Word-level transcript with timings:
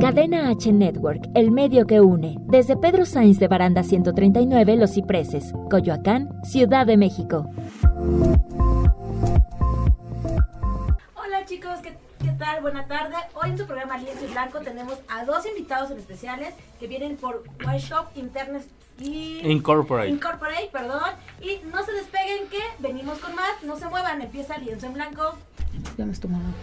Cadena 0.00 0.48
H 0.48 0.72
Network, 0.72 1.28
el 1.34 1.50
medio 1.50 1.86
que 1.86 2.00
une. 2.00 2.36
Desde 2.46 2.74
Pedro 2.74 3.04
Sainz 3.04 3.38
de 3.38 3.48
Baranda 3.48 3.82
139, 3.82 4.76
Los 4.76 4.94
Cipreses, 4.94 5.52
Coyoacán, 5.70 6.30
Ciudad 6.42 6.86
de 6.86 6.96
México. 6.96 7.44
Hola 11.14 11.44
chicos, 11.44 11.80
¿qué, 11.82 11.98
qué 12.18 12.30
tal? 12.38 12.62
Buena 12.62 12.86
tarde. 12.86 13.14
Hoy 13.34 13.50
en 13.50 13.58
su 13.58 13.66
programa 13.66 13.98
Lienzo 13.98 14.24
y 14.24 14.28
Blanco 14.28 14.60
tenemos 14.60 14.94
a 15.06 15.26
dos 15.26 15.44
invitados 15.44 15.90
especiales 15.90 16.54
que 16.78 16.86
vienen 16.86 17.18
por 17.18 17.44
White 17.66 17.80
Shop 17.80 18.06
Internet 18.14 18.62
y 18.98 19.46
Incorporate. 19.46 20.08
Incorporate, 20.08 20.70
perdón. 20.72 21.10
Y 21.42 21.60
no 21.70 21.84
se 21.84 21.92
despeguen 21.92 22.48
que 22.48 22.60
venimos 22.78 23.18
con 23.18 23.34
más. 23.34 23.62
No 23.64 23.76
se 23.76 23.86
muevan, 23.86 24.22
empieza 24.22 24.56
Lienzo 24.56 24.86
en 24.86 24.94
Blanco. 24.94 25.34
Ya 26.00 26.06
me 26.06 26.12
estoy 26.12 26.30
tomando. 26.30 26.56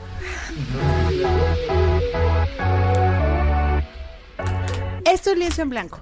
Esto 5.06 5.30
es 5.30 5.38
Lienzo 5.38 5.62
en 5.62 5.70
Blanco, 5.70 6.02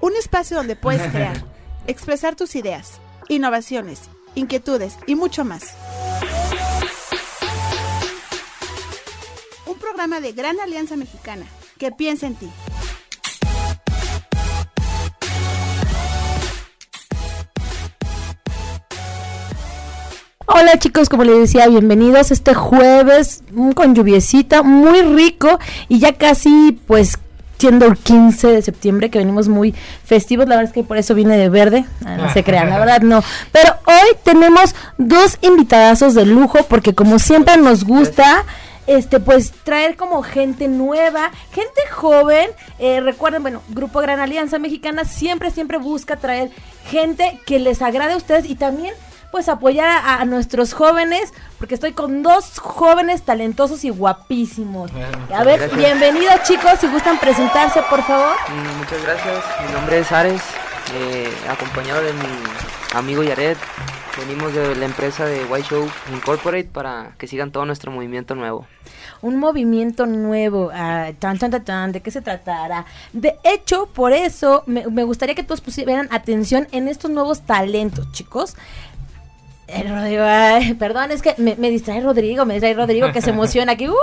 un 0.00 0.16
espacio 0.16 0.56
donde 0.56 0.76
puedes 0.76 1.06
crear, 1.12 1.44
expresar 1.86 2.36
tus 2.36 2.56
ideas, 2.56 3.02
innovaciones, 3.28 4.04
inquietudes 4.34 4.96
y 5.06 5.14
mucho 5.14 5.44
más. 5.44 5.74
Un 9.66 9.76
programa 9.78 10.22
de 10.22 10.32
Gran 10.32 10.58
Alianza 10.58 10.96
Mexicana 10.96 11.44
que 11.76 11.92
piensa 11.92 12.28
en 12.28 12.36
ti. 12.36 12.50
Hola 20.52 20.80
chicos, 20.80 21.08
como 21.08 21.22
les 21.22 21.38
decía, 21.38 21.68
bienvenidos 21.68 22.32
este 22.32 22.54
jueves 22.54 23.44
mm, 23.52 23.70
con 23.70 23.94
lluviecita, 23.94 24.64
muy 24.64 25.00
rico 25.00 25.60
y 25.88 26.00
ya 26.00 26.14
casi 26.14 26.76
pues 26.88 27.18
siendo 27.56 27.86
el 27.86 27.96
15 27.96 28.48
de 28.48 28.62
septiembre 28.62 29.10
que 29.10 29.20
venimos 29.20 29.46
muy 29.46 29.76
festivos, 30.04 30.48
la 30.48 30.56
verdad 30.56 30.70
es 30.70 30.74
que 30.74 30.82
por 30.82 30.96
eso 30.96 31.14
vine 31.14 31.36
de 31.36 31.48
verde, 31.48 31.84
Ah, 32.04 32.16
no 32.16 32.32
se 32.32 32.42
crean, 32.42 32.68
la 32.68 32.80
verdad 32.80 33.00
no. 33.00 33.22
Pero 33.52 33.76
hoy 33.86 34.16
tenemos 34.24 34.74
dos 34.98 35.38
invitadazos 35.40 36.14
de 36.14 36.26
lujo 36.26 36.58
porque 36.68 36.96
como 36.96 37.20
siempre 37.20 37.56
nos 37.56 37.84
gusta 37.84 38.44
este 38.88 39.20
pues 39.20 39.52
traer 39.52 39.94
como 39.94 40.20
gente 40.24 40.66
nueva, 40.66 41.30
gente 41.52 41.80
joven. 41.92 42.50
Eh, 42.80 43.00
recuerden, 43.00 43.42
bueno, 43.42 43.62
Grupo 43.68 44.00
Gran 44.00 44.18
Alianza 44.18 44.58
Mexicana 44.58 45.04
siempre, 45.04 45.52
siempre 45.52 45.78
busca 45.78 46.16
traer 46.16 46.50
gente 46.88 47.38
que 47.46 47.60
les 47.60 47.82
agrade 47.82 48.14
a 48.14 48.16
ustedes 48.16 48.50
y 48.50 48.56
también 48.56 48.94
pues 49.30 49.48
apoyar 49.48 49.88
a, 49.88 50.20
a 50.20 50.24
nuestros 50.24 50.72
jóvenes, 50.72 51.32
porque 51.58 51.74
estoy 51.74 51.92
con 51.92 52.22
dos 52.22 52.58
jóvenes 52.58 53.22
talentosos 53.22 53.84
y 53.84 53.90
guapísimos. 53.90 54.90
A 55.32 55.44
ver, 55.44 55.58
gracias. 55.60 55.76
bienvenidos 55.78 56.42
chicos, 56.44 56.72
si 56.80 56.88
gustan 56.88 57.18
presentarse, 57.18 57.80
por 57.88 58.02
favor. 58.02 58.34
Mm, 58.48 58.78
Muchas 58.78 59.02
gracias, 59.02 59.44
mi 59.66 59.72
nombre 59.72 59.98
es 59.98 60.10
Ares, 60.12 60.42
eh, 60.94 61.32
acompañado 61.48 62.02
de 62.02 62.12
mi 62.12 62.28
amigo 62.94 63.22
Yared. 63.22 63.56
Venimos 64.18 64.52
de 64.52 64.74
la 64.74 64.84
empresa 64.84 65.24
de 65.24 65.44
White 65.44 65.68
Show 65.68 65.88
Incorporate 66.12 66.64
para 66.64 67.12
que 67.16 67.28
sigan 67.28 67.52
todo 67.52 67.64
nuestro 67.64 67.90
movimiento 67.92 68.34
nuevo. 68.34 68.66
un 69.22 69.38
movimiento 69.38 70.04
nuevo. 70.04 70.70
ah, 70.74 71.10
tan, 71.18 71.38
tan, 71.38 71.50
tan, 71.52 71.64
tan, 71.64 71.92
¿De 71.92 72.00
qué 72.02 72.10
se 72.10 72.20
tratará? 72.20 72.84
De 73.12 73.36
hecho, 73.44 73.86
por 73.86 74.12
eso 74.12 74.64
me, 74.66 74.84
me 74.88 75.04
gustaría 75.04 75.34
que 75.36 75.44
todos 75.44 75.60
pusieran 75.60 76.08
atención 76.10 76.66
en 76.72 76.88
estos 76.88 77.10
nuevos 77.10 77.42
talentos, 77.42 78.10
chicos. 78.12 78.56
Eh, 79.72 79.84
Rodrigo, 79.88 80.24
perdón, 80.78 81.12
es 81.12 81.22
que 81.22 81.34
me, 81.38 81.70
distrae 81.70 82.00
Rodrigo, 82.00 82.44
me 82.44 82.54
distrae 82.54 82.74
Rodrigo 82.74 83.12
que 83.12 83.22
se 83.22 83.30
emociona 83.30 83.72
aquí. 83.72 83.88
¡uh! 83.88 83.94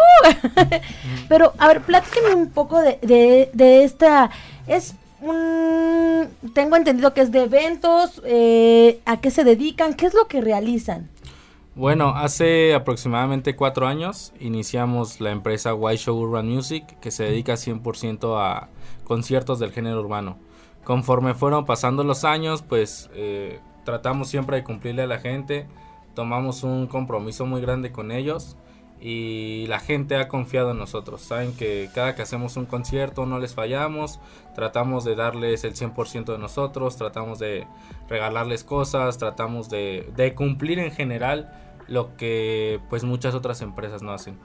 Pero, 1.29 1.53
a 1.57 1.67
ver, 1.67 1.81
platíquenme 1.81 2.35
un 2.35 2.49
poco 2.51 2.79
de, 2.79 2.97
de, 3.01 3.49
de 3.53 3.83
esta. 3.83 4.29
Es 4.65 4.95
un. 5.21 6.29
Tengo 6.53 6.77
entendido 6.77 7.13
que 7.13 7.21
es 7.21 7.31
de 7.31 7.43
eventos. 7.43 8.21
eh, 8.25 9.01
¿A 9.05 9.19
qué 9.19 9.29
se 9.29 9.43
dedican? 9.43 9.93
¿Qué 9.93 10.05
es 10.05 10.13
lo 10.13 10.27
que 10.27 10.39
realizan? 10.39 11.09
Bueno, 11.75 12.09
hace 12.15 12.73
aproximadamente 12.73 13.55
cuatro 13.55 13.87
años 13.87 14.33
iniciamos 14.39 15.21
la 15.21 15.31
empresa 15.31 15.75
White 15.75 16.03
Show 16.03 16.17
Urban 16.17 16.47
Music, 16.47 16.97
que 17.01 17.11
se 17.11 17.25
dedica 17.25 17.53
100% 17.53 18.35
a 18.39 18.69
conciertos 19.03 19.59
del 19.59 19.71
género 19.71 19.99
urbano. 19.99 20.37
Conforme 20.83 21.33
fueron 21.33 21.65
pasando 21.65 22.03
los 22.03 22.23
años, 22.23 22.63
pues 22.67 23.09
eh, 23.13 23.59
tratamos 23.87 24.27
siempre 24.27 24.57
de 24.57 24.65
cumplirle 24.65 25.03
a 25.03 25.07
la 25.07 25.17
gente, 25.17 25.65
tomamos 26.13 26.63
un 26.63 26.87
compromiso 26.87 27.45
muy 27.45 27.61
grande 27.61 27.93
con 27.93 28.11
ellos 28.11 28.57
y 28.99 29.65
la 29.67 29.79
gente 29.79 30.17
ha 30.17 30.27
confiado 30.27 30.71
en 30.71 30.77
nosotros. 30.77 31.21
Saben 31.21 31.55
que 31.55 31.89
cada 31.95 32.13
que 32.13 32.21
hacemos 32.21 32.57
un 32.57 32.65
concierto 32.65 33.25
no 33.25 33.39
les 33.39 33.55
fallamos, 33.55 34.19
tratamos 34.55 35.05
de 35.05 35.15
darles 35.15 35.63
el 35.63 35.73
100% 35.73 36.25
de 36.33 36.37
nosotros, 36.37 36.97
tratamos 36.97 37.39
de 37.39 37.65
regalarles 38.09 38.65
cosas, 38.65 39.19
tratamos 39.19 39.69
de, 39.69 40.11
de 40.17 40.35
cumplir 40.35 40.79
en 40.79 40.91
general 40.91 41.49
lo 41.87 42.17
que 42.17 42.81
pues 42.89 43.05
muchas 43.05 43.35
otras 43.35 43.61
empresas 43.61 44.01
no 44.01 44.11
hacen. 44.11 44.37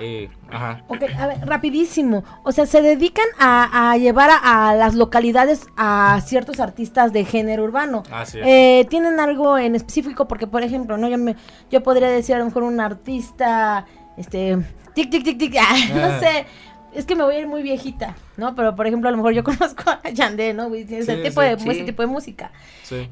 Eh, 0.00 0.28
ajá. 0.50 0.82
Ok, 0.88 1.02
a 1.18 1.26
ver, 1.26 1.38
rapidísimo. 1.46 2.24
O 2.44 2.52
sea, 2.52 2.66
se 2.66 2.82
dedican 2.82 3.26
a, 3.38 3.90
a 3.92 3.96
llevar 3.96 4.30
a, 4.30 4.68
a 4.70 4.74
las 4.74 4.94
localidades 4.94 5.66
a 5.76 6.20
ciertos 6.24 6.60
artistas 6.60 7.12
de 7.12 7.24
género 7.24 7.64
urbano. 7.64 8.02
Así 8.10 8.38
es. 8.38 8.44
Eh, 8.46 8.86
¿Tienen 8.90 9.20
algo 9.20 9.56
en 9.58 9.74
específico? 9.74 10.28
Porque, 10.28 10.46
por 10.46 10.62
ejemplo, 10.62 10.96
no 10.98 11.08
yo, 11.08 11.18
me, 11.18 11.36
yo 11.70 11.82
podría 11.82 12.08
decir 12.08 12.34
a 12.34 12.38
lo 12.38 12.44
mejor 12.46 12.62
un 12.64 12.80
artista, 12.80 13.86
este, 14.16 14.58
tic, 14.94 15.10
tic, 15.10 15.24
tic, 15.24 15.38
tic, 15.38 15.56
ah, 15.60 15.74
no 15.94 16.02
Ah. 16.04 16.20
sé. 16.20 16.46
Es 16.94 17.04
que 17.04 17.14
me 17.14 17.24
voy 17.24 17.34
a 17.34 17.38
ir 17.40 17.46
muy 17.46 17.62
viejita, 17.62 18.16
¿no? 18.36 18.54
Pero, 18.54 18.74
por 18.74 18.86
ejemplo, 18.86 19.08
a 19.08 19.12
lo 19.12 19.18
mejor 19.18 19.34
yo 19.34 19.44
conozco 19.44 19.90
a 19.90 20.08
Yandé, 20.10 20.54
¿no? 20.54 20.74
Ese, 20.74 21.02
Sí, 21.02 21.22
tipo, 21.22 21.42
sí, 21.42 21.48
de, 21.48 21.58
sí. 21.58 21.68
ese 21.70 21.84
tipo 21.84 22.02
de 22.02 22.08
música. 22.08 22.52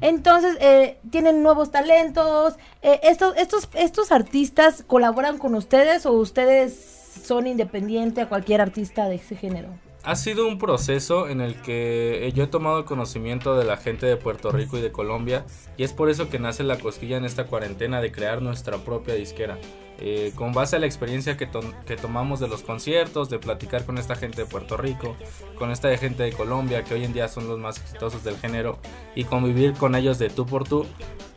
Entonces, 0.01 0.57
eh, 0.59 0.97
tienen 1.11 1.43
nuevos 1.43 1.71
talentos. 1.71 2.55
Eh, 2.81 2.99
estos, 3.03 3.35
estos, 3.37 3.69
estos 3.73 4.11
artistas 4.11 4.83
colaboran 4.87 5.37
con 5.37 5.53
ustedes 5.55 6.05
o 6.05 6.13
ustedes 6.13 6.73
son 7.23 7.47
independientes 7.47 8.23
a 8.25 8.27
cualquier 8.29 8.61
artista 8.61 9.07
de 9.07 9.15
ese 9.15 9.35
género. 9.35 9.69
Ha 10.05 10.15
sido 10.15 10.47
un 10.47 10.59
proceso 10.59 11.27
en 11.29 11.41
el 11.41 11.55
que 11.61 12.27
eh, 12.27 12.31
yo 12.31 12.43
he 12.43 12.47
tomado 12.47 12.85
conocimiento 12.85 13.57
de 13.57 13.65
la 13.65 13.75
gente 13.77 14.05
de 14.05 14.17
Puerto 14.17 14.51
Rico 14.51 14.77
y 14.77 14.81
de 14.81 14.91
Colombia 14.91 15.45
y 15.77 15.83
es 15.83 15.93
por 15.93 16.11
eso 16.11 16.29
que 16.29 16.37
nace 16.37 16.63
la 16.63 16.77
cosquilla 16.77 17.17
en 17.17 17.25
esta 17.25 17.45
cuarentena 17.47 18.01
de 18.01 18.11
crear 18.11 18.41
nuestra 18.41 18.77
propia 18.77 19.15
disquera. 19.15 19.57
Eh, 19.97 20.33
con 20.35 20.51
base 20.51 20.75
a 20.75 20.79
la 20.79 20.85
experiencia 20.87 21.37
que, 21.37 21.47
to- 21.47 21.61
que 21.87 21.95
tomamos 21.95 22.41
de 22.41 22.49
los 22.49 22.63
conciertos, 22.63 23.29
de 23.29 23.39
platicar 23.39 23.85
con 23.85 23.97
esta 23.97 24.15
gente 24.17 24.41
de 24.41 24.45
Puerto 24.45 24.75
Rico, 24.75 25.15
con 25.57 25.71
esta 25.71 25.95
gente 25.97 26.23
de 26.23 26.33
Colombia 26.33 26.83
que 26.83 26.93
hoy 26.95 27.05
en 27.05 27.13
día 27.13 27.29
son 27.29 27.47
los 27.47 27.57
más 27.59 27.79
exitosos 27.79 28.21
del 28.25 28.35
género 28.37 28.77
y 29.15 29.23
convivir 29.23 29.71
con 29.73 29.95
ellos 29.95 30.19
de 30.19 30.29
tú 30.29 30.45
por 30.45 30.65
tú, 30.67 30.85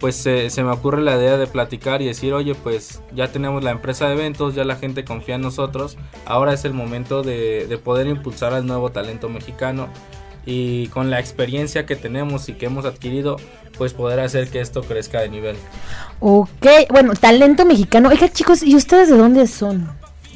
pues 0.00 0.26
eh, 0.26 0.50
se 0.50 0.64
me 0.64 0.72
ocurre 0.72 1.02
la 1.02 1.16
idea 1.16 1.36
de 1.36 1.46
platicar 1.46 2.02
y 2.02 2.06
decir, 2.06 2.34
oye, 2.34 2.56
pues 2.56 3.00
ya 3.14 3.30
tenemos 3.30 3.62
la 3.62 3.70
empresa 3.70 4.08
de 4.08 4.14
eventos, 4.14 4.56
ya 4.56 4.64
la 4.64 4.74
gente 4.74 5.04
confía 5.04 5.36
en 5.36 5.42
nosotros, 5.42 5.96
ahora 6.26 6.52
es 6.52 6.64
el 6.64 6.74
momento 6.74 7.22
de, 7.22 7.68
de 7.68 7.78
poder 7.78 8.08
impulsar 8.08 8.54
al 8.58 8.66
nuevo 8.66 8.90
talento 8.90 9.28
mexicano 9.28 9.88
y 10.46 10.86
con 10.88 11.10
la 11.10 11.20
experiencia 11.20 11.84
que 11.84 11.96
tenemos 11.96 12.48
y 12.48 12.54
que 12.54 12.66
hemos 12.66 12.84
adquirido, 12.84 13.36
pues 13.76 13.92
poder 13.92 14.20
hacer 14.20 14.48
que 14.48 14.60
esto 14.60 14.82
crezca 14.82 15.20
de 15.20 15.28
nivel. 15.28 15.56
Ok, 16.20 16.66
bueno, 16.90 17.14
talento 17.14 17.64
mexicano. 17.64 18.08
Oiga, 18.08 18.30
chicos, 18.30 18.62
¿y 18.62 18.74
ustedes 18.74 19.10
de 19.10 19.16
dónde 19.18 19.46
son? 19.46 19.90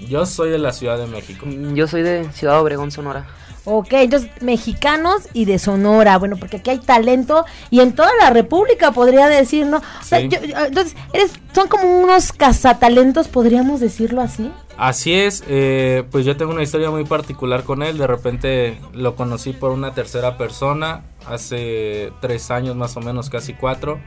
Yo 0.08 0.26
soy 0.26 0.50
de 0.50 0.58
la 0.58 0.72
Ciudad 0.72 0.98
de 0.98 1.06
México. 1.06 1.46
Yo 1.74 1.86
soy 1.86 2.02
de 2.02 2.30
Ciudad 2.32 2.60
Obregón, 2.60 2.90
Sonora. 2.90 3.26
Ok, 3.64 3.92
entonces 3.92 4.28
mexicanos 4.40 5.22
y 5.32 5.44
de 5.44 5.58
Sonora, 5.60 6.18
bueno, 6.18 6.36
porque 6.36 6.56
aquí 6.56 6.70
hay 6.70 6.78
talento 6.78 7.44
y 7.70 7.78
en 7.80 7.94
toda 7.94 8.10
la 8.20 8.30
República 8.30 8.90
podría 8.90 9.28
decir, 9.28 9.66
¿no? 9.66 9.76
O 9.76 10.04
sea, 10.04 10.18
Sí. 10.20 10.28
yo- 10.28 10.40
yo- 10.42 10.56
entonces, 10.66 10.96
eres, 11.12 11.30
son 11.54 11.68
como 11.68 11.84
unos 12.02 12.32
cazatalentos, 12.32 13.28
podríamos 13.28 13.78
decirlo 13.78 14.20
así. 14.20 14.50
Así 14.76 15.14
es, 15.14 15.44
eh, 15.46 16.02
pues 16.10 16.24
yo 16.24 16.36
tengo 16.36 16.50
una 16.50 16.62
historia 16.64 16.90
muy 16.90 17.04
particular 17.04 17.62
con 17.62 17.82
él. 17.84 17.98
De 17.98 18.06
repente 18.08 18.80
lo 18.94 19.14
conocí 19.14 19.52
por 19.52 19.70
una 19.70 19.94
tercera 19.94 20.36
persona 20.36 21.02
hace 21.26 22.12
tres 22.20 22.50
años 22.50 22.74
más 22.74 22.96
o 22.96 23.00
menos, 23.00 23.30
casi 23.30 23.52
cuatro. 23.54 24.00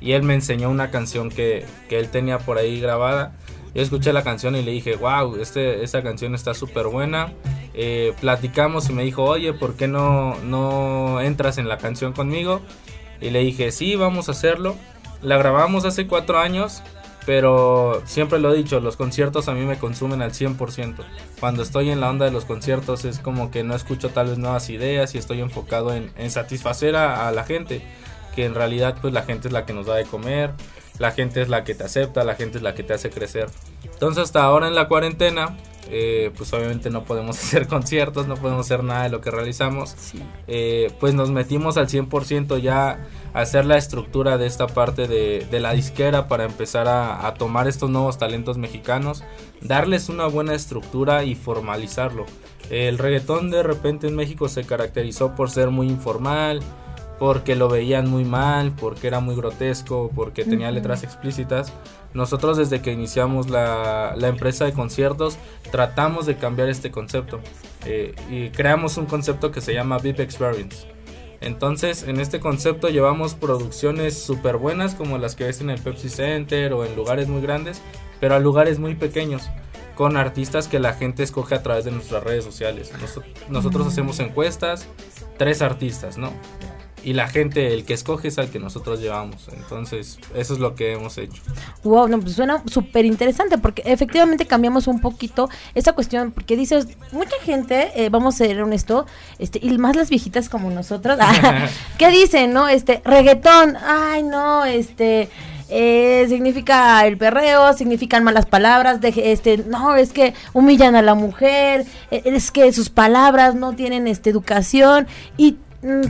Y 0.00 0.12
él 0.12 0.22
me 0.22 0.34
enseñó 0.34 0.68
una 0.68 0.90
canción 0.90 1.28
que, 1.30 1.64
que 1.88 1.98
él 1.98 2.08
tenía 2.08 2.38
por 2.38 2.58
ahí 2.58 2.80
grabada. 2.80 3.32
Yo 3.74 3.82
escuché 3.82 4.12
la 4.12 4.22
canción 4.22 4.54
y 4.54 4.62
le 4.62 4.72
dije, 4.72 4.96
wow, 4.96 5.36
esta 5.36 6.02
canción 6.02 6.34
está 6.34 6.52
súper 6.54 6.88
buena. 6.88 7.32
Eh, 7.74 8.12
platicamos 8.20 8.90
y 8.90 8.92
me 8.92 9.02
dijo, 9.02 9.24
oye, 9.24 9.54
¿por 9.54 9.76
qué 9.76 9.88
no, 9.88 10.36
no 10.44 11.20
entras 11.20 11.56
en 11.56 11.68
la 11.68 11.78
canción 11.78 12.12
conmigo? 12.12 12.60
Y 13.20 13.30
le 13.30 13.40
dije, 13.40 13.72
sí, 13.72 13.96
vamos 13.96 14.28
a 14.28 14.32
hacerlo. 14.32 14.76
La 15.22 15.38
grabamos 15.38 15.86
hace 15.86 16.06
cuatro 16.06 16.38
años, 16.38 16.82
pero 17.24 18.02
siempre 18.04 18.40
lo 18.40 18.52
he 18.52 18.56
dicho, 18.56 18.80
los 18.80 18.96
conciertos 18.96 19.48
a 19.48 19.54
mí 19.54 19.64
me 19.64 19.78
consumen 19.78 20.20
al 20.20 20.32
100%. 20.32 20.96
Cuando 21.40 21.62
estoy 21.62 21.90
en 21.90 22.00
la 22.00 22.10
onda 22.10 22.26
de 22.26 22.32
los 22.32 22.44
conciertos 22.44 23.04
es 23.04 23.20
como 23.20 23.50
que 23.50 23.62
no 23.62 23.74
escucho 23.74 24.10
tal 24.10 24.28
vez 24.28 24.38
nuevas 24.38 24.68
ideas 24.68 25.14
y 25.14 25.18
estoy 25.18 25.40
enfocado 25.40 25.94
en, 25.94 26.10
en 26.18 26.30
satisfacer 26.30 26.96
a, 26.96 27.28
a 27.28 27.32
la 27.32 27.44
gente, 27.44 27.80
que 28.34 28.44
en 28.44 28.54
realidad 28.54 28.98
pues 29.00 29.14
la 29.14 29.22
gente 29.22 29.48
es 29.48 29.52
la 29.52 29.64
que 29.64 29.72
nos 29.72 29.86
da 29.86 29.94
de 29.94 30.04
comer, 30.04 30.50
la 31.02 31.10
gente 31.10 31.42
es 31.42 31.48
la 31.48 31.64
que 31.64 31.74
te 31.74 31.82
acepta, 31.82 32.22
la 32.22 32.36
gente 32.36 32.58
es 32.58 32.62
la 32.62 32.76
que 32.76 32.84
te 32.84 32.94
hace 32.94 33.10
crecer. 33.10 33.48
Entonces 33.82 34.22
hasta 34.22 34.44
ahora 34.44 34.68
en 34.68 34.76
la 34.76 34.86
cuarentena 34.86 35.56
eh, 35.90 36.30
pues 36.38 36.52
obviamente 36.52 36.90
no 36.90 37.02
podemos 37.02 37.36
hacer 37.42 37.66
conciertos, 37.66 38.28
no 38.28 38.36
podemos 38.36 38.66
hacer 38.66 38.84
nada 38.84 39.02
de 39.02 39.08
lo 39.08 39.20
que 39.20 39.32
realizamos, 39.32 39.96
eh, 40.46 40.92
pues 41.00 41.12
nos 41.12 41.32
metimos 41.32 41.76
al 41.76 41.88
100% 41.88 42.58
ya 42.60 43.04
a 43.34 43.40
hacer 43.40 43.66
la 43.66 43.76
estructura 43.78 44.38
de 44.38 44.46
esta 44.46 44.68
parte 44.68 45.08
de, 45.08 45.60
la 45.60 45.72
disquera 45.72 46.28
para 46.28 46.44
empezar 46.44 46.86
a, 46.86 47.34
tomar 47.34 47.66
estos 47.66 47.90
nuevos 47.90 48.16
talentos 48.16 48.58
mexicanos, 48.58 49.24
darles 49.60 50.08
una 50.08 50.26
buena 50.28 50.54
estructura 50.54 51.24
y 51.24 51.34
formalizarlo. 51.34 52.26
El 52.70 52.96
reggaetón 52.98 53.50
de 53.50 53.64
repente 53.64 54.06
en 54.06 54.14
México 54.14 54.48
se 54.48 54.62
caracterizó 54.62 55.34
por 55.34 55.50
ser 55.50 55.70
muy 55.70 55.88
informal, 55.88 56.60
porque 57.22 57.54
lo 57.54 57.68
veían 57.68 58.10
muy 58.10 58.24
mal, 58.24 58.72
porque 58.72 59.06
era 59.06 59.20
muy 59.20 59.36
grotesco, 59.36 60.10
porque 60.12 60.44
tenía 60.44 60.72
letras 60.72 61.04
explícitas. 61.04 61.72
Nosotros 62.14 62.56
desde 62.56 62.82
que 62.82 62.90
iniciamos 62.90 63.48
la, 63.48 64.16
empresa 64.22 64.64
de 64.64 64.72
conciertos 64.72 65.38
tratamos 65.70 66.26
de 66.26 66.36
cambiar 66.36 66.68
este 66.68 66.90
concepto 66.90 67.38
eh, 67.86 68.16
y 68.28 68.50
creamos 68.50 68.96
un 68.96 69.06
concepto 69.06 69.52
que 69.52 69.60
se 69.60 69.72
llama 69.72 69.98
VIP 69.98 70.18
Experience. 70.18 70.88
Entonces 71.40 72.02
en 72.02 72.18
este 72.18 72.40
concepto 72.40 72.88
llevamos 72.88 73.36
producciones 73.36 74.20
súper 74.20 74.56
buenas 74.56 74.96
como 74.96 75.16
las 75.16 75.36
que 75.36 75.44
ves 75.44 75.60
en 75.60 75.70
el 75.70 75.80
Pepsi 75.80 76.08
Center 76.08 76.72
o 76.72 76.84
en 76.84 76.96
lugares 76.96 77.28
muy 77.28 77.40
grandes, 77.40 77.82
pero 78.18 78.34
a 78.34 78.40
lugares 78.40 78.80
muy 78.80 78.96
pequeños 78.96 79.48
con 79.94 80.16
artistas 80.16 80.66
que 80.66 80.80
la 80.80 80.94
gente 80.94 81.22
escoge 81.22 81.54
a 81.54 81.62
través 81.62 81.84
de 81.84 81.92
nuestras 81.92 82.24
redes 82.24 82.42
sociales. 82.42 82.90
nosotros 83.48 83.86
hacemos 83.86 84.18
encuestas, 84.18 84.88
tres 85.38 85.62
artistas, 85.62 86.18
¿no? 86.18 86.32
Y 87.04 87.12
la 87.14 87.28
gente, 87.28 87.72
el 87.74 87.84
que 87.84 87.94
escoge 87.94 88.28
es 88.28 88.38
al 88.38 88.50
que 88.50 88.58
nosotros 88.58 89.00
llevamos. 89.00 89.48
Entonces, 89.56 90.18
eso 90.34 90.54
es 90.54 90.60
lo 90.60 90.74
que 90.74 90.92
hemos 90.92 91.18
hecho. 91.18 91.42
Wow, 91.84 92.08
no, 92.08 92.20
pues 92.20 92.34
suena 92.34 92.62
súper 92.66 93.04
interesante 93.04 93.58
porque 93.58 93.82
efectivamente 93.84 94.46
cambiamos 94.46 94.86
un 94.86 95.00
poquito 95.00 95.48
esa 95.74 95.92
cuestión, 95.92 96.32
porque 96.32 96.56
dices, 96.56 96.86
mucha 97.10 97.36
gente, 97.42 97.90
eh, 97.94 98.08
vamos 98.08 98.34
a 98.34 98.38
ser 98.38 98.62
honesto, 98.62 99.06
este, 99.38 99.58
y 99.62 99.76
más 99.78 99.96
las 99.96 100.10
viejitas 100.10 100.48
como 100.48 100.70
nosotros, 100.70 101.18
¿qué 101.98 102.10
dicen, 102.10 102.52
no? 102.52 102.68
Este, 102.68 103.02
reggaetón, 103.04 103.76
ay, 103.76 104.22
no, 104.22 104.64
este... 104.64 105.28
Eh, 105.74 106.26
significa 106.28 107.06
el 107.06 107.16
perreo, 107.16 107.72
significan 107.72 108.22
malas 108.24 108.44
palabras, 108.44 109.00
de, 109.00 109.14
este, 109.32 109.56
no, 109.56 109.96
es 109.96 110.12
que 110.12 110.34
humillan 110.52 110.96
a 110.96 111.00
la 111.00 111.14
mujer, 111.14 111.86
e, 112.10 112.20
es 112.26 112.50
que 112.50 112.70
sus 112.74 112.90
palabras 112.90 113.54
no 113.54 113.72
tienen 113.72 114.06
este 114.06 114.28
educación 114.28 115.06
y 115.38 115.56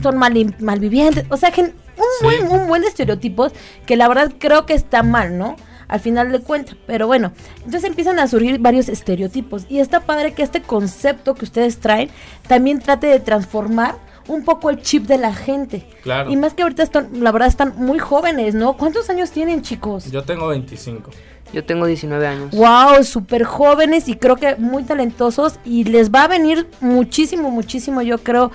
son 0.01 0.17
mal, 0.17 0.55
malvivientes, 0.59 1.25
o 1.29 1.37
sea, 1.37 1.51
un, 1.57 1.73
buen, 2.21 2.47
un 2.47 2.67
buen 2.67 2.83
estereotipos 2.83 3.51
que 3.85 3.95
la 3.95 4.07
verdad 4.07 4.31
creo 4.37 4.65
que 4.65 4.73
está 4.73 5.03
mal, 5.03 5.37
¿no? 5.37 5.55
Al 5.87 5.99
final 5.99 6.31
de 6.31 6.39
cuentas, 6.39 6.75
pero 6.87 7.07
bueno, 7.07 7.33
entonces 7.57 7.83
empiezan 7.83 8.17
a 8.19 8.27
surgir 8.27 8.59
varios 8.59 8.89
estereotipos 8.89 9.65
y 9.69 9.79
está 9.79 9.99
padre 9.99 10.33
que 10.33 10.41
este 10.41 10.61
concepto 10.61 11.35
que 11.35 11.45
ustedes 11.45 11.79
traen 11.79 12.09
también 12.47 12.79
trate 12.79 13.07
de 13.07 13.19
transformar 13.19 13.95
un 14.27 14.43
poco 14.43 14.69
el 14.69 14.81
chip 14.81 15.05
de 15.05 15.17
la 15.17 15.33
gente. 15.33 15.85
Claro. 16.01 16.31
Y 16.31 16.37
más 16.37 16.53
que 16.53 16.63
ahorita 16.63 16.83
están, 16.83 17.09
la 17.21 17.31
verdad 17.31 17.47
están 17.47 17.73
muy 17.77 17.99
jóvenes, 17.99 18.55
¿no? 18.55 18.77
¿Cuántos 18.77 19.09
años 19.09 19.31
tienen, 19.31 19.61
chicos? 19.61 20.09
Yo 20.11 20.23
tengo 20.23 20.47
25. 20.47 21.11
Yo 21.53 21.63
tengo 21.63 21.85
19 21.85 22.25
años. 22.25 22.51
Wow, 22.51 23.03
súper 23.03 23.43
jóvenes 23.43 24.07
y 24.07 24.15
creo 24.15 24.37
que 24.37 24.55
muy 24.55 24.83
talentosos 24.83 25.59
y 25.63 25.83
les 25.83 26.09
va 26.09 26.23
a 26.23 26.27
venir 26.27 26.67
muchísimo, 26.81 27.51
muchísimo, 27.51 28.01
yo 28.01 28.17
creo, 28.17 28.51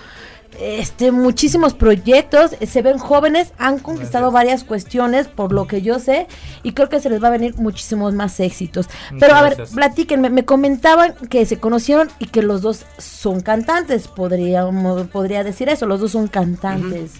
este, 0.60 1.12
muchísimos 1.12 1.74
proyectos, 1.74 2.52
se 2.66 2.82
ven 2.82 2.98
jóvenes, 2.98 3.52
han 3.58 3.78
conquistado 3.78 4.30
varias 4.30 4.64
cuestiones, 4.64 5.28
por 5.28 5.52
lo 5.52 5.66
que 5.66 5.82
yo 5.82 5.98
sé, 5.98 6.26
y 6.62 6.72
creo 6.72 6.88
que 6.88 7.00
se 7.00 7.10
les 7.10 7.22
va 7.22 7.28
a 7.28 7.32
venir 7.32 7.54
muchísimos 7.56 8.14
más 8.14 8.38
éxitos. 8.40 8.88
Pero 9.18 9.34
a 9.34 9.42
ver, 9.42 9.64
platíquenme, 9.74 10.30
me 10.30 10.44
comentaban 10.44 11.14
que 11.30 11.46
se 11.46 11.58
conocieron 11.58 12.08
y 12.18 12.26
que 12.26 12.42
los 12.42 12.62
dos 12.62 12.86
son 12.98 13.40
cantantes, 13.40 14.08
podríamos, 14.08 15.06
podría 15.08 15.44
decir 15.44 15.68
eso, 15.68 15.86
los 15.86 16.00
dos 16.00 16.12
son 16.12 16.28
cantantes. 16.28 17.12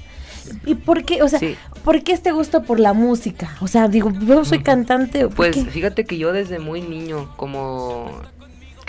¿Y 0.64 0.74
por 0.76 1.04
qué, 1.04 1.22
o 1.22 1.28
sea, 1.28 1.40
por 1.84 2.02
qué 2.02 2.12
este 2.12 2.32
gusto 2.32 2.62
por 2.62 2.80
la 2.80 2.92
música? 2.92 3.56
O 3.60 3.68
sea, 3.68 3.88
digo, 3.88 4.10
yo 4.10 4.44
soy 4.44 4.62
cantante. 4.62 5.28
Pues 5.28 5.56
fíjate 5.70 6.04
que 6.04 6.18
yo 6.18 6.32
desde 6.32 6.58
muy 6.58 6.80
niño, 6.80 7.34
como 7.36 8.10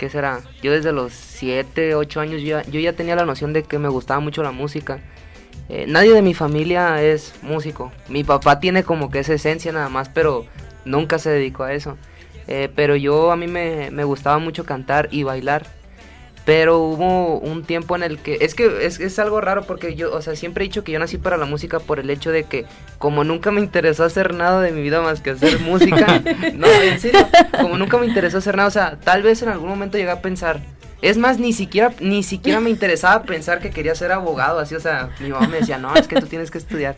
¿qué 0.00 0.08
será? 0.08 0.40
Yo 0.62 0.72
desde 0.72 0.92
los 0.92 1.12
7, 1.12 1.94
8 1.94 2.20
años 2.20 2.42
ya, 2.42 2.62
yo 2.62 2.80
ya 2.80 2.94
tenía 2.94 3.16
la 3.16 3.26
noción 3.26 3.52
de 3.52 3.64
que 3.64 3.78
me 3.78 3.90
gustaba 3.90 4.18
mucho 4.18 4.42
la 4.42 4.50
música. 4.50 4.98
Eh, 5.68 5.84
nadie 5.86 6.14
de 6.14 6.22
mi 6.22 6.32
familia 6.32 7.02
es 7.02 7.34
músico. 7.42 7.92
Mi 8.08 8.24
papá 8.24 8.60
tiene 8.60 8.82
como 8.82 9.10
que 9.10 9.18
esa 9.18 9.34
esencia 9.34 9.72
nada 9.72 9.90
más, 9.90 10.08
pero 10.08 10.46
nunca 10.86 11.18
se 11.18 11.28
dedicó 11.28 11.64
a 11.64 11.74
eso. 11.74 11.98
Eh, 12.48 12.70
pero 12.74 12.96
yo 12.96 13.30
a 13.30 13.36
mí 13.36 13.46
me, 13.46 13.90
me 13.90 14.04
gustaba 14.04 14.38
mucho 14.38 14.64
cantar 14.64 15.08
y 15.10 15.22
bailar. 15.22 15.66
Pero 16.44 16.78
hubo 16.78 17.38
un 17.38 17.64
tiempo 17.64 17.96
en 17.96 18.02
el 18.02 18.18
que. 18.18 18.38
Es 18.40 18.54
que 18.54 18.86
es, 18.86 18.98
es, 18.98 19.18
algo 19.18 19.40
raro 19.40 19.64
porque 19.64 19.94
yo, 19.94 20.12
o 20.12 20.22
sea, 20.22 20.34
siempre 20.36 20.64
he 20.64 20.68
dicho 20.68 20.84
que 20.84 20.92
yo 20.92 20.98
nací 20.98 21.18
para 21.18 21.36
la 21.36 21.44
música 21.44 21.80
por 21.80 22.00
el 22.00 22.08
hecho 22.10 22.30
de 22.30 22.44
que, 22.44 22.64
como 22.98 23.24
nunca 23.24 23.50
me 23.50 23.60
interesó 23.60 24.04
hacer 24.04 24.34
nada 24.34 24.60
de 24.62 24.72
mi 24.72 24.82
vida 24.82 25.02
más 25.02 25.20
que 25.20 25.30
hacer 25.30 25.60
música. 25.60 26.22
no, 26.54 26.66
en 26.66 26.98
serio. 26.98 27.26
Como 27.60 27.76
nunca 27.76 27.98
me 27.98 28.06
interesó 28.06 28.38
hacer 28.38 28.56
nada, 28.56 28.68
o 28.68 28.72
sea, 28.72 28.98
tal 29.02 29.22
vez 29.22 29.42
en 29.42 29.50
algún 29.50 29.68
momento 29.68 29.98
llegué 29.98 30.10
a 30.10 30.22
pensar. 30.22 30.60
Es 31.02 31.16
más, 31.16 31.38
ni 31.38 31.52
siquiera, 31.52 31.92
ni 32.00 32.22
siquiera 32.22 32.60
me 32.60 32.68
interesaba 32.68 33.22
pensar 33.22 33.60
que 33.60 33.70
quería 33.70 33.94
ser 33.94 34.12
abogado, 34.12 34.58
así, 34.58 34.74
o 34.74 34.80
sea, 34.80 35.10
mi 35.20 35.30
mamá 35.30 35.46
me 35.46 35.58
decía, 35.58 35.78
no, 35.78 35.94
es 35.94 36.06
que 36.06 36.20
tú 36.20 36.26
tienes 36.26 36.50
que 36.50 36.58
estudiar. 36.58 36.94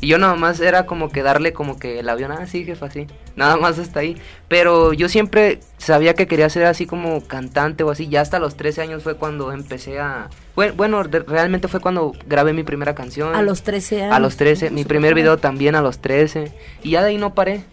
Y 0.00 0.08
yo 0.08 0.18
nada 0.18 0.34
más 0.34 0.60
era 0.60 0.86
como 0.86 1.10
que 1.10 1.22
darle 1.22 1.52
como 1.52 1.78
que 1.78 1.98
el 1.98 2.08
avión, 2.08 2.32
ah, 2.32 2.46
sí, 2.46 2.64
jefa, 2.64 2.90
sí. 2.90 3.06
Nada 3.36 3.56
más 3.56 3.78
hasta 3.78 4.00
ahí. 4.00 4.16
Pero 4.48 4.94
yo 4.94 5.10
siempre 5.10 5.60
sabía 5.76 6.14
que 6.14 6.26
quería 6.26 6.48
ser 6.48 6.64
así 6.64 6.86
como 6.86 7.22
cantante 7.26 7.84
o 7.84 7.90
así. 7.90 8.08
Ya 8.08 8.22
hasta 8.22 8.38
los 8.38 8.56
13 8.56 8.82
años 8.82 9.02
fue 9.02 9.16
cuando 9.16 9.52
empecé 9.52 10.00
a... 10.00 10.30
Bueno, 10.76 11.02
realmente 11.02 11.68
fue 11.68 11.80
cuando 11.80 12.12
grabé 12.26 12.52
mi 12.54 12.62
primera 12.62 12.94
canción. 12.94 13.34
A 13.34 13.42
los 13.42 13.62
13 13.62 14.02
años. 14.04 14.16
A 14.16 14.20
los 14.20 14.36
13. 14.36 14.70
Mi 14.70 14.84
primer 14.84 15.14
video 15.14 15.36
también 15.36 15.74
a 15.74 15.82
los 15.82 15.98
13. 15.98 16.52
Y 16.82 16.92
ya 16.92 17.02
de 17.02 17.10
ahí 17.10 17.18
no 17.18 17.34
paré. 17.34 17.64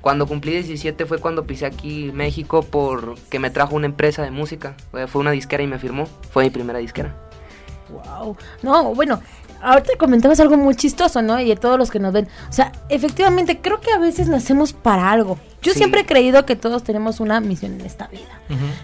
Cuando 0.00 0.26
cumplí 0.26 0.52
17 0.52 1.06
fue 1.06 1.18
cuando 1.18 1.46
pisé 1.46 1.66
aquí 1.66 2.10
México 2.12 2.64
porque 2.68 3.38
me 3.38 3.50
trajo 3.50 3.76
una 3.76 3.86
empresa 3.86 4.22
de 4.22 4.30
música. 4.32 4.74
Fue 5.08 5.20
una 5.20 5.30
disquera 5.30 5.62
y 5.62 5.68
me 5.68 5.78
firmó. 5.78 6.06
Fue 6.30 6.44
mi 6.44 6.50
primera 6.50 6.80
disquera. 6.80 7.14
Wow. 7.88 8.36
No, 8.62 8.94
bueno, 8.94 9.20
ahorita 9.62 9.92
comentabas 9.98 10.40
algo 10.40 10.56
muy 10.56 10.74
chistoso, 10.74 11.22
¿no? 11.22 11.40
Y 11.40 11.48
de 11.48 11.56
todos 11.56 11.78
los 11.78 11.90
que 11.90 11.98
nos 11.98 12.12
ven. 12.12 12.28
O 12.48 12.52
sea, 12.52 12.72
efectivamente, 12.88 13.60
creo 13.60 13.80
que 13.80 13.90
a 13.92 13.98
veces 13.98 14.28
nacemos 14.28 14.72
para 14.72 15.10
algo. 15.10 15.38
Yo 15.62 15.72
siempre 15.72 16.00
he 16.00 16.06
creído 16.06 16.44
que 16.44 16.56
todos 16.56 16.82
tenemos 16.82 17.20
una 17.20 17.40
misión 17.40 17.74
en 17.74 17.82
esta 17.82 18.08
vida, 18.08 18.40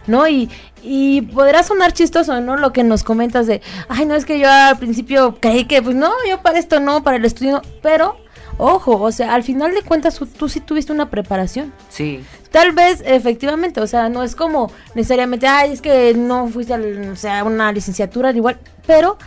¿no? 0.06 0.28
Y, 0.28 0.48
y 0.80 1.22
podrá 1.22 1.64
sonar 1.64 1.92
chistoso, 1.92 2.40
¿no? 2.40 2.56
Lo 2.56 2.72
que 2.72 2.84
nos 2.84 3.02
comentas 3.02 3.48
de, 3.48 3.60
ay, 3.88 4.06
no 4.06 4.14
es 4.14 4.25
que 4.25 4.38
yo 4.38 4.49
al 4.49 4.78
principio 4.78 5.37
creí 5.40 5.64
que, 5.64 5.82
pues 5.82 5.97
no, 5.97 6.12
yo 6.28 6.40
para 6.40 6.58
esto 6.58 6.78
no, 6.78 7.02
para 7.02 7.16
el 7.16 7.25
estudio 7.25 7.52
no, 7.52 7.62
pero 7.82 8.16
ojo, 8.58 9.00
o 9.00 9.11
sea, 9.11 9.35
al 9.35 9.42
final 9.42 9.75
de 9.75 9.82
cuentas 9.82 10.20
tú 10.38 10.49
sí 10.49 10.61
tuviste 10.61 10.92
una 10.92 11.11
preparación. 11.11 11.73
Sí. 11.88 12.25
Tal 12.50 12.73
vez, 12.73 13.02
efectivamente, 13.04 13.80
o 13.80 13.87
sea, 13.87 14.08
no 14.08 14.23
es 14.23 14.37
como 14.37 14.70
necesariamente, 14.94 15.47
ay, 15.47 15.73
es 15.73 15.82
que 15.82 16.14
no 16.14 16.49
fuiste 16.49 16.75
a, 16.75 16.80
o 17.12 17.16
sea, 17.16 17.42
una 17.42 17.73
licenciatura, 17.73 18.30
igual, 18.30 18.58
pero 18.87 19.18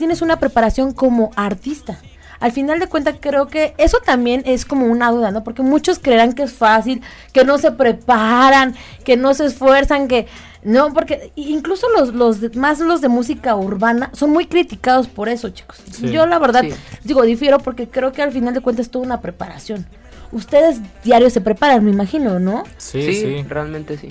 tienes 0.00 0.22
una 0.22 0.40
preparación 0.40 0.94
como 0.94 1.30
artista. 1.36 2.00
Al 2.40 2.52
final 2.52 2.80
de 2.80 2.86
cuentas 2.86 3.16
creo 3.20 3.48
que 3.48 3.74
eso 3.76 3.98
también 4.02 4.42
es 4.46 4.64
como 4.64 4.86
una 4.86 5.10
duda, 5.10 5.30
¿no? 5.30 5.44
Porque 5.44 5.60
muchos 5.60 5.98
creerán 5.98 6.32
que 6.32 6.44
es 6.44 6.54
fácil, 6.54 7.02
que 7.34 7.44
no 7.44 7.58
se 7.58 7.70
preparan, 7.70 8.74
que 9.04 9.18
no 9.18 9.34
se 9.34 9.44
esfuerzan, 9.44 10.08
que 10.08 10.26
no, 10.62 10.94
porque 10.94 11.32
incluso 11.36 11.86
los, 11.90 12.14
los 12.14 12.56
más 12.56 12.78
los 12.80 13.02
de 13.02 13.08
música 13.08 13.54
urbana 13.56 14.08
son 14.14 14.30
muy 14.30 14.46
criticados 14.46 15.06
por 15.06 15.28
eso, 15.28 15.50
chicos. 15.50 15.84
Yo 16.00 16.26
la 16.26 16.38
verdad 16.38 16.64
digo, 17.04 17.22
difiero 17.22 17.58
porque 17.58 17.88
creo 17.88 18.12
que 18.12 18.22
al 18.22 18.32
final 18.32 18.54
de 18.54 18.62
cuentas 18.62 18.86
es 18.86 18.90
toda 18.90 19.04
una 19.04 19.20
preparación. 19.20 19.86
Ustedes 20.32 20.80
diario 21.04 21.28
se 21.28 21.42
preparan, 21.42 21.84
me 21.84 21.90
imagino, 21.90 22.38
¿no? 22.40 22.64
Sí, 22.78 23.12
sí, 23.12 23.44
realmente 23.46 23.98
sí. 23.98 24.08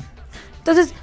Entonces, 0.60 0.94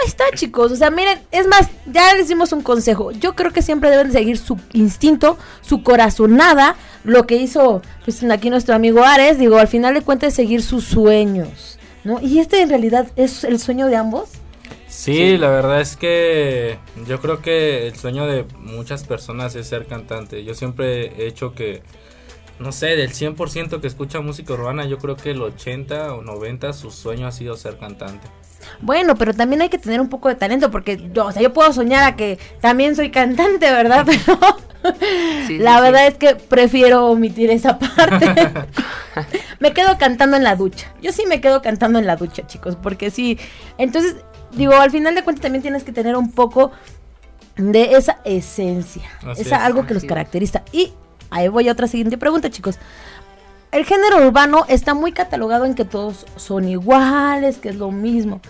Ahí 0.00 0.06
está, 0.06 0.24
chicos. 0.34 0.72
O 0.72 0.76
sea, 0.76 0.90
miren, 0.90 1.20
es 1.30 1.46
más, 1.46 1.68
ya 1.86 2.14
les 2.14 2.28
dimos 2.28 2.52
un 2.52 2.62
consejo. 2.62 3.12
Yo 3.12 3.34
creo 3.34 3.52
que 3.52 3.62
siempre 3.62 3.90
deben 3.90 4.10
seguir 4.12 4.38
su 4.38 4.58
instinto, 4.72 5.38
su 5.60 5.82
corazonada, 5.82 6.76
lo 7.04 7.26
que 7.26 7.36
hizo 7.36 7.82
pues 8.04 8.22
aquí 8.24 8.50
nuestro 8.50 8.74
amigo 8.74 9.04
Ares. 9.04 9.38
Digo, 9.38 9.58
al 9.58 9.68
final 9.68 9.94
de 9.94 10.02
cuentas, 10.02 10.34
seguir 10.34 10.62
sus 10.62 10.84
sueños, 10.84 11.78
¿no? 12.02 12.20
Y 12.20 12.40
este 12.40 12.60
en 12.60 12.70
realidad 12.70 13.06
es 13.16 13.44
el 13.44 13.58
sueño 13.58 13.86
de 13.86 13.96
ambos. 13.96 14.30
Sí, 14.88 15.36
la 15.38 15.48
verdad 15.48 15.80
es 15.80 15.96
que 15.96 16.78
yo 17.08 17.20
creo 17.20 17.42
que 17.42 17.88
el 17.88 17.96
sueño 17.96 18.26
de 18.26 18.44
muchas 18.60 19.04
personas 19.04 19.56
es 19.56 19.66
ser 19.66 19.86
cantante. 19.86 20.44
Yo 20.44 20.54
siempre 20.54 21.12
he 21.18 21.26
hecho 21.26 21.52
que, 21.52 21.82
no 22.60 22.70
sé, 22.70 22.94
del 22.94 23.12
100% 23.12 23.80
que 23.80 23.86
escucha 23.88 24.20
música 24.20 24.54
urbana, 24.54 24.84
yo 24.86 24.98
creo 24.98 25.16
que 25.16 25.32
el 25.32 25.42
80 25.42 26.14
o 26.14 26.22
90 26.22 26.72
su 26.72 26.92
sueño 26.92 27.26
ha 27.26 27.32
sido 27.32 27.56
ser 27.56 27.76
cantante. 27.78 28.28
Bueno, 28.80 29.16
pero 29.16 29.34
también 29.34 29.62
hay 29.62 29.68
que 29.68 29.78
tener 29.78 30.00
un 30.00 30.08
poco 30.08 30.28
de 30.28 30.34
talento 30.34 30.70
porque 30.70 31.10
yo, 31.12 31.26
o 31.26 31.32
sea, 31.32 31.42
yo 31.42 31.52
puedo 31.52 31.72
soñar 31.72 32.04
a 32.04 32.16
que 32.16 32.38
también 32.60 32.96
soy 32.96 33.10
cantante, 33.10 33.70
¿verdad? 33.72 34.06
Pero 34.06 34.38
la 35.60 35.80
verdad 35.80 36.06
es 36.06 36.14
que 36.14 36.36
prefiero 36.36 37.06
omitir 37.06 37.50
esa 37.50 37.78
parte. 37.78 38.50
me 39.60 39.72
quedo 39.72 39.96
cantando 39.98 40.36
en 40.36 40.44
la 40.44 40.56
ducha. 40.56 40.92
Yo 41.00 41.12
sí 41.12 41.24
me 41.26 41.40
quedo 41.40 41.62
cantando 41.62 41.98
en 41.98 42.06
la 42.06 42.16
ducha, 42.16 42.46
chicos, 42.46 42.76
porque 42.76 43.10
sí. 43.10 43.38
Entonces, 43.78 44.16
digo, 44.52 44.74
al 44.74 44.90
final 44.90 45.14
de 45.14 45.24
cuentas 45.24 45.42
también 45.42 45.62
tienes 45.62 45.84
que 45.84 45.92
tener 45.92 46.16
un 46.16 46.30
poco 46.30 46.70
de 47.56 47.94
esa 47.94 48.18
esencia, 48.24 49.08
Así 49.26 49.42
esa 49.42 49.56
es. 49.56 49.62
algo 49.62 49.86
que 49.86 49.94
los 49.94 50.04
caracteriza. 50.04 50.62
Y 50.72 50.92
ahí 51.30 51.48
voy 51.48 51.68
a 51.68 51.72
otra 51.72 51.86
siguiente 51.86 52.18
pregunta, 52.18 52.50
chicos. 52.50 52.78
El 53.74 53.84
género 53.84 54.24
urbano 54.24 54.66
está 54.68 54.94
muy 54.94 55.10
catalogado 55.10 55.64
en 55.64 55.74
que 55.74 55.84
todos 55.84 56.26
son 56.36 56.68
iguales, 56.68 57.58
que 57.58 57.70
es 57.70 57.74
lo 57.74 57.90
mismo. 57.90 58.40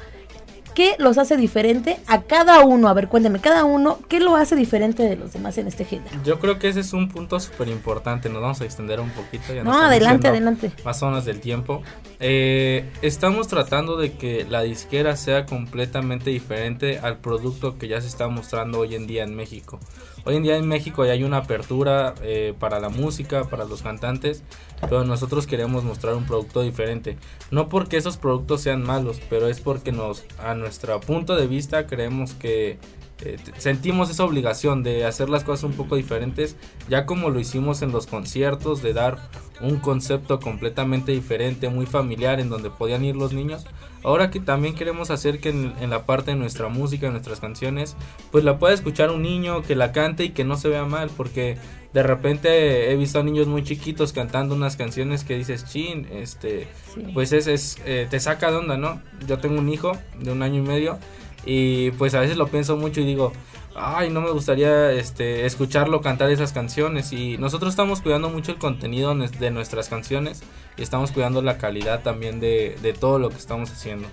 ¿Qué 0.75 0.97
los 0.99 1.19
hace 1.19 1.37
diferente 1.37 1.99
a 2.07 2.23
cada 2.23 2.61
uno? 2.61 2.89
A 2.89 2.95
ver, 2.95 3.09
cuéntame, 3.09 3.39
cada 3.39 3.65
uno, 3.65 3.99
¿qué 4.09 4.19
lo 4.19 4.35
hace 4.35 4.57
diferente 4.57 5.05
de 5.05 5.17
los 5.17 5.33
demás 5.33 5.57
en 5.59 5.69
este 5.69 5.85
género? 5.85 6.11
Yo 6.25 6.41
creo 6.41 6.59
que 6.59 6.69
ese 6.69 6.81
es 6.81 6.93
un 6.93 7.09
punto 7.09 7.39
súper 7.39 7.69
importante. 7.69 8.29
Nos 8.29 8.43
vamos 8.43 8.61
a 8.61 8.65
extender 8.65 8.99
un 8.99 9.11
poquito. 9.11 9.55
Ya 9.55 9.63
No, 9.63 9.81
adelante, 9.81 10.29
adelante. 10.29 10.73
Más 10.85 10.99
zonas 10.99 11.25
del 11.25 11.41
tiempo. 11.41 11.83
Eh, 12.19 12.91
estamos 13.03 13.47
tratando 13.47 13.97
de 13.97 14.13
que 14.15 14.47
la 14.49 14.63
disquera 14.63 15.17
sea 15.17 15.47
completamente 15.47 16.31
diferente 16.31 16.99
al 16.99 17.19
producto 17.19 17.79
que 17.79 17.87
ya 17.87 18.01
se 18.01 18.09
está 18.09 18.29
mostrando 18.29 18.81
hoy 18.81 18.97
en 18.97 19.07
día 19.07 19.23
en 19.23 19.35
México. 19.37 19.79
Hoy 20.27 20.37
en 20.37 20.43
día 20.43 20.57
en 20.57 20.67
México 20.67 21.05
ya 21.05 21.13
hay 21.13 21.23
una 21.23 21.39
apertura 21.39 22.15
eh, 22.23 22.55
para 22.59 22.81
la 22.81 22.89
música, 22.89 23.45
para 23.45 23.67
los 23.67 23.83
cantantes, 23.83 24.43
pero 24.81 25.05
nosotros 25.05 25.47
queremos 25.47 25.85
mostrar 25.85 26.15
un 26.15 26.25
producto 26.25 26.63
diferente. 26.63 27.19
No 27.51 27.69
porque 27.69 27.99
esos 27.99 28.17
productos 28.17 28.63
sean 28.63 28.83
malos, 28.83 29.21
pero 29.29 29.49
es 29.49 29.61
porque 29.61 29.93
nos, 29.93 30.25
a 30.39 30.55
nuestro 30.65 30.99
punto 31.01 31.37
de 31.37 31.47
vista 31.47 31.87
creemos 31.87 32.33
que 32.35 32.79
eh, 33.23 33.37
sentimos 33.59 34.11
esa 34.11 34.25
obligación 34.25 34.83
de 34.83 35.05
hacer 35.05 35.29
las 35.31 35.45
cosas 35.45 35.65
un 35.65 35.75
poco 35.75 35.97
diferentes, 35.97 36.57
ya 36.89 37.07
como 37.07 37.31
lo 37.31 37.39
hicimos 37.39 37.83
en 37.83 37.93
los 37.93 38.07
conciertos, 38.07 38.83
de 38.83 38.93
dar 38.93 39.19
un 39.61 39.77
concepto 39.77 40.41
completamente 40.41 41.13
diferente, 41.13 41.69
muy 41.69 41.87
familiar, 41.87 42.41
en 42.41 42.49
donde 42.49 42.71
podían 42.71 43.05
ir 43.05 43.15
los 43.15 43.33
niños. 43.33 43.67
Ahora 44.03 44.31
que 44.31 44.41
también 44.41 44.75
queremos 44.75 45.11
hacer 45.11 45.41
que 45.41 45.51
en, 45.51 45.75
en 45.81 45.91
la 45.91 46.07
parte 46.07 46.33
de 46.33 46.37
nuestra 46.37 46.69
música, 46.69 47.07
en 47.07 47.13
nuestras 47.13 47.41
canciones, 47.41 47.97
pues 48.33 48.43
la 48.43 48.59
pueda 48.59 48.75
escuchar 48.75 49.11
un 49.11 49.23
niño, 49.23 49.63
que 49.63 49.77
la 49.77 49.93
cante 49.93 50.25
y 50.25 50.31
que 50.31 50.45
no 50.45 50.57
se 50.57 50.69
vea 50.69 50.85
mal, 50.85 51.11
porque 51.17 51.57
de 51.95 52.03
repente 52.03 52.91
he 52.93 52.97
visto 52.97 53.21
a 53.21 53.23
niños 53.23 53.47
muy 53.47 53.63
chiquitos 53.63 54.13
cantando 54.13 54.55
unas 54.55 54.77
canciones 54.77 55.25
que 55.25 55.37
dices, 55.37 55.65
chin, 55.65 56.07
este, 56.13 56.69
Sí. 56.93 57.03
pues 57.15 57.33
es, 57.33 57.47
es 57.47 57.79
eh, 57.87 58.07
te 58.11 58.21
saca 58.21 58.51
de 58.51 58.57
onda, 58.59 58.77
¿no? 58.77 59.01
Yo 59.27 59.39
tengo 59.39 59.59
un 59.61 59.69
hijo 59.69 59.93
de 60.21 60.33
un 60.33 60.43
año 60.43 60.59
y 60.59 60.67
medio 60.67 60.99
y 61.47 61.93
pues 61.93 62.15
a 62.15 62.21
veces 62.21 62.37
lo 62.37 62.49
pienso 62.49 62.77
mucho 62.77 63.01
y 63.01 63.05
digo, 63.05 63.33
ay, 63.77 64.11
no 64.11 64.21
me 64.21 64.31
gustaría 64.31 64.91
este, 64.93 65.47
escucharlo 65.47 66.01
cantar 66.01 66.31
esas 66.31 66.53
canciones 66.53 67.13
y 67.13 67.39
nosotros 67.39 67.71
estamos 67.71 68.01
cuidando 68.01 68.29
mucho 68.29 68.53
el 68.53 68.59
contenido 68.59 69.15
de 69.15 69.51
nuestras 69.51 69.89
canciones 69.89 70.43
y 70.77 70.83
estamos 70.83 71.13
cuidando 71.13 71.43
la 71.43 71.59
calidad 71.59 72.03
también 72.03 72.41
de, 72.41 72.77
de 72.83 72.93
todo 72.93 73.19
lo 73.19 73.29
que 73.31 73.37
estamos 73.37 73.71
haciendo. 73.71 74.09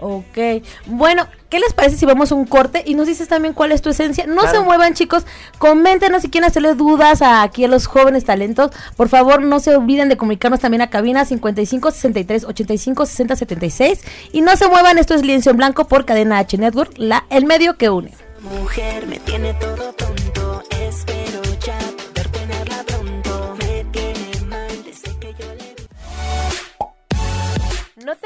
Ok, 0.00 0.62
bueno, 0.86 1.26
¿qué 1.50 1.58
les 1.60 1.72
parece 1.74 1.96
si 1.96 2.06
vamos 2.06 2.32
a 2.32 2.34
un 2.34 2.46
corte 2.46 2.82
y 2.86 2.94
nos 2.94 3.06
dices 3.06 3.28
también 3.28 3.52
cuál 3.54 3.70
es 3.72 3.82
tu 3.82 3.90
esencia? 3.90 4.26
No 4.26 4.42
Claro. 4.42 4.50
se 4.50 4.60
muevan 4.64 4.94
chicos, 4.94 5.26
coméntenos 5.58 6.22
si 6.22 6.30
quieren 6.30 6.48
hacerle 6.48 6.74
dudas 6.74 7.20
a, 7.22 7.42
aquí 7.42 7.64
a 7.64 7.68
los 7.68 7.86
jóvenes 7.86 8.24
talentos. 8.24 8.70
Por 8.96 9.08
favor, 9.08 9.42
no 9.42 9.60
se 9.60 9.76
olviden 9.76 10.08
de 10.08 10.16
comunicarnos 10.16 10.60
también 10.60 10.80
a 10.82 10.90
cabina 10.90 11.24
55 11.24 11.90
63 11.90 12.44
85 12.44 13.06
60 13.06 13.36
76 13.36 14.00
y 14.32 14.40
no 14.40 14.56
se 14.56 14.68
muevan, 14.68 14.98
esto 14.98 15.14
es 15.14 15.22
Lienzo 15.22 15.50
en 15.50 15.56
Blanco 15.58 15.86
por 15.86 16.04
Cadena 16.06 16.38
H 16.38 16.56
Network, 16.56 16.92
la, 16.96 17.24
el 17.30 17.44
medio 17.44 17.76
que 17.76 17.90
une. 17.90 18.12
Mujer 18.40 19.06
me 19.06 19.18
tiene 19.18 19.52
todo 19.54 19.92
tonto, 19.92 20.39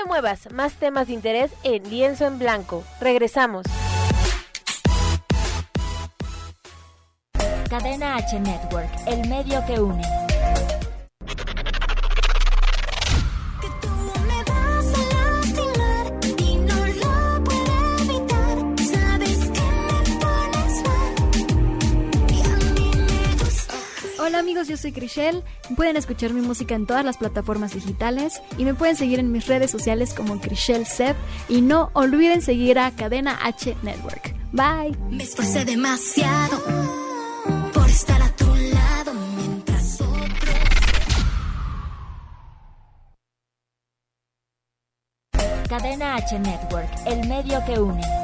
te 0.04 0.08
muevas, 0.08 0.50
más 0.52 0.74
temas 0.74 1.06
de 1.06 1.14
interés 1.14 1.50
en 1.62 1.88
Lienzo 1.88 2.26
en 2.26 2.38
Blanco. 2.38 2.84
Regresamos. 3.00 3.64
Cadena 7.68 8.16
H 8.16 8.38
Network, 8.40 8.90
el 9.06 9.28
medio 9.28 9.64
que 9.66 9.80
une. 9.80 10.13
Amigos, 24.64 24.68
yo 24.68 24.76
soy 24.76 24.92
Crishel. 24.92 25.42
Pueden 25.76 25.96
escuchar 25.96 26.32
mi 26.32 26.40
música 26.40 26.74
en 26.74 26.86
todas 26.86 27.04
las 27.04 27.16
plataformas 27.16 27.74
digitales 27.74 28.40
y 28.58 28.64
me 28.64 28.74
pueden 28.74 28.96
seguir 28.96 29.18
en 29.18 29.32
mis 29.32 29.46
redes 29.46 29.70
sociales 29.70 30.14
como 30.14 30.40
Crishel 30.40 30.86
Sep 30.86 31.16
y 31.48 31.60
no 31.60 31.90
olviden 31.92 32.42
seguir 32.42 32.78
a 32.78 32.90
Cadena 32.90 33.38
H 33.42 33.76
Network. 33.82 34.34
Bye. 34.52 34.96
Me 35.10 35.24
esforcé 35.24 35.64
demasiado 35.64 36.62
por 37.72 37.88
estar 37.88 38.20
a 38.22 38.28
tu 38.36 38.46
lado 38.46 39.12
mientras 39.36 40.00
otros. 40.00 40.24
Cadena 45.68 46.16
H 46.16 46.38
Network, 46.38 46.90
el 47.06 47.28
medio 47.28 47.64
que 47.64 47.80
une. 47.80 48.23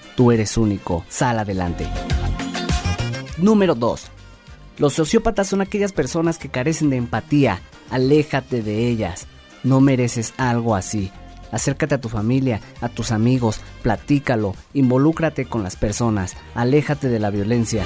Tú 0.21 0.31
eres 0.31 0.55
único, 0.55 1.03
sal 1.09 1.39
adelante. 1.39 1.87
Número 3.39 3.73
2. 3.73 4.03
Los 4.77 4.93
sociópatas 4.93 5.47
son 5.47 5.61
aquellas 5.61 5.93
personas 5.93 6.37
que 6.37 6.49
carecen 6.49 6.91
de 6.91 6.97
empatía. 6.97 7.59
Aléjate 7.89 8.61
de 8.61 8.87
ellas. 8.87 9.25
No 9.63 9.81
mereces 9.81 10.35
algo 10.37 10.75
así. 10.75 11.11
Acércate 11.51 11.95
a 11.95 12.01
tu 12.01 12.07
familia, 12.07 12.61
a 12.81 12.89
tus 12.89 13.11
amigos, 13.11 13.61
platícalo, 13.81 14.53
involúcrate 14.75 15.45
con 15.45 15.63
las 15.63 15.75
personas, 15.75 16.37
aléjate 16.53 17.09
de 17.09 17.17
la 17.17 17.31
violencia. 17.31 17.83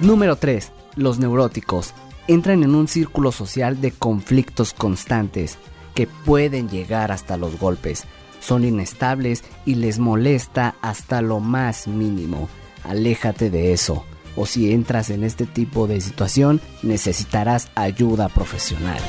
Número 0.00 0.36
3. 0.36 0.70
Los 0.96 1.18
neuróticos 1.18 1.94
entran 2.28 2.62
en 2.62 2.74
un 2.74 2.88
círculo 2.88 3.32
social 3.32 3.80
de 3.80 3.90
conflictos 3.90 4.74
constantes 4.74 5.56
que 5.94 6.06
pueden 6.06 6.68
llegar 6.68 7.10
hasta 7.10 7.38
los 7.38 7.58
golpes. 7.58 8.04
Son 8.44 8.62
inestables 8.62 9.42
y 9.64 9.76
les 9.76 9.98
molesta 9.98 10.74
hasta 10.82 11.22
lo 11.22 11.40
más 11.40 11.86
mínimo. 11.86 12.50
Aléjate 12.82 13.48
de 13.48 13.72
eso. 13.72 14.04
O 14.36 14.44
si 14.44 14.70
entras 14.70 15.08
en 15.08 15.24
este 15.24 15.46
tipo 15.46 15.86
de 15.86 16.02
situación, 16.02 16.60
necesitarás 16.82 17.70
ayuda 17.74 18.28
profesional. 18.28 19.00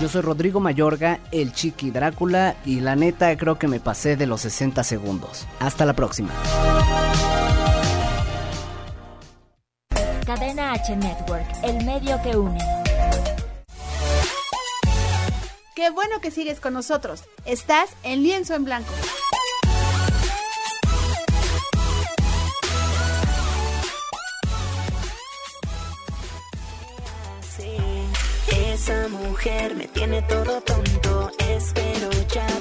Yo 0.00 0.08
soy 0.08 0.20
Rodrigo 0.20 0.60
Mayorga, 0.60 1.18
el 1.32 1.52
Chiqui 1.52 1.90
Drácula, 1.90 2.54
y 2.64 2.78
la 2.78 2.94
neta 2.94 3.36
creo 3.36 3.58
que 3.58 3.66
me 3.66 3.80
pasé 3.80 4.16
de 4.16 4.26
los 4.26 4.42
60 4.42 4.84
segundos. 4.84 5.46
Hasta 5.58 5.84
la 5.84 5.94
próxima. 5.94 6.30
Cadena 10.70 10.72
H 10.72 10.96
Network, 10.96 11.46
el 11.62 11.84
medio 11.84 12.20
que 12.22 12.36
une. 12.36 12.58
Qué 15.74 15.90
bueno 15.90 16.20
que 16.20 16.30
sigues 16.30 16.60
con 16.60 16.74
nosotros. 16.74 17.24
Estás 17.44 17.90
en 18.02 18.22
Lienzo 18.22 18.54
en 18.54 18.64
Blanco. 18.64 18.92
Esa 28.72 29.08
mujer 29.08 29.74
me 29.74 29.88
tiene 29.88 30.22
todo 30.22 30.60
tonto. 30.62 31.30
Espero 31.38 32.10
ya. 32.32 32.59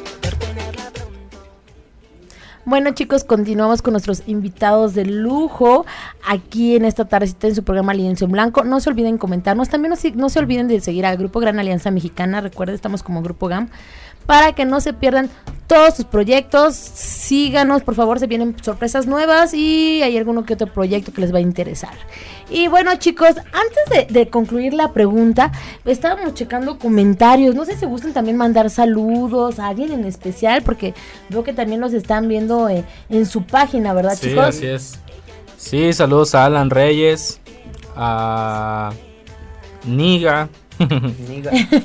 Bueno 2.69 2.91
chicos, 2.91 3.23
continuamos 3.23 3.81
con 3.81 3.93
nuestros 3.93 4.21
invitados 4.27 4.93
de 4.93 5.03
lujo 5.03 5.87
aquí 6.27 6.75
en 6.75 6.85
esta 6.85 7.05
tardecita 7.05 7.47
en 7.47 7.55
su 7.55 7.63
programa 7.63 7.93
Alianza 7.93 8.25
en 8.25 8.31
Blanco. 8.31 8.63
No 8.63 8.79
se 8.79 8.91
olviden 8.91 9.17
comentarnos, 9.17 9.69
también 9.69 9.89
no, 9.89 9.95
se- 9.95 10.11
no 10.11 10.29
se 10.29 10.37
olviden 10.37 10.67
de 10.67 10.79
seguir 10.79 11.07
al 11.07 11.17
Grupo 11.17 11.39
Gran 11.39 11.57
Alianza 11.57 11.89
Mexicana, 11.89 12.41
recuerden, 12.41 12.75
estamos 12.75 13.01
como 13.01 13.23
Grupo 13.23 13.47
GAM. 13.47 13.69
Para 14.29 14.53
que 14.53 14.63
no 14.63 14.79
se 14.79 14.93
pierdan 14.93 15.27
todos 15.65 15.95
sus 15.95 16.05
proyectos. 16.05 16.75
Síganos, 16.75 17.81
por 17.81 17.95
favor, 17.95 18.19
se 18.19 18.27
vienen 18.27 18.55
sorpresas 18.61 19.07
nuevas 19.07 19.55
y 19.55 20.03
hay 20.03 20.15
alguno 20.19 20.45
que 20.45 20.53
otro 20.53 20.71
proyecto 20.71 21.11
que 21.11 21.21
les 21.21 21.33
va 21.33 21.39
a 21.39 21.41
interesar. 21.41 21.93
Y 22.47 22.67
bueno, 22.67 22.95
chicos, 22.97 23.29
antes 23.37 24.07
de, 24.07 24.13
de 24.13 24.29
concluir 24.29 24.75
la 24.75 24.93
pregunta, 24.93 25.51
estábamos 25.83 26.35
checando 26.35 26.77
comentarios. 26.77 27.55
No 27.55 27.65
sé 27.65 27.75
si 27.75 27.87
gustan 27.87 28.13
también 28.13 28.37
mandar 28.37 28.69
saludos 28.69 29.57
a 29.57 29.69
alguien 29.69 29.91
en 29.93 30.05
especial, 30.05 30.61
porque 30.61 30.93
veo 31.29 31.43
que 31.43 31.53
también 31.53 31.81
los 31.81 31.93
están 31.93 32.27
viendo 32.27 32.69
eh, 32.69 32.83
en 33.09 33.25
su 33.25 33.47
página, 33.47 33.93
¿verdad, 33.95 34.13
Sí, 34.15 34.29
chicos? 34.29 34.45
así 34.45 34.67
es. 34.67 34.99
Sí, 35.57 35.91
saludos 35.91 36.35
a 36.35 36.45
Alan 36.45 36.69
Reyes, 36.69 37.39
a 37.95 38.91
Niga. 39.85 40.49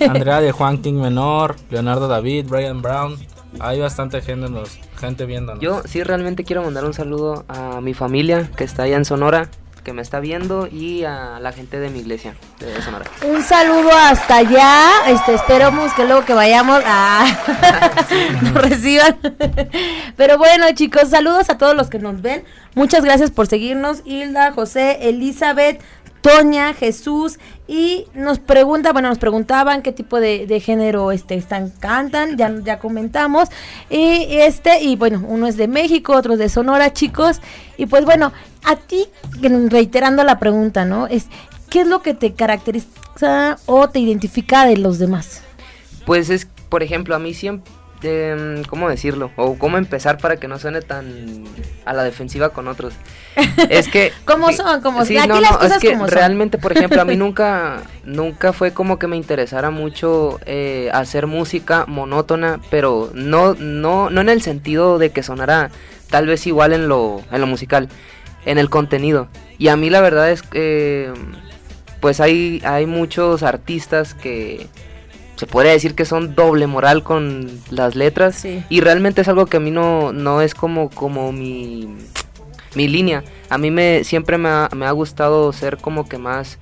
Andrea 0.08 0.40
de 0.40 0.52
Juan 0.52 0.78
King 0.78 0.94
Menor, 0.94 1.56
Leonardo 1.70 2.08
David, 2.08 2.46
Brian 2.48 2.82
Brown. 2.82 3.16
Hay 3.60 3.78
bastante 3.80 4.20
gente, 4.20 4.48
nos- 4.50 4.78
gente 4.98 5.26
viéndonos. 5.26 5.62
Yo 5.62 5.82
sí 5.84 6.02
realmente 6.02 6.44
quiero 6.44 6.62
mandar 6.62 6.84
un 6.84 6.94
saludo 6.94 7.44
a 7.48 7.80
mi 7.80 7.94
familia 7.94 8.50
que 8.56 8.64
está 8.64 8.82
allá 8.84 8.96
en 8.96 9.04
Sonora, 9.04 9.48
que 9.84 9.92
me 9.92 10.02
está 10.02 10.18
viendo, 10.18 10.66
y 10.66 11.04
a 11.04 11.38
la 11.40 11.52
gente 11.52 11.78
de 11.78 11.90
mi 11.90 12.00
iglesia 12.00 12.34
de 12.58 12.80
Sonora. 12.82 13.04
Un 13.28 13.42
saludo 13.42 13.90
hasta 13.92 14.36
allá. 14.38 14.88
Este, 15.08 15.34
esperamos 15.34 15.92
que 15.92 16.04
luego 16.04 16.24
que 16.24 16.32
vayamos 16.34 16.82
a 16.84 17.26
nos 18.42 18.54
reciban. 18.62 19.18
Pero 20.16 20.38
bueno, 20.38 20.64
chicos, 20.74 21.10
saludos 21.10 21.50
a 21.50 21.58
todos 21.58 21.76
los 21.76 21.88
que 21.90 21.98
nos 21.98 22.22
ven. 22.22 22.44
Muchas 22.74 23.04
gracias 23.04 23.30
por 23.30 23.46
seguirnos. 23.46 24.00
Hilda, 24.04 24.52
José, 24.52 25.08
Elizabeth, 25.08 25.80
Toña, 26.22 26.72
Jesús 26.72 27.38
y 27.66 28.06
nos 28.14 28.38
pregunta, 28.38 28.92
bueno, 28.92 29.08
nos 29.08 29.18
preguntaban 29.18 29.82
qué 29.82 29.92
tipo 29.92 30.20
de, 30.20 30.60
género 30.60 31.12
este 31.12 31.34
están 31.34 31.70
cantan, 31.70 32.36
ya 32.36 32.54
ya 32.62 32.78
comentamos. 32.78 33.48
Y 33.88 34.26
este 34.30 34.82
y 34.82 34.96
bueno, 34.96 35.24
uno 35.26 35.46
es 35.46 35.56
de 35.56 35.66
México, 35.66 36.14
otro 36.14 36.34
es 36.34 36.38
de 36.38 36.48
Sonora, 36.48 36.92
chicos. 36.92 37.40
Y 37.78 37.86
pues 37.86 38.04
bueno, 38.04 38.32
a 38.64 38.76
ti 38.76 39.06
reiterando 39.68 40.24
la 40.24 40.38
pregunta, 40.38 40.84
¿no? 40.84 41.06
Es 41.06 41.28
¿qué 41.70 41.80
es 41.80 41.86
lo 41.86 42.02
que 42.02 42.14
te 42.14 42.34
caracteriza 42.34 43.58
o 43.66 43.88
te 43.88 43.98
identifica 43.98 44.66
de 44.66 44.76
los 44.76 44.98
demás? 44.98 45.42
Pues 46.04 46.28
es, 46.30 46.46
por 46.68 46.82
ejemplo, 46.82 47.16
a 47.16 47.18
mí 47.18 47.32
siempre, 47.32 47.72
em, 48.04 48.62
¿cómo 48.64 48.88
decirlo? 48.88 49.30
O 49.36 49.56
cómo 49.58 49.78
empezar 49.78 50.18
para 50.18 50.36
que 50.36 50.48
no 50.48 50.58
suene 50.58 50.82
tan 50.82 51.44
a 51.84 51.92
la 51.92 52.04
defensiva 52.04 52.50
con 52.50 52.68
otros. 52.68 52.94
Es 53.68 53.88
que... 53.88 54.12
¿Cómo 54.24 54.52
son? 54.52 54.80
¿Cómo 54.80 55.04
sí, 55.04 55.16
son? 55.16 55.28
no, 55.28 55.34
Aquí 55.34 55.42
las 55.42 55.52
no, 55.52 55.58
cosas 55.58 55.76
es 55.76 55.82
que 55.82 55.92
como 55.92 56.08
son. 56.08 56.16
realmente, 56.16 56.58
por 56.58 56.72
ejemplo, 56.72 57.00
a 57.00 57.04
mí 57.04 57.16
nunca, 57.18 57.82
nunca 58.04 58.52
fue 58.52 58.72
como 58.72 58.98
que 58.98 59.06
me 59.06 59.16
interesara 59.16 59.70
mucho 59.70 60.40
eh, 60.46 60.90
hacer 60.92 61.26
música 61.26 61.84
monótona, 61.86 62.60
pero 62.70 63.10
no, 63.14 63.54
no, 63.54 64.10
no 64.10 64.20
en 64.20 64.28
el 64.28 64.42
sentido 64.42 64.98
de 64.98 65.10
que 65.10 65.22
sonara 65.22 65.70
tal 66.10 66.26
vez 66.26 66.46
igual 66.46 66.72
en 66.72 66.88
lo, 66.88 67.22
en 67.32 67.40
lo 67.40 67.46
musical, 67.46 67.88
en 68.46 68.58
el 68.58 68.70
contenido. 68.70 69.28
Y 69.58 69.68
a 69.68 69.76
mí 69.76 69.90
la 69.90 70.00
verdad 70.00 70.30
es 70.30 70.42
que, 70.42 71.12
pues 72.00 72.20
hay, 72.20 72.62
hay 72.64 72.86
muchos 72.86 73.42
artistas 73.42 74.14
que 74.14 74.68
se 75.36 75.46
puede 75.46 75.70
decir 75.70 75.94
que 75.94 76.04
son 76.04 76.34
doble 76.34 76.66
moral 76.66 77.02
con 77.02 77.50
las 77.70 77.94
letras 77.96 78.36
Sí. 78.36 78.62
y 78.68 78.80
realmente 78.80 79.20
es 79.22 79.28
algo 79.28 79.46
que 79.46 79.56
a 79.56 79.60
mí 79.60 79.70
no, 79.70 80.12
no 80.12 80.40
es 80.42 80.54
como, 80.54 80.90
como 80.90 81.32
mi, 81.32 81.88
mi 82.74 82.88
línea. 82.88 83.24
A 83.50 83.58
mí 83.58 83.70
me 83.70 84.04
siempre 84.04 84.38
me 84.38 84.48
ha, 84.48 84.68
me 84.74 84.86
ha 84.86 84.92
gustado 84.92 85.52
ser 85.52 85.78
como 85.78 86.08
que 86.08 86.18
más, 86.18 86.58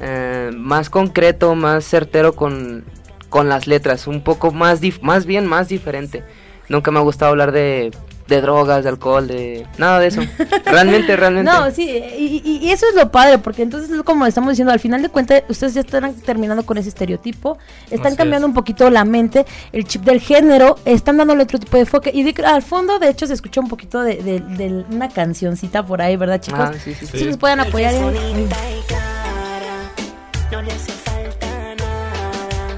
eh, 0.00 0.50
más 0.54 0.90
concreto, 0.90 1.54
más 1.54 1.84
certero 1.84 2.34
con, 2.34 2.84
con 3.28 3.48
las 3.48 3.66
letras, 3.66 4.06
un 4.06 4.20
poco 4.22 4.50
más, 4.50 4.80
dif- 4.82 5.00
más 5.02 5.24
bien 5.26 5.46
más 5.46 5.68
diferente. 5.68 6.22
Nunca 6.68 6.90
me 6.90 6.98
ha 6.98 7.02
gustado 7.02 7.30
hablar 7.30 7.52
de, 7.52 7.90
de 8.28 8.40
drogas, 8.40 8.82
de 8.82 8.88
alcohol, 8.90 9.26
de 9.28 9.66
nada 9.78 10.00
de 10.00 10.08
eso. 10.08 10.20
Realmente, 10.64 11.14
realmente. 11.16 11.50
No, 11.50 11.70
sí, 11.70 11.88
y, 12.18 12.42
y- 12.44 12.58
y 12.66 12.70
eso 12.72 12.86
es 12.88 12.94
lo 12.96 13.10
padre, 13.12 13.38
porque 13.38 13.62
entonces 13.62 13.88
es 13.90 14.02
como 14.02 14.26
estamos 14.26 14.50
diciendo, 14.50 14.72
al 14.72 14.80
final 14.80 15.00
de 15.02 15.08
cuentas, 15.08 15.44
ustedes 15.48 15.74
ya 15.74 15.82
están 15.82 16.12
terminando 16.14 16.66
con 16.66 16.76
ese 16.78 16.88
estereotipo, 16.88 17.58
están 17.90 18.08
Así 18.08 18.16
cambiando 18.16 18.46
es. 18.46 18.50
un 18.50 18.54
poquito 18.54 18.90
la 18.90 19.04
mente, 19.04 19.46
el 19.72 19.84
chip 19.84 20.02
del 20.02 20.20
género, 20.20 20.76
están 20.84 21.16
dándole 21.18 21.44
otro 21.44 21.58
tipo 21.58 21.76
de 21.76 21.82
enfoque, 21.82 22.10
y 22.12 22.24
de- 22.24 22.44
al 22.44 22.62
fondo, 22.62 22.98
de 22.98 23.10
hecho, 23.10 23.26
se 23.26 23.34
escucha 23.34 23.60
un 23.60 23.68
poquito 23.68 24.02
de, 24.02 24.16
de- 24.16 24.40
de 24.40 24.84
una 24.90 25.08
cancioncita 25.08 25.84
por 25.86 26.02
ahí, 26.02 26.16
¿verdad, 26.16 26.40
chicos? 26.40 26.60
Ah, 26.60 26.72
sí, 26.82 26.94
sí, 26.94 27.06
sí. 27.06 27.18
Si 27.18 27.24
nos 27.26 27.36
pueden 27.36 27.60
apoyar 27.60 27.94
en- 27.94 28.48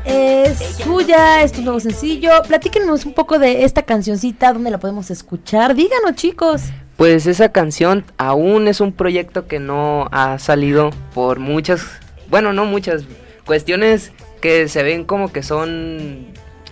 Es 0.09 0.59
suya, 0.83 1.43
es 1.43 1.53
tu 1.53 1.63
nuevo 1.63 1.79
sencillo. 1.81 2.31
Platíquenos 2.47 3.05
un 3.05 3.13
poco 3.13 3.39
de 3.39 3.65
esta 3.65 3.83
cancioncita, 3.83 4.53
dónde 4.53 4.71
la 4.71 4.79
podemos 4.79 5.11
escuchar. 5.11 5.75
Díganos, 5.75 6.15
chicos. 6.15 6.63
Pues 6.97 7.27
esa 7.27 7.53
canción 7.53 8.05
aún 8.17 8.67
es 8.67 8.81
un 8.81 8.93
proyecto 8.93 9.47
que 9.47 9.61
no 9.61 10.09
ha 10.11 10.39
salido 10.39 10.91
por 11.15 11.39
muchas, 11.39 11.83
bueno, 12.29 12.53
no 12.53 12.65
muchas 12.65 13.05
cuestiones 13.45 14.11
que 14.41 14.67
se 14.67 14.83
ven 14.83 15.05
como 15.05 15.31
que 15.31 15.43
son 15.43 16.27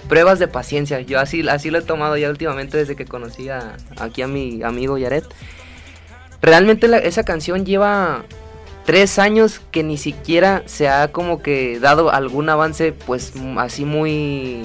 pruebas 0.08 0.38
de 0.38 0.48
paciencia. 0.48 1.00
Yo 1.00 1.20
así, 1.20 1.46
así 1.48 1.70
lo 1.70 1.78
he 1.78 1.82
tomado 1.82 2.16
ya 2.16 2.30
últimamente 2.30 2.78
desde 2.78 2.96
que 2.96 3.04
conocí 3.04 3.50
a, 3.50 3.76
aquí 3.98 4.22
a 4.22 4.26
mi 4.26 4.62
amigo 4.62 4.98
Yaret. 4.98 5.26
Realmente 6.42 6.88
esa 7.06 7.22
canción 7.22 7.64
lleva 7.64 8.24
tres 8.86 9.18
años 9.18 9.60
que 9.72 9.82
ni 9.82 9.98
siquiera 9.98 10.62
se 10.64 10.88
ha 10.88 11.12
como 11.12 11.42
que 11.42 11.78
dado 11.80 12.10
algún 12.10 12.48
avance, 12.48 12.92
pues 12.92 13.34
así 13.58 13.84
muy, 13.84 14.64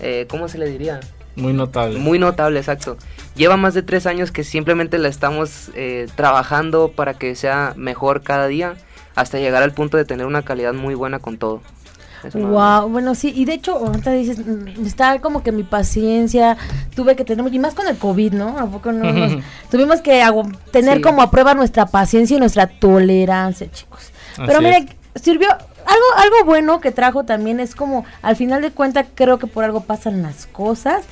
eh, 0.00 0.26
¿cómo 0.28 0.48
se 0.48 0.58
le 0.58 0.68
diría? 0.68 1.00
Muy 1.36 1.54
notable. 1.54 1.98
Muy 1.98 2.18
notable, 2.18 2.58
exacto. 2.58 2.98
Lleva 3.34 3.56
más 3.56 3.72
de 3.72 3.82
tres 3.82 4.06
años 4.06 4.32
que 4.32 4.44
simplemente 4.44 4.98
la 4.98 5.08
estamos 5.08 5.70
eh, 5.74 6.08
trabajando 6.16 6.92
para 6.94 7.14
que 7.14 7.34
sea 7.34 7.72
mejor 7.76 8.22
cada 8.22 8.48
día 8.48 8.74
hasta 9.14 9.38
llegar 9.38 9.62
al 9.62 9.72
punto 9.72 9.96
de 9.96 10.04
tener 10.04 10.26
una 10.26 10.42
calidad 10.42 10.74
muy 10.74 10.94
buena 10.94 11.20
con 11.20 11.38
todo. 11.38 11.62
Eso. 12.24 12.38
Wow, 12.38 12.88
bueno, 12.88 13.14
sí, 13.14 13.32
y 13.34 13.44
de 13.44 13.54
hecho, 13.54 13.76
ahorita 13.76 14.12
dices, 14.12 14.38
mm, 14.46 14.84
está 14.86 15.18
como 15.20 15.42
que 15.42 15.52
mi 15.52 15.62
paciencia, 15.64 16.56
tuve 16.94 17.16
que 17.16 17.24
tener, 17.24 17.52
y 17.52 17.58
más 17.58 17.74
con 17.74 17.86
el 17.88 17.96
COVID, 17.98 18.32
¿no? 18.34 18.58
¿A 18.58 18.66
poco 18.66 18.92
no? 18.92 19.12
Nos- 19.12 19.42
tuvimos 19.70 20.00
que 20.00 20.22
tener 20.70 20.96
Sí. 20.96 21.02
como 21.02 21.22
a 21.22 21.30
prueba 21.30 21.54
nuestra 21.54 21.86
paciencia 21.86 22.36
y 22.36 22.40
nuestra 22.40 22.66
tolerancia, 22.66 23.70
chicos. 23.70 24.12
Pero 24.36 24.58
Así 24.58 24.66
es. 25.14 25.22
sirvió, 25.22 25.48
algo, 25.50 26.06
algo 26.16 26.44
bueno 26.46 26.80
que 26.80 26.92
trajo 26.92 27.24
también 27.24 27.60
es 27.60 27.74
como, 27.74 28.04
al 28.22 28.36
final 28.36 28.62
de 28.62 28.70
cuentas, 28.70 29.06
creo 29.14 29.38
que 29.38 29.46
por 29.46 29.64
algo 29.64 29.80
pasan 29.82 30.22
las 30.22 30.46
cosas. 30.46 31.02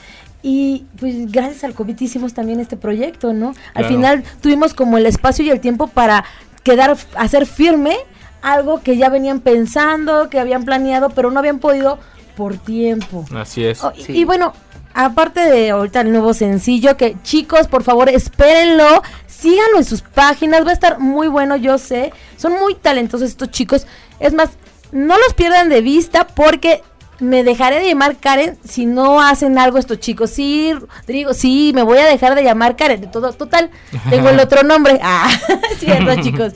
Y 0.43 0.87
pues 0.99 1.31
gracias 1.31 1.65
al 1.65 1.75
COVID 1.75 2.01
hicimos 2.01 2.33
también 2.33 2.61
este 2.61 2.79
proyecto, 2.79 3.35
¿no? 3.35 3.49
Al 3.75 3.83
Claro. 3.85 3.89
final 3.89 4.25
tuvimos 4.41 4.73
como 4.73 4.97
el 4.97 5.05
espacio 5.05 5.45
y 5.45 5.51
el 5.51 5.61
tiempo 5.61 5.87
para 5.89 6.25
quedar, 6.63 6.97
hacer 7.17 7.45
firme 7.45 7.95
algo 8.43 8.81
que 8.83 8.97
ya 8.97 9.09
venían 9.09 9.41
pensando, 9.41 10.29
que 10.31 10.39
habían 10.41 10.65
planeado, 10.65 11.11
pero 11.11 11.31
no 11.31 11.39
habían 11.39 11.59
podido 11.59 11.99
por 12.37 12.57
tiempo. 12.57 13.25
Así 13.37 13.65
es. 13.65 13.83
Oh, 13.85 13.93
y- 13.97 14.03
Sí. 14.05 14.13
Y 14.19 14.25
bueno, 14.25 14.53
aparte 14.95 15.41
de 15.41 15.71
ahorita 15.71 16.01
el 16.01 16.13
nuevo 16.13 16.33
sencillo, 16.35 16.97
que 16.97 17.17
chicos, 17.23 17.67
por 17.69 17.83
favor, 17.83 18.09
espérenlo, 18.09 19.03
síganlo 19.27 19.79
en 19.79 19.85
sus 19.85 20.03
páginas, 20.03 20.65
va 20.67 20.71
a 20.71 20.75
estar 20.75 20.99
muy 20.99 21.29
bueno, 21.29 21.57
yo 21.57 21.79
sé. 21.79 22.13
Son 22.37 22.53
muy 22.59 22.75
talentosos 22.75 23.29
estos 23.29 23.51
chicos. 23.51 23.87
Es 24.19 24.33
más, 24.33 24.51
no 24.93 25.17
los 25.19 25.35
pierdan 25.35 25.69
de 25.69 25.81
vista 25.83 26.27
porque 26.27 26.83
me 27.21 27.45
dejaré 27.45 27.81
de 27.81 27.89
llamar 27.89 28.17
Karen 28.17 28.57
si 28.65 28.87
no 28.87 29.21
hacen 29.21 29.59
algo 29.59 29.77
estos 29.77 30.01
chicos. 30.01 30.31
Sí, 30.31 30.73
Rodrigo, 30.73 31.35
sí, 31.35 31.73
me 31.75 31.83
voy 31.83 31.99
a 31.99 32.07
dejar 32.07 32.35
de 32.35 32.43
llamar 32.43 32.77
Karen. 32.77 33.03
De 33.03 33.07
todo, 33.07 33.33
total, 33.35 33.71
tengo 34.09 34.31
el 34.31 34.41
otro 34.41 34.63
nombre. 34.63 34.99
Ah, 35.03 35.29
cierto, 35.79 36.23
chicos. 36.23 36.55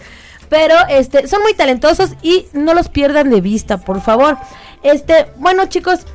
Pero 0.54 0.76
este, 0.88 1.26
son 1.26 1.42
muy 1.42 1.52
talentosos 1.54 2.12
y 2.22 2.46
no 2.52 2.74
los 2.74 2.88
pierdan 2.88 3.28
de 3.28 3.40
vista, 3.40 3.78
por 3.78 4.00
favor. 4.00 4.38
Este, 4.84 5.26
bueno, 5.38 5.66
chicos, 5.66 6.06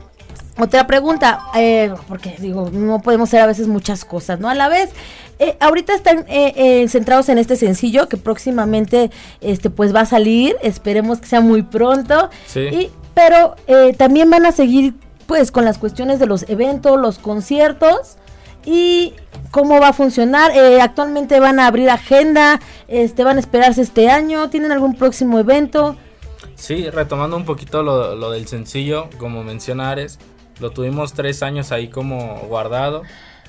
otra 0.57 0.87
pregunta, 0.87 1.41
eh, 1.55 1.93
porque 2.07 2.37
digo, 2.39 2.69
no 2.71 3.01
podemos 3.01 3.27
hacer 3.27 3.41
a 3.41 3.47
veces 3.47 3.67
muchas 3.67 4.05
cosas, 4.05 4.39
¿no? 4.39 4.47
A 4.47 4.55
la 4.55 4.69
vez, 4.69 4.91
eh, 5.39 5.57
ahorita 5.59 5.93
están 5.93 6.19
eh, 6.29 6.53
eh, 6.55 6.87
centrados 6.87 7.27
en 7.27 7.37
este 7.37 7.57
sencillo 7.57 8.07
que 8.07 8.15
próximamente, 8.15 9.11
este, 9.41 9.69
pues 9.69 9.93
va 9.93 10.01
a 10.01 10.05
salir. 10.05 10.55
Esperemos 10.61 11.19
que 11.19 11.27
sea 11.27 11.41
muy 11.41 11.63
pronto. 11.63 12.29
Sí. 12.47 12.61
Y, 12.61 12.91
pero 13.13 13.57
eh, 13.67 13.93
también 13.97 14.29
van 14.29 14.45
a 14.45 14.53
seguir, 14.53 14.93
pues, 15.27 15.51
con 15.51 15.65
las 15.65 15.77
cuestiones 15.77 16.17
de 16.19 16.27
los 16.27 16.47
eventos, 16.47 16.97
los 16.97 17.19
conciertos 17.19 18.15
y 18.65 19.13
cómo 19.51 19.79
va 19.79 19.89
a 19.89 19.93
funcionar. 19.93 20.51
Eh, 20.55 20.81
actualmente 20.81 21.39
van 21.39 21.59
a 21.59 21.67
abrir 21.67 21.89
agenda, 21.89 22.59
este, 22.87 23.23
van 23.23 23.37
a 23.37 23.39
esperarse 23.39 23.81
este 23.81 24.09
año. 24.09 24.49
¿Tienen 24.49 24.71
algún 24.71 24.95
próximo 24.95 25.39
evento? 25.39 25.95
Sí, 26.55 26.89
retomando 26.89 27.37
un 27.37 27.45
poquito 27.45 27.83
lo, 27.83 28.15
lo 28.15 28.31
del 28.31 28.47
sencillo, 28.47 29.09
como 29.17 29.43
menciona 29.43 29.91
Ares, 29.91 30.19
lo 30.59 30.71
tuvimos 30.71 31.13
tres 31.13 31.41
años 31.43 31.71
ahí 31.71 31.87
como 31.87 32.35
guardado. 32.47 33.03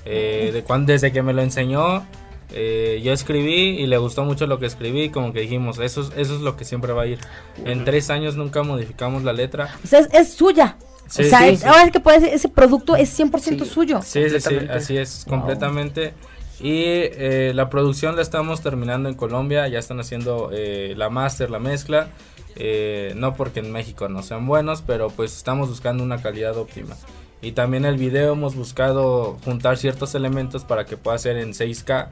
eh, 0.07 0.51
de 0.55 0.65
cuan- 0.65 0.87
desde 0.87 1.13
que 1.13 1.23
me 1.23 1.35
lo 1.35 1.43
enseñó, 1.43 2.07
eh, 2.53 3.01
yo 3.05 3.13
escribí 3.13 3.79
y 3.81 3.87
le 3.87 3.99
gustó 3.99 4.25
mucho 4.25 4.47
lo 4.47 4.59
que 4.59 4.65
escribí, 4.67 5.11
como 5.11 5.33
que 5.35 5.41
dijimos, 5.41 5.79
eso 5.79 6.01
es, 6.01 6.09
eso 6.17 6.35
es 6.37 6.41
lo 6.41 6.57
que 6.57 6.65
siempre 6.65 6.93
va 6.95 7.03
a 7.03 7.07
ir. 7.07 7.19
En 7.67 7.85
tres 7.85 8.09
años 8.11 8.35
nunca 8.37 8.63
modificamos 8.63 9.25
la 9.25 9.33
letra. 9.35 9.77
O 9.85 9.87
sea, 9.87 9.99
es, 10.01 10.09
es 10.13 10.33
suya. 10.35 10.77
Sí, 11.11 11.23
o 11.23 11.25
sea, 11.27 11.41
sí, 11.41 11.49
es- 11.49 11.61
sí. 11.61 11.67
ahora 11.67 11.91
que 11.91 12.01
puede 12.01 12.21
ser- 12.21 12.33
ese 12.35 12.49
producto 12.49 12.97
es 12.97 13.09
100% 13.11 13.65
Sí. 13.65 13.71
suyo. 13.71 14.01
Sí, 14.03 14.31
sí, 14.31 14.41
sí, 14.41 14.57
así 14.71 14.97
es, 14.97 15.27
completamente. 15.29 16.15
Y 16.61 16.83
eh, 16.85 17.53
la 17.55 17.69
producción 17.71 18.17
la 18.17 18.23
estamos 18.23 18.61
terminando 18.61 19.09
en 19.09 19.15
Colombia, 19.15 19.67
ya 19.69 19.79
están 19.79 19.99
haciendo 19.99 20.51
eh, 20.53 20.95
la 20.97 21.11
máster, 21.11 21.51
la 21.51 21.59
mezcla. 21.59 22.09
eh, 22.57 23.13
no 23.17 23.35
porque 23.35 23.61
en 23.61 23.71
México 23.71 24.09
no 24.09 24.23
sean 24.25 24.45
buenos, 24.47 24.83
pero 24.83 25.09
pues 25.09 25.37
estamos 25.37 25.69
buscando 25.69 26.03
una 26.03 26.21
calidad 26.21 26.57
óptima. 26.59 26.97
Y 27.41 27.53
también 27.53 27.85
el 27.85 27.97
video 27.97 28.33
hemos 28.33 28.57
buscado 28.57 29.39
juntar 29.45 29.79
ciertos 29.79 30.17
elementos 30.17 30.65
para 30.65 30.85
que 30.85 30.97
pueda 30.97 31.17
ser 31.17 31.37
en 31.39 31.55
6K 31.55 32.11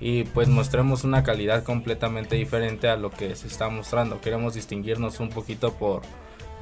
y 0.00 0.22
pues 0.24 0.48
mostremos 0.48 1.02
una 1.02 1.24
calidad 1.24 1.64
completamente 1.64 2.36
diferente 2.36 2.88
a 2.88 2.96
lo 2.96 3.10
que 3.10 3.34
se 3.34 3.48
está 3.48 3.68
mostrando. 3.68 4.20
Queremos 4.20 4.54
distinguirnos 4.54 5.18
un 5.20 5.28
poquito 5.28 5.72
por 5.74 6.02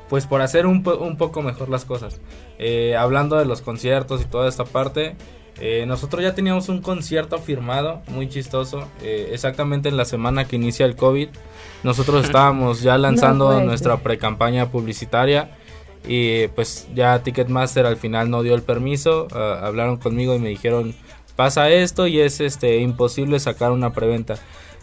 pues 0.08 0.26
por 0.26 0.40
hacer 0.42 0.66
un, 0.66 0.82
po- 0.82 0.96
un 0.98 1.16
poco 1.16 1.42
mejor 1.42 1.68
las 1.68 1.84
cosas. 1.84 2.20
Eh, 2.58 2.96
hablando 2.96 3.36
de 3.36 3.44
los 3.44 3.60
conciertos 3.60 4.20
y 4.22 4.24
toda 4.24 4.48
esta 4.48 4.64
parte, 4.64 5.16
eh, 5.60 5.84
nosotros 5.86 6.22
ya 6.22 6.34
teníamos 6.34 6.68
un 6.68 6.80
concierto 6.80 7.38
firmado, 7.38 8.02
muy 8.08 8.28
chistoso, 8.28 8.86
eh, 9.02 9.30
exactamente 9.32 9.88
en 9.88 9.96
la 9.96 10.04
semana 10.04 10.44
que 10.46 10.56
inicia 10.56 10.86
el 10.86 10.96
COVID. 10.96 11.28
Nosotros 11.82 12.24
estábamos 12.26 12.80
ya 12.82 12.96
lanzando 12.98 13.60
nuestra 13.66 13.96
pre-campaña 13.98 14.70
publicitaria 14.70 15.50
y 16.06 16.46
pues 16.48 16.88
ya 16.94 17.22
Ticketmaster 17.22 17.84
al 17.84 17.96
final 17.96 18.30
no 18.30 18.42
dio 18.42 18.54
el 18.54 18.62
permiso, 18.62 19.26
ah, 19.32 19.60
hablaron 19.64 19.96
conmigo 19.96 20.34
y 20.34 20.38
me 20.38 20.48
dijeron 20.48 20.94
pasa 21.36 21.70
esto 21.70 22.06
y 22.08 22.18
es 22.20 22.40
este 22.40 22.78
imposible 22.78 23.38
sacar 23.40 23.70
una 23.72 23.92
preventa. 23.92 24.36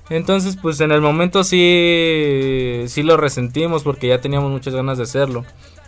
Entonces, 0.10 0.58
pues 0.62 0.80
en 0.82 0.92
el 0.92 1.02
momento 1.02 1.44
sí, 1.44 2.84
sí 2.88 3.04
lo 3.04 3.18
resentimos 3.18 3.84
porque 3.84 4.08
ya 4.08 4.22
teníamos 4.22 4.52
muchas 4.52 4.76
ganas 4.76 4.98
de 4.98 5.04
hacerlo. 5.04 5.46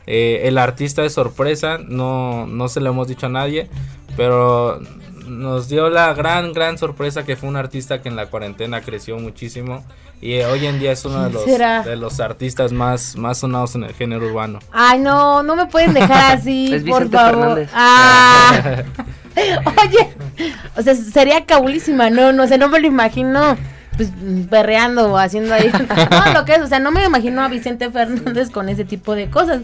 Eh, 0.08 0.44
el 0.46 0.58
artista 0.58 1.02
de 1.02 1.10
sorpresa, 1.10 1.78
no, 1.78 2.48
no 2.48 2.68
se 2.70 2.80
lo 2.80 2.90
hemos 2.90 3.08
dicho 3.08 3.26
a 3.28 3.30
nadie, 3.30 3.70
pero 4.16 4.80
nos 5.28 5.68
dio 5.68 5.90
la 5.90 6.14
gran, 6.14 6.54
gran 6.54 6.78
sorpresa 6.78 7.26
que 7.26 7.36
fue 7.36 7.50
un 7.50 7.58
artista 7.58 8.02
que 8.02 8.10
en 8.10 8.16
la 8.16 8.28
cuarentena 8.28 8.82
creció 8.82 9.20
muchísimo 9.20 9.84
y 10.22 10.36
eh, 10.36 10.46
hoy 10.46 10.66
en 10.66 10.80
día 10.80 10.94
es 10.94 11.04
uno 11.06 11.30
de 11.30 11.38
¿Quién 11.44 11.62
los, 11.76 11.86
de 11.86 11.96
los 11.98 12.20
artistas 12.20 12.72
más, 12.72 13.18
más 13.18 13.40
sonados 13.40 13.76
en 13.76 13.84
el 13.84 13.94
género 13.94 14.28
urbano. 14.28 14.60
Ay, 14.72 15.00
no, 15.00 15.44
no 15.44 15.56
me 15.56 15.66
pueden 15.68 15.94
dejar 15.94 16.38
así, 16.38 16.68
Es 16.74 16.84
por 16.84 17.04
Vicente 17.04 17.18
favor. 17.18 17.40
Fernández. 17.40 17.70
Ah. 17.74 18.84
Oye, 19.84 20.10
o 20.76 20.82
sea, 20.82 20.96
sería 20.96 21.46
cabulísima, 21.46 22.10
no, 22.10 22.34
no 22.34 22.48
sé, 22.48 22.58
no 22.58 22.70
me 22.70 22.80
lo 22.80 22.88
imagino 22.88 23.56
pues 23.98 24.12
berreando 24.50 25.12
o 25.12 25.18
haciendo 25.18 25.54
ahí. 25.54 25.70
No, 26.12 26.34
lo 26.34 26.46
que 26.46 26.54
es, 26.56 26.62
o 26.62 26.68
sea, 26.68 26.80
no 26.80 26.92
me 26.92 27.04
imagino 27.04 27.42
a 27.42 27.48
Vicente 27.50 27.90
Fernández 27.92 28.50
con 28.52 28.70
ese 28.70 28.86
tipo 28.86 29.14
de 29.16 29.30
cosas. 29.30 29.62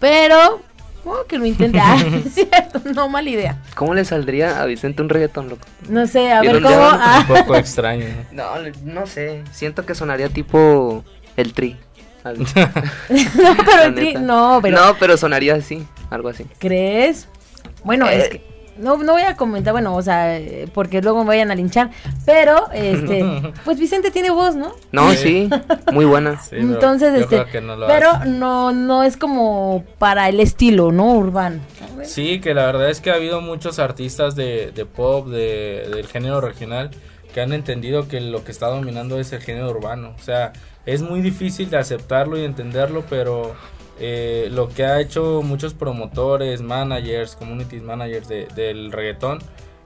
Pero, 0.00 0.60
oh, 1.04 1.24
que 1.28 1.38
lo 1.38 1.46
intente. 1.46 1.78
Ah, 1.80 1.96
es 2.26 2.34
cierto, 2.34 2.80
no 2.94 3.08
mala 3.08 3.30
idea. 3.30 3.58
¿Cómo 3.76 3.94
le 3.94 4.04
saldría 4.04 4.60
a 4.60 4.66
Vicente 4.66 5.02
un 5.02 5.08
reggaetón, 5.08 5.48
loco? 5.48 5.62
No 5.88 6.06
sé, 6.06 6.32
a 6.32 6.42
¿Y 6.42 6.48
ver 6.48 6.60
cómo. 6.62 6.74
ah. 6.80 7.24
Un 7.28 7.36
poco 7.36 7.54
extraño. 7.56 8.06
¿no? 8.32 8.44
No, 8.84 9.06
sé. 9.06 9.42
Siento 9.52 9.86
que 9.86 9.94
sonaría 9.94 10.28
tipo 10.28 11.04
el 11.36 11.52
tri. 11.52 11.76
No, 12.24 12.34
pero 13.66 13.82
el 13.82 13.94
tri- 13.96 14.18
no, 14.20 14.60
pero 14.62 14.76
No, 14.80 14.96
pero 14.98 15.16
sonaría 15.16 15.54
así, 15.56 15.84
algo 16.08 16.28
así. 16.28 16.44
¿Crees? 16.60 17.26
Bueno, 17.84 18.08
es 18.08 18.26
Eh. 18.26 18.28
que 18.30 18.51
no, 18.78 18.96
no 18.96 19.12
voy 19.12 19.22
a 19.22 19.36
comentar, 19.36 19.72
bueno, 19.72 19.94
o 19.94 20.02
sea, 20.02 20.40
porque 20.72 21.02
luego 21.02 21.20
me 21.22 21.28
vayan 21.28 21.50
a 21.50 21.54
linchar, 21.54 21.90
pero 22.24 22.70
este, 22.72 23.24
pues 23.64 23.78
Vicente 23.78 24.10
tiene 24.10 24.30
voz, 24.30 24.54
¿no? 24.54 24.72
No, 24.92 25.12
sí, 25.12 25.48
muy 25.92 26.04
buena. 26.04 26.40
Sí, 26.40 26.50
pero 26.52 26.62
Entonces, 26.62 27.14
este, 27.14 27.36
creo 27.36 27.46
que 27.46 27.60
no 27.60 27.76
lo 27.76 27.86
pero 27.86 28.10
hace. 28.10 28.28
no 28.28 28.72
no 28.72 29.02
es 29.02 29.16
como 29.16 29.84
para 29.98 30.28
el 30.28 30.40
estilo, 30.40 30.92
¿no? 30.92 31.12
Urbano. 31.14 31.60
Sí, 32.04 32.40
que 32.40 32.54
la 32.54 32.66
verdad 32.66 32.90
es 32.90 33.00
que 33.00 33.10
ha 33.10 33.14
habido 33.14 33.40
muchos 33.40 33.78
artistas 33.78 34.34
de, 34.34 34.72
de 34.72 34.86
pop, 34.86 35.28
de, 35.28 35.88
del 35.94 36.06
género 36.06 36.40
regional, 36.40 36.90
que 37.32 37.40
han 37.40 37.52
entendido 37.52 38.08
que 38.08 38.20
lo 38.20 38.44
que 38.44 38.52
está 38.52 38.66
dominando 38.68 39.18
es 39.20 39.32
el 39.32 39.40
género 39.40 39.70
urbano. 39.70 40.14
O 40.18 40.22
sea, 40.22 40.52
es 40.86 41.02
muy 41.02 41.20
difícil 41.20 41.70
de 41.70 41.78
aceptarlo 41.78 42.38
y 42.38 42.44
entenderlo, 42.44 43.04
pero 43.08 43.54
eh, 44.00 44.48
lo 44.50 44.68
que 44.68 44.84
ha 44.84 45.00
hecho 45.00 45.42
muchos 45.42 45.74
promotores, 45.74 46.62
managers, 46.62 47.36
community 47.36 47.80
managers 47.80 48.28
de- 48.28 48.46
del 48.54 48.92
reggaetón, 48.92 49.38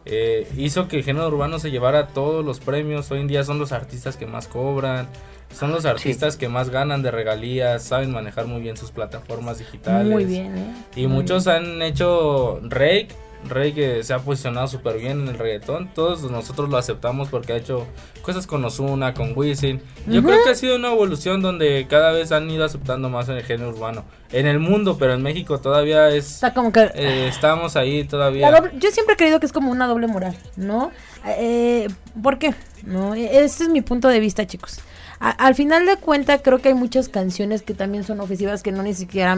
eh, 0.04 0.46
hizo 0.56 0.86
que 0.88 0.96
el 0.96 1.04
género 1.04 1.28
urbano 1.28 1.58
se 1.58 1.70
llevara 1.70 2.06
todos 2.08 2.44
los 2.44 2.60
premios. 2.60 3.10
Hoy 3.10 3.20
en 3.20 3.26
día 3.28 3.42
son 3.44 3.58
los 3.58 3.72
artistas 3.72 4.16
que 4.16 4.24
más 4.26 4.46
cobran, 4.46 5.08
son 5.52 5.72
los 5.72 5.84
artistas 5.84 6.36
que 6.36 6.48
más 6.48 6.70
ganan 6.70 7.02
de 7.02 7.10
regalías, 7.10 7.82
saben 7.82 8.12
manejar 8.12 8.46
muy 8.46 8.60
bien 8.60 8.76
sus 8.76 8.90
plataformas 8.92 9.58
digitales. 9.58 10.12
Muy 10.12 10.24
bien, 10.24 10.56
¿eh? 10.56 10.74
Y 10.94 11.06
Muy 11.06 11.16
muchos 11.18 11.44
bien. 11.46 11.56
han 11.56 11.82
hecho 11.82 12.60
Rake, 12.62 13.08
Rake 13.48 13.74
que 13.74 14.02
se 14.02 14.12
ha 14.14 14.18
posicionado 14.18 14.66
súper 14.66 14.98
bien 14.98 15.20
en 15.22 15.28
el 15.28 15.38
reggaetón. 15.38 15.88
Todos 15.94 16.22
nosotros 16.30 16.68
lo 16.68 16.76
aceptamos 16.78 17.28
porque 17.28 17.52
ha 17.52 17.56
hecho 17.56 17.86
cosas 18.22 18.46
con 18.46 18.64
Ozuna, 18.64 19.14
con 19.14 19.32
Wisin. 19.36 19.80
Yo 20.06 20.22
creo 20.22 20.42
que 20.44 20.50
ha 20.50 20.54
sido 20.54 20.76
una 20.76 20.92
evolución 20.92 21.42
donde 21.42 21.86
cada 21.88 22.10
vez 22.12 22.32
han 22.32 22.50
ido 22.50 22.64
aceptando 22.64 23.08
más 23.08 23.28
en 23.28 23.36
el 23.36 23.44
género 23.44 23.70
urbano. 23.70 24.04
En 24.32 24.46
el 24.46 24.58
mundo, 24.58 24.96
pero 24.98 25.14
en 25.14 25.22
México 25.22 25.60
todavía 25.60 26.08
es... 26.08 26.32
Está 26.34 26.52
como 26.54 26.72
que 26.72 26.90
eh, 26.94 27.28
estamos 27.28 27.76
ahí 27.76 28.02
todavía. 28.04 28.50
Doble- 28.50 28.72
yo 28.78 28.90
siempre 28.90 29.14
he 29.14 29.16
creído 29.16 29.38
que 29.38 29.46
es 29.46 29.52
como 29.52 29.70
una 29.70 29.86
doble 29.86 30.08
moral, 30.08 30.36
¿no? 30.56 30.90
Eh, 31.26 31.86
¿Por 32.22 32.38
qué? 32.38 32.54
No, 32.84 33.14
E- 33.14 33.44
este 33.44 33.64
es 33.64 33.70
mi 33.70 33.82
punto 33.82 34.08
de 34.08 34.18
vista, 34.18 34.46
chicos. 34.46 34.80
A- 35.20 35.30
al 35.30 35.54
final 35.54 35.86
de 35.86 35.96
cuentas, 35.96 36.40
creo 36.42 36.58
que 36.58 36.68
hay 36.68 36.74
muchas 36.74 37.08
canciones 37.08 37.62
que 37.62 37.74
también 37.74 38.02
son 38.04 38.18
ofensivas 38.20 38.62
que 38.62 38.72
no 38.72 38.82
ni 38.82 38.94
siquiera 38.94 39.36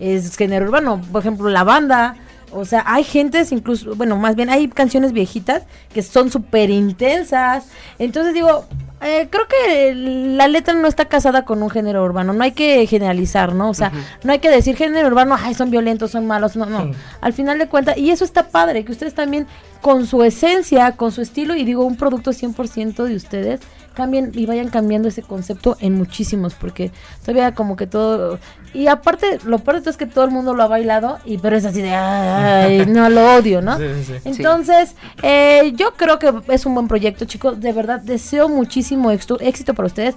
es 0.00 0.36
género 0.36 0.66
urbano. 0.66 1.00
Por 1.12 1.20
ejemplo, 1.20 1.48
la 1.48 1.62
banda. 1.64 2.16
O 2.52 2.64
sea, 2.64 2.84
hay 2.86 3.04
gentes 3.04 3.52
incluso, 3.52 3.94
bueno, 3.94 4.16
más 4.16 4.36
bien 4.36 4.50
hay 4.50 4.68
canciones 4.68 5.12
viejitas 5.12 5.64
que 5.92 6.02
son 6.02 6.30
súper 6.30 6.70
intensas. 6.70 7.66
Entonces 7.98 8.34
digo, 8.34 8.66
eh, 9.00 9.28
creo 9.30 9.46
que 9.46 9.94
la 9.94 10.48
letra 10.48 10.74
no 10.74 10.88
está 10.88 11.04
casada 11.04 11.44
con 11.44 11.62
un 11.62 11.70
género 11.70 12.04
urbano. 12.04 12.32
No 12.32 12.42
hay 12.42 12.52
que 12.52 12.86
generalizar, 12.86 13.54
¿no? 13.54 13.70
O 13.70 13.74
sea, 13.74 13.92
no 14.24 14.32
hay 14.32 14.40
que 14.40 14.50
decir 14.50 14.76
género 14.76 15.06
urbano, 15.08 15.36
ay, 15.38 15.54
son 15.54 15.70
violentos, 15.70 16.10
son 16.10 16.26
malos. 16.26 16.56
No, 16.56 16.66
no. 16.66 16.90
Al 17.20 17.32
final 17.32 17.58
de 17.58 17.68
cuentas, 17.68 17.96
y 17.96 18.10
eso 18.10 18.24
está 18.24 18.48
padre, 18.48 18.84
que 18.84 18.92
ustedes 18.92 19.14
también 19.14 19.46
con 19.80 20.06
su 20.06 20.24
esencia, 20.24 20.92
con 20.92 21.12
su 21.12 21.22
estilo, 21.22 21.54
y 21.54 21.64
digo, 21.64 21.84
un 21.84 21.96
producto 21.96 22.32
100% 22.32 23.04
de 23.04 23.14
ustedes, 23.14 23.60
cambien 23.94 24.32
y 24.34 24.46
vayan 24.46 24.68
cambiando 24.68 25.08
ese 25.08 25.22
concepto 25.22 25.76
en 25.80 25.94
muchísimos, 25.94 26.54
porque 26.54 26.90
todavía 27.22 27.54
como 27.54 27.76
que 27.76 27.86
todo... 27.86 28.38
Y 28.74 28.86
aparte, 28.88 29.38
lo 29.44 29.58
peor 29.60 29.76
de 29.76 29.80
todo 29.82 29.90
es 29.90 29.96
que 29.96 30.06
todo 30.06 30.24
el 30.24 30.30
mundo 30.30 30.54
lo 30.54 30.62
ha 30.62 30.66
bailado, 30.66 31.18
y 31.24 31.38
pero 31.38 31.56
es 31.56 31.64
así 31.64 31.80
de, 31.82 31.94
ay, 31.94 32.84
no 32.86 33.08
lo 33.08 33.34
odio, 33.36 33.62
¿no? 33.62 33.76
Sí, 33.78 33.84
sí, 34.04 34.14
sí. 34.14 34.20
Entonces, 34.24 34.94
eh, 35.22 35.72
yo 35.74 35.94
creo 35.94 36.18
que 36.18 36.32
es 36.48 36.66
un 36.66 36.74
buen 36.74 36.88
proyecto, 36.88 37.24
chicos. 37.24 37.60
De 37.60 37.72
verdad, 37.72 38.00
deseo 38.00 38.48
muchísimo 38.48 39.10
éxito, 39.10 39.38
éxito 39.40 39.74
para 39.74 39.86
ustedes. 39.86 40.14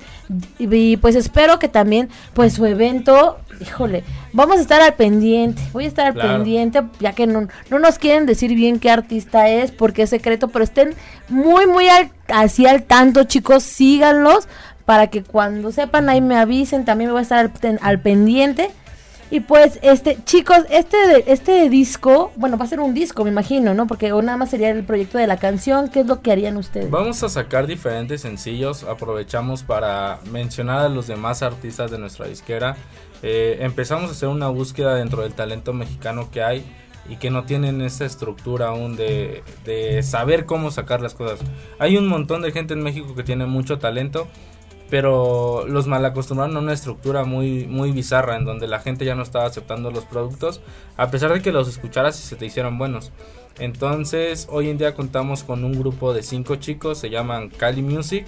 Y, 0.59 0.73
y, 0.75 0.97
pues 0.97 1.15
espero 1.15 1.59
que 1.59 1.67
también, 1.67 2.09
pues 2.33 2.53
su 2.53 2.65
evento, 2.65 3.37
híjole, 3.59 4.03
vamos 4.33 4.57
a 4.57 4.61
estar 4.61 4.81
al 4.81 4.95
pendiente. 4.95 5.61
Voy 5.73 5.85
a 5.85 5.87
estar 5.87 6.07
al 6.07 6.13
Claro. 6.13 6.33
pendiente, 6.33 6.81
ya 6.99 7.13
que 7.13 7.27
no, 7.27 7.47
no 7.69 7.79
nos 7.79 7.97
quieren 7.99 8.25
decir 8.25 8.53
bien 8.55 8.79
qué 8.79 8.89
artista 8.89 9.47
es, 9.49 9.71
porque 9.71 10.03
es 10.03 10.09
secreto, 10.09 10.49
pero 10.49 10.63
estén 10.63 10.93
muy, 11.29 11.67
muy 11.67 11.87
al, 11.87 12.11
así 12.27 12.65
al 12.67 12.83
tanto, 12.83 13.23
chicos. 13.23 13.63
Síganlos 13.63 14.47
para 14.85 15.07
que 15.07 15.23
cuando 15.23 15.71
sepan 15.71 16.09
ahí 16.09 16.21
me 16.21 16.37
avisen. 16.37 16.85
También 16.85 17.09
me 17.09 17.13
voy 17.13 17.19
a 17.19 17.23
estar 17.23 17.51
al, 17.81 17.99
pendiente. 17.99 18.71
Y 19.29 19.39
pues, 19.39 19.79
este, 19.81 20.17
chicos, 20.25 20.59
este, 20.69 20.97
este 21.31 21.69
disco, 21.69 22.33
bueno, 22.35 22.57
va 22.57 22.65
a 22.65 22.67
ser 22.67 22.81
un 22.81 22.93
disco, 22.93 23.23
me 23.23 23.29
imagino, 23.29 23.73
¿no? 23.73 23.87
Porque 23.87 24.09
nada 24.09 24.35
más 24.35 24.49
sería 24.49 24.69
el 24.71 24.83
proyecto 24.83 25.17
de 25.17 25.25
la 25.25 25.37
canción, 25.37 25.87
¿qué 25.87 26.01
es 26.01 26.05
lo 26.05 26.21
que 26.21 26.33
harían 26.33 26.57
ustedes? 26.57 26.89
Vamos 26.91 27.23
a 27.23 27.29
sacar 27.29 27.65
diferentes 27.65 28.21
sencillos. 28.21 28.83
Aprovechamos 28.83 29.63
para 29.63 30.19
mencionar 30.31 30.79
a 30.79 30.89
los 30.89 31.07
demás 31.07 31.43
artistas 31.43 31.91
de 31.91 31.97
nuestra 31.97 32.27
disquera. 32.27 32.75
Eh, 33.23 33.59
empezamos 33.61 34.09
a 34.09 34.11
hacer 34.11 34.27
una 34.27 34.49
búsqueda 34.49 34.95
dentro 34.95 35.21
del 35.21 35.33
talento 35.33 35.71
mexicano 35.71 36.29
que 36.29 36.43
hay 36.43 36.65
y 37.09 37.17
que 37.17 37.29
no 37.29 37.43
tienen 37.43 37.81
esta 37.81 38.05
estructura 38.05 38.69
aún 38.69 38.95
de, 38.95 39.43
de 39.65 40.01
saber 40.03 40.45
cómo 40.45 40.71
sacar 40.71 41.01
las 41.01 41.13
cosas. 41.13 41.39
Hay 41.79 41.97
un 41.97 42.07
montón 42.07 42.41
de 42.41 42.51
gente 42.51 42.73
en 42.73 42.81
México 42.81 43.15
que 43.15 43.23
tiene 43.23 43.45
mucho 43.45 43.79
talento, 43.79 44.27
pero 44.91 45.65
los 45.67 45.87
malacostumbraron 45.87 46.55
a 46.55 46.59
una 46.59 46.73
estructura 46.73 47.23
muy, 47.23 47.65
muy 47.65 47.91
bizarra 47.91 48.35
en 48.35 48.45
donde 48.45 48.67
la 48.67 48.79
gente 48.79 49.05
ya 49.05 49.15
no 49.15 49.23
estaba 49.23 49.45
aceptando 49.45 49.89
los 49.89 50.05
productos, 50.05 50.61
a 50.97 51.09
pesar 51.09 51.33
de 51.33 51.41
que 51.41 51.51
los 51.51 51.67
escucharas 51.67 52.19
y 52.19 52.23
se 52.27 52.35
te 52.35 52.45
hicieran 52.45 52.77
buenos. 52.77 53.11
Entonces, 53.57 54.47
hoy 54.51 54.69
en 54.69 54.77
día 54.77 54.93
contamos 54.93 55.43
con 55.43 55.63
un 55.63 55.71
grupo 55.79 56.13
de 56.13 56.23
cinco 56.23 56.57
chicos, 56.57 56.97
se 56.97 57.09
llaman 57.09 57.49
Cali 57.49 57.81
Music. 57.81 58.25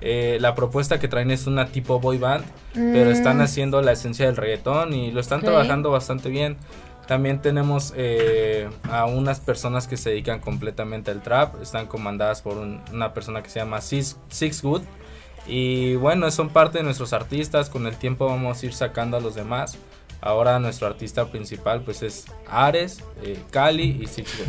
Eh, 0.00 0.38
la 0.40 0.54
propuesta 0.54 0.98
que 1.00 1.08
traen 1.08 1.30
es 1.30 1.46
una 1.46 1.66
tipo 1.66 1.98
boy 1.98 2.18
band, 2.18 2.44
pero 2.74 3.10
están 3.10 3.38
Mm. 3.38 3.42
haciendo 3.42 3.80
la 3.82 3.92
esencia 3.92 4.26
del 4.26 4.36
reggaetón 4.36 4.92
y 4.92 5.10
lo 5.10 5.20
están 5.20 5.40
trabajando 5.40 5.90
bastante 5.90 6.28
bien. 6.28 6.56
También 7.08 7.40
tenemos 7.42 7.92
eh, 7.96 8.68
a 8.90 9.06
unas 9.06 9.40
personas 9.40 9.88
que 9.88 9.96
se 9.96 10.10
dedican 10.10 10.40
completamente 10.40 11.10
al 11.10 11.22
trap, 11.22 11.60
están 11.62 11.86
comandadas 11.86 12.40
por 12.42 12.56
un- 12.58 12.80
una 12.92 13.12
persona 13.14 13.42
que 13.42 13.50
se 13.50 13.58
llama 13.60 13.80
Six, 13.80 14.18
Six 14.28 14.62
Good. 14.62 14.82
Y 15.46 15.96
bueno, 15.96 16.30
son 16.30 16.48
parte 16.48 16.78
de 16.78 16.84
nuestros 16.84 17.12
artistas, 17.12 17.68
con 17.68 17.86
el 17.86 17.96
tiempo 17.96 18.26
vamos 18.26 18.62
a 18.62 18.66
ir 18.66 18.72
sacando 18.72 19.16
a 19.16 19.20
los 19.20 19.34
demás. 19.34 19.76
Ahora 20.20 20.58
nuestro 20.58 20.86
artista 20.86 21.26
principal 21.26 21.82
pues 21.82 22.02
es 22.02 22.24
Ares, 22.48 23.02
eh, 23.22 23.38
Cali 23.50 24.00
y 24.02 24.06
Sixgo. 24.06 24.44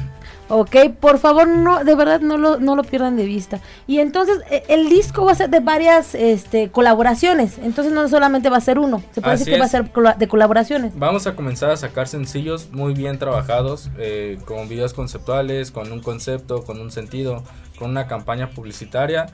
Ok, 0.48 0.74
por 1.02 1.18
favor, 1.18 1.50
no, 1.50 1.84
de 1.84 1.96
verdad 1.96 2.22
no 2.22 2.38
lo, 2.38 2.60
no 2.62 2.78
lo 2.78 2.84
pierdan 2.84 3.18
de 3.18 3.26
vista. 3.26 3.60
Y 3.86 4.00
entonces, 4.00 4.40
eh, 4.50 4.64
el 4.70 4.88
disco 4.88 5.26
va 5.26 5.34
a 5.34 5.36
ser 5.36 5.50
de 5.50 5.60
varias 5.60 6.16
este, 6.16 6.72
colaboraciones. 6.72 7.58
Entonces, 7.58 7.92
no 7.92 8.08
solamente 8.08 8.50
va 8.50 8.56
a 8.56 8.62
ser 8.62 8.80
uno. 8.80 9.04
Se 9.12 9.20
puede 9.20 9.34
Así 9.34 9.42
decir 9.42 9.56
que 9.56 9.60
va 9.60 9.66
a 9.66 9.66
es. 9.66 9.72
ser 9.72 10.18
de 10.18 10.28
colaboraciones. 10.30 10.94
Vamos 10.98 11.28
a 11.28 11.36
comenzar 11.36 11.72
a 11.72 11.76
sacar 11.76 12.08
sencillos 12.08 12.70
muy 12.72 12.94
bien 12.94 13.20
trabajados, 13.20 13.90
eh, 13.98 14.38
con 14.46 14.70
videos 14.70 14.94
conceptuales, 14.94 15.72
con 15.72 15.92
un 15.92 16.00
concepto, 16.00 16.64
con 16.64 16.80
un 16.80 16.90
sentido, 16.90 17.44
con 17.78 17.90
una 17.90 18.08
campaña 18.08 18.52
publicitaria. 18.52 19.26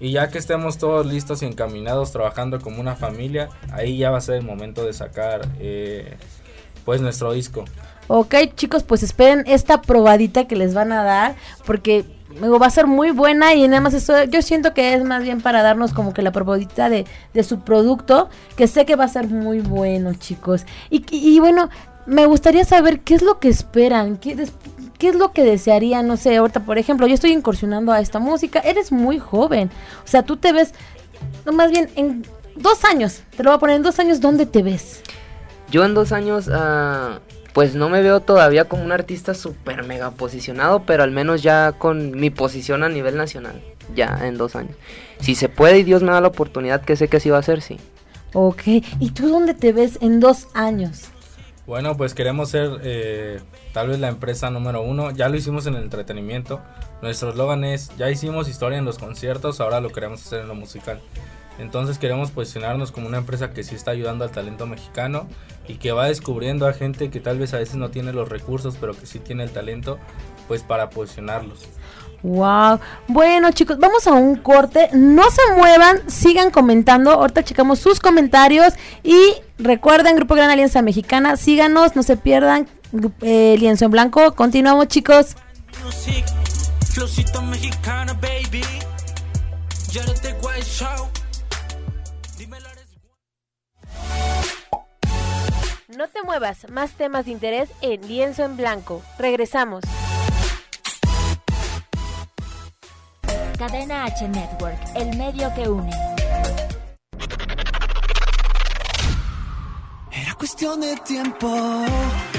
Y 0.00 0.12
ya 0.12 0.28
que 0.28 0.38
estemos 0.38 0.78
todos 0.78 1.06
listos 1.06 1.42
y 1.42 1.46
encaminados 1.46 2.10
trabajando 2.10 2.60
como 2.60 2.80
una 2.80 2.96
familia, 2.96 3.50
ahí 3.70 3.98
ya 3.98 4.10
va 4.10 4.18
a 4.18 4.22
ser 4.22 4.36
el 4.36 4.44
momento 4.44 4.84
de 4.84 4.94
sacar 4.94 5.42
eh, 5.60 6.16
pues 6.86 7.02
nuestro 7.02 7.32
disco. 7.32 7.64
Ok, 8.08 8.34
chicos, 8.56 8.82
pues 8.82 9.02
esperen 9.02 9.44
esta 9.46 9.82
probadita 9.82 10.48
que 10.48 10.56
les 10.56 10.74
van 10.74 10.90
a 10.90 11.04
dar. 11.04 11.36
Porque 11.64 12.04
luego 12.40 12.58
va 12.58 12.66
a 12.66 12.70
ser 12.70 12.86
muy 12.86 13.10
buena. 13.10 13.54
Y 13.54 13.68
nada 13.68 13.80
más 13.80 13.94
eso, 13.94 14.24
yo 14.24 14.42
siento 14.42 14.74
que 14.74 14.94
es 14.94 15.04
más 15.04 15.22
bien 15.22 15.40
para 15.42 15.62
darnos 15.62 15.92
como 15.92 16.12
que 16.12 16.22
la 16.22 16.32
probadita 16.32 16.88
de, 16.88 17.04
de 17.34 17.42
su 17.44 17.60
producto. 17.60 18.28
Que 18.56 18.66
sé 18.66 18.86
que 18.86 18.96
va 18.96 19.04
a 19.04 19.08
ser 19.08 19.28
muy 19.28 19.60
bueno, 19.60 20.14
chicos. 20.14 20.64
Y 20.90 21.38
bueno, 21.38 21.68
me 22.06 22.26
gustaría 22.26 22.64
saber 22.64 23.00
qué 23.00 23.14
es 23.14 23.22
lo 23.22 23.38
que 23.38 23.48
esperan. 23.48 24.16
¿Qué, 24.16 24.36
es 25.00 25.14
lo 25.14 25.32
que 25.32 25.44
desearían? 25.44 26.06
No 26.06 26.16
sé, 26.16 26.36
ahorita, 26.36 26.60
por 26.60 26.78
ejemplo, 26.78 27.06
yo 27.06 27.14
estoy 27.14 27.32
incursionando 27.32 27.92
a 27.92 28.00
esta 28.00 28.18
música. 28.18 28.60
Eres 28.60 28.92
muy 28.92 29.18
joven. 29.18 29.70
O 30.04 30.08
sea, 30.08 30.22
tú 30.22 30.36
te 30.36 30.52
ves, 30.52 30.74
no, 31.46 31.52
más 31.52 31.70
bien, 31.70 31.90
en 31.96 32.24
dos 32.56 32.84
años. 32.84 33.22
Te 33.36 33.42
lo 33.42 33.50
voy 33.50 33.56
a 33.56 33.60
poner 33.60 33.76
en 33.76 33.82
dos 33.82 33.98
años, 33.98 34.20
¿dónde 34.20 34.46
te 34.46 34.62
ves? 34.62 35.02
Yo 35.70 35.84
en 35.84 35.94
dos 35.94 36.12
años, 36.12 36.50
ah, 36.52 37.20
pues 37.52 37.74
no 37.74 37.88
me 37.88 38.02
veo 38.02 38.20
todavía 38.20 38.66
como 38.66 38.84
un 38.84 38.92
artista 38.92 39.34
súper 39.34 39.84
mega 39.84 40.10
posicionado, 40.10 40.84
pero 40.84 41.02
al 41.02 41.10
menos 41.10 41.42
ya 41.42 41.72
con 41.72 42.12
mi 42.12 42.30
posición 42.30 42.82
a 42.82 42.88
nivel 42.88 43.16
nacional, 43.16 43.62
ya 43.94 44.18
en 44.22 44.36
dos 44.36 44.56
años. 44.56 44.76
Si 45.20 45.34
se 45.34 45.48
puede 45.48 45.78
y 45.78 45.84
Dios 45.84 46.02
me 46.02 46.12
da 46.12 46.20
la 46.20 46.28
oportunidad, 46.28 46.82
que 46.82 46.96
sé 46.96 47.08
que 47.08 47.18
así 47.18 47.30
va 47.30 47.38
a 47.38 47.42
ser, 47.42 47.62
sí. 47.62 47.78
Ok, 48.32 48.62
¿y 48.66 49.10
tú 49.10 49.28
dónde 49.28 49.54
te 49.54 49.72
ves 49.72 49.98
en 50.00 50.20
dos 50.20 50.46
años? 50.54 51.10
Bueno, 51.66 51.96
pues 51.96 52.14
queremos 52.14 52.50
ser 52.50 52.80
eh, 52.82 53.40
tal 53.72 53.88
vez 53.88 54.00
la 54.00 54.08
empresa 54.08 54.50
número 54.50 54.82
uno. 54.82 55.10
Ya 55.10 55.28
lo 55.28 55.36
hicimos 55.36 55.66
en 55.66 55.74
el 55.74 55.82
entretenimiento. 55.82 56.60
Nuestro 57.02 57.30
eslogan 57.30 57.64
es, 57.64 57.96
ya 57.96 58.10
hicimos 58.10 58.48
historia 58.48 58.78
en 58.78 58.84
los 58.84 58.98
conciertos, 58.98 59.60
ahora 59.60 59.80
lo 59.80 59.90
queremos 59.90 60.26
hacer 60.26 60.40
en 60.40 60.48
lo 60.48 60.54
musical. 60.54 61.00
Entonces 61.58 61.98
queremos 61.98 62.30
posicionarnos 62.30 62.90
como 62.90 63.06
una 63.06 63.18
empresa 63.18 63.52
que 63.52 63.62
sí 63.62 63.74
está 63.74 63.90
ayudando 63.90 64.24
al 64.24 64.30
talento 64.30 64.66
mexicano 64.66 65.28
y 65.68 65.74
que 65.74 65.92
va 65.92 66.06
descubriendo 66.06 66.66
a 66.66 66.72
gente 66.72 67.10
que 67.10 67.20
tal 67.20 67.38
vez 67.38 67.52
a 67.52 67.58
veces 67.58 67.76
no 67.76 67.90
tiene 67.90 68.12
los 68.12 68.28
recursos, 68.28 68.76
pero 68.80 68.94
que 68.94 69.06
sí 69.06 69.18
tiene 69.18 69.44
el 69.44 69.50
talento, 69.50 69.98
pues 70.48 70.62
para 70.62 70.88
posicionarlos. 70.88 71.66
Wow. 72.22 72.80
Bueno, 73.08 73.50
chicos, 73.52 73.78
vamos 73.78 74.06
a 74.06 74.12
un 74.12 74.36
corte. 74.36 74.90
No 74.92 75.30
se 75.30 75.40
muevan, 75.56 76.08
sigan 76.10 76.50
comentando. 76.50 77.12
Ahorita 77.12 77.44
checamos 77.44 77.78
sus 77.78 78.00
comentarios. 78.00 78.74
Y 79.02 79.34
recuerden, 79.58 80.16
Grupo 80.16 80.34
Gran 80.34 80.50
Alianza 80.50 80.82
Mexicana, 80.82 81.36
síganos, 81.36 81.96
no 81.96 82.02
se 82.02 82.16
pierdan. 82.16 82.68
Eh, 83.22 83.56
Lienzo 83.58 83.86
en 83.86 83.90
Blanco. 83.90 84.32
Continuamos, 84.34 84.88
chicos. 84.88 85.36
No 95.96 96.08
te 96.08 96.22
muevas, 96.22 96.70
más 96.70 96.92
temas 96.92 97.26
de 97.26 97.32
interés 97.32 97.68
en 97.82 98.06
Lienzo 98.06 98.44
en 98.44 98.56
Blanco. 98.56 99.02
Regresamos. 99.18 99.84
Cadena 103.60 104.04
H 104.04 104.26
Network, 104.26 104.78
el 104.94 105.18
medio 105.18 105.52
que 105.54 105.68
une. 105.68 105.92
Era 110.10 110.34
cuestión 110.38 110.80
de 110.80 110.96
tiempo. 111.06 111.46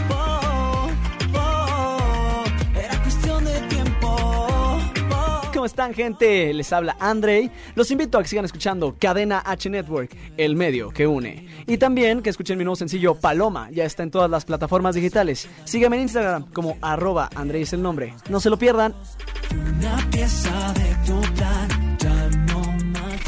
Oh, 0.09 0.89
oh, 1.35 2.43
era 2.75 2.99
cuestión 3.03 3.45
de 3.45 3.61
tiempo. 3.69 4.07
Oh. 4.09 5.41
¿Cómo 5.53 5.65
están, 5.67 5.93
gente? 5.93 6.51
Les 6.55 6.73
habla 6.73 6.97
Andrei. 6.99 7.51
Los 7.75 7.91
invito 7.91 8.17
a 8.17 8.23
que 8.23 8.27
sigan 8.27 8.45
escuchando 8.45 8.95
Cadena 8.97 9.43
H 9.45 9.69
Network, 9.69 10.17
el 10.37 10.55
medio 10.55 10.89
que 10.89 11.05
une. 11.05 11.45
Y 11.67 11.77
también 11.77 12.23
que 12.23 12.31
escuchen 12.31 12.57
mi 12.57 12.63
nuevo 12.63 12.77
sencillo 12.77 13.13
Paloma. 13.13 13.69
Ya 13.69 13.85
está 13.85 14.01
en 14.01 14.09
todas 14.09 14.31
las 14.31 14.43
plataformas 14.43 14.95
digitales. 14.95 15.47
Síganme 15.65 15.97
en 15.97 16.01
Instagram 16.01 16.51
como 16.51 16.79
arroba 16.81 17.29
Andrei 17.35 17.61
es 17.61 17.73
el 17.73 17.83
nombre. 17.83 18.15
No 18.27 18.39
se 18.39 18.49
lo 18.49 18.57
pierdan. 18.57 18.95
Una 19.91 20.09
pieza 20.09 20.73
de 20.73 20.95
tu 21.05 21.19
plan, 21.33 21.97
ya 21.97 22.29
no 22.47 22.59
más. 22.93 23.21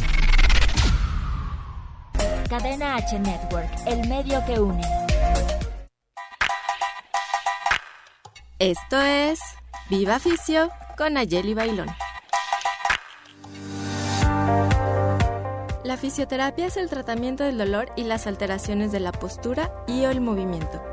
Cadena 2.50 2.96
H 2.96 3.20
Network, 3.20 3.70
el 3.86 4.08
medio 4.08 4.46
que 4.46 4.60
une. 4.60 4.82
Esto 8.60 9.02
es 9.02 9.42
Viva 9.90 10.20
Fisio 10.20 10.70
con 10.98 11.18
Ayeli 11.18 11.54
Bailón. 11.54 11.90
La 15.84 15.98
fisioterapia 15.98 16.68
es 16.68 16.78
el 16.78 16.90
tratamiento 16.90 17.44
del 17.44 17.58
dolor 17.58 17.92
y 17.98 18.06
las 18.06 18.26
alteraciones 18.26 18.94
de 18.94 19.02
la 19.02 19.12
postura 19.12 19.84
y 19.86 20.06
o 20.06 20.12
el 20.12 20.22
movimiento 20.22 20.93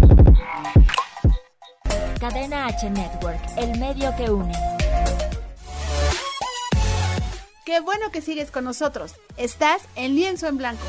Cadena 2.21 2.67
H 2.67 2.87
Network, 2.87 3.41
el 3.57 3.79
medio 3.79 4.15
que 4.15 4.29
une. 4.29 4.53
Qué 7.65 7.79
bueno 7.79 8.11
que 8.11 8.21
sigues 8.21 8.51
con 8.51 8.63
nosotros. 8.63 9.15
Estás 9.37 9.81
en 9.95 10.13
Lienzo 10.13 10.45
en 10.45 10.57
Blanco. 10.57 10.83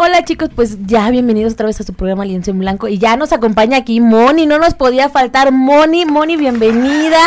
Hola 0.00 0.22
chicos, 0.22 0.48
pues 0.54 0.86
ya 0.86 1.10
bienvenidos 1.10 1.54
otra 1.54 1.66
vez 1.66 1.80
a 1.80 1.82
su 1.82 1.92
programa 1.92 2.24
Lienzo 2.24 2.52
en 2.52 2.60
Blanco 2.60 2.86
y 2.86 2.98
ya 2.98 3.16
nos 3.16 3.32
acompaña 3.32 3.78
aquí 3.78 4.00
Moni, 4.00 4.46
no 4.46 4.56
nos 4.60 4.74
podía 4.74 5.08
faltar 5.08 5.50
Moni, 5.50 6.06
Moni 6.06 6.36
bienvenida. 6.36 7.18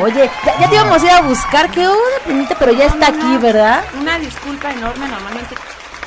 Oye, 0.00 0.30
ya, 0.46 0.60
ya 0.60 0.68
te 0.68 0.76
íbamos 0.76 1.02
a 1.02 1.06
ir 1.06 1.10
a 1.10 1.22
buscar, 1.22 1.68
qué 1.72 1.88
onda, 1.88 1.98
primita, 2.24 2.56
pero 2.56 2.70
ya 2.70 2.86
está 2.86 3.08
aquí. 3.08 3.36
¿verdad? 3.42 3.82
Una 4.00 4.16
disculpa 4.20 4.70
enorme, 4.70 5.08
normalmente 5.08 5.56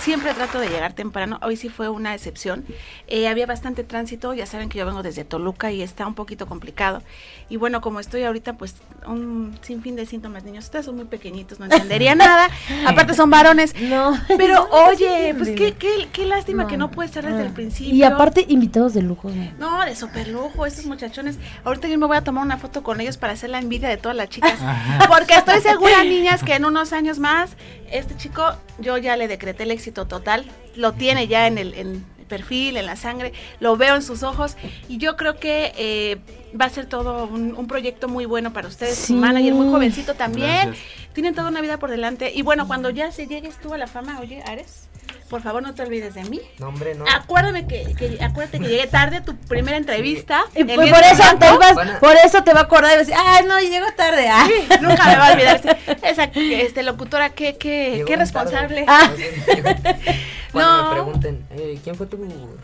siempre 0.07 0.33
trato 0.33 0.61
de 0.61 0.69
llegar 0.69 0.93
temprano. 0.93 1.37
Hoy 1.41 1.57
sí 1.57 1.67
fue 1.67 1.89
una 1.89 2.15
excepción. 2.15 2.63
Eh, 3.07 3.27
había 3.27 3.45
bastante 3.45 3.83
tránsito. 3.83 4.33
Ya 4.33 4.45
saben 4.45 4.69
que 4.69 4.77
yo 4.77 4.85
vengo 4.85 5.03
desde 5.03 5.25
Toluca 5.25 5.69
y 5.73 5.81
está 5.81 6.07
un 6.07 6.13
poquito 6.13 6.47
complicado. 6.47 7.03
Y 7.49 7.57
bueno, 7.57 7.81
como 7.81 7.99
estoy 7.99 8.23
ahorita, 8.23 8.53
pues 8.53 8.75
un 9.05 9.59
sinfín 9.61 9.97
de 9.97 10.05
síntomas, 10.05 10.45
niños. 10.45 10.63
Ustedes 10.63 10.85
son 10.85 10.95
muy 10.95 11.03
pequeñitos, 11.03 11.59
no 11.59 11.65
entendería 11.65 12.15
nada. 12.15 12.49
Aparte 12.85 13.15
son 13.15 13.29
varones. 13.29 13.75
No. 13.81 14.17
Pero 14.37 14.69
oye, 14.87 15.35
pues 15.37 15.49
qué, 15.49 15.73
qué, 15.73 16.07
qué 16.13 16.25
lástima 16.25 16.67
que 16.67 16.77
no 16.77 16.89
puede 16.89 17.07
estar 17.07 17.25
desde 17.25 17.45
el 17.45 17.51
principio. 17.51 17.93
Y 17.93 18.03
aparte, 18.03 18.45
invitados 18.47 18.93
de 18.93 19.01
lujo. 19.01 19.29
¿no? 19.29 19.51
No, 19.59 19.83
de 19.83 19.93
super 19.93 20.29
lujo, 20.29 20.65
estos 20.65 20.85
muchachones. 20.85 21.37
Ahorita 21.65 21.89
yo 21.89 21.97
me 21.97 22.05
voy 22.05 22.15
a 22.15 22.23
tomar 22.23 22.45
una 22.45 22.55
foto 22.55 22.81
con 22.81 23.01
ellos 23.01 23.17
para 23.17 23.33
hacer 23.33 23.49
la 23.49 23.59
envidia 23.59 23.89
de 23.89 23.97
todas 23.97 24.15
las 24.15 24.29
chicas. 24.29 24.57
Porque 25.09 25.33
estoy 25.33 25.59
segura, 25.59 26.05
niñas, 26.05 26.43
que 26.43 26.53
en 26.53 26.63
unos 26.63 26.93
años 26.93 27.19
más, 27.19 27.57
este 27.91 28.15
chico, 28.15 28.43
yo 28.79 28.97
ya 28.97 29.17
le 29.17 29.27
decreté 29.27 29.63
el 29.63 29.71
éxito 29.71 29.96
total. 30.05 30.45
Lo 30.75 30.93
tiene 30.93 31.27
ya 31.27 31.47
en 31.47 31.57
el, 31.57 31.73
en 31.73 32.05
el 32.19 32.25
perfil, 32.27 32.77
en 32.77 32.85
la 32.85 32.95
sangre, 32.95 33.33
lo 33.59 33.77
veo 33.77 33.95
en 33.95 34.03
sus 34.03 34.23
ojos. 34.23 34.55
Y 34.87 34.97
yo 34.97 35.15
creo 35.17 35.39
que 35.39 35.73
eh, 35.77 36.17
va 36.59 36.65
a 36.65 36.69
ser 36.69 36.85
todo 36.85 37.25
un, 37.25 37.55
un 37.55 37.67
proyecto 37.67 38.07
muy 38.07 38.25
bueno 38.25 38.53
para 38.53 38.67
ustedes. 38.67 38.95
Sí. 38.95 39.13
Su 39.13 39.19
manager, 39.19 39.53
muy 39.53 39.69
jovencito 39.69 40.13
también. 40.13 40.67
Gracias. 40.67 40.85
Tienen 41.13 41.33
toda 41.33 41.49
una 41.49 41.61
vida 41.61 41.79
por 41.79 41.89
delante. 41.89 42.31
Y 42.35 42.43
bueno, 42.43 42.67
cuando 42.67 42.89
ya 42.89 43.11
se 43.11 43.25
llegues 43.27 43.59
tú 43.59 43.73
a 43.73 43.77
la 43.77 43.87
fama, 43.87 44.19
oye, 44.19 44.43
Ares. 44.45 44.86
Por 45.29 45.41
favor, 45.41 45.61
no 45.61 45.73
te 45.75 45.81
olvides 45.81 46.13
de 46.13 46.23
mí. 46.23 46.39
No, 46.59 46.69
hombre, 46.69 46.95
no. 46.95 47.03
Acuérdame 47.13 47.67
que, 47.67 47.93
que- 47.95 48.17
acuérdate 48.23 48.59
que 48.59 48.67
llegué 48.67 48.87
tarde 48.87 49.17
a 49.17 49.23
tu 49.23 49.35
primera 49.35 49.75
entrevista. 49.75 50.43
Pues 50.53 50.65
por 50.65 51.03
eso 51.03 51.37
te 51.37 51.53
ibas, 51.53 51.99
por 51.99 52.15
eso 52.23 52.43
te 52.43 52.53
va 52.53 52.61
a 52.61 52.63
acordar 52.63 52.91
y 52.91 52.95
va 52.95 52.95
a 52.95 52.99
decir, 52.99 53.15
ah, 53.17 53.41
no, 53.45 53.59
llegó 53.59 53.87
tarde. 53.97 54.29
Ah. 54.29 54.47
Sí, 54.47 54.67
nunca 54.81 55.05
me 55.05 55.15
va 55.17 55.27
a 55.27 55.33
olvidar. 55.33 55.77
Esa 56.01 56.23
este, 56.33 56.83
locutora, 56.83 57.31
qué, 57.31 57.57
qué, 57.57 58.03
qué 58.07 58.15
responsable. 58.15 58.83
tarde. 58.85 59.43
Cuando 60.53 60.77
No. 60.77 60.87
me 60.87 60.93
pregunten, 60.95 61.45
"Eh, 61.51 61.77
¿quién 61.83 61.95
fue 61.95 62.07
tu, 62.07 62.17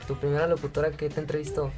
tu 0.08 0.15
primera 0.17 0.47
locutora 0.47 0.91
que 0.91 1.10
te 1.10 1.19
entrevistó? 1.19 1.71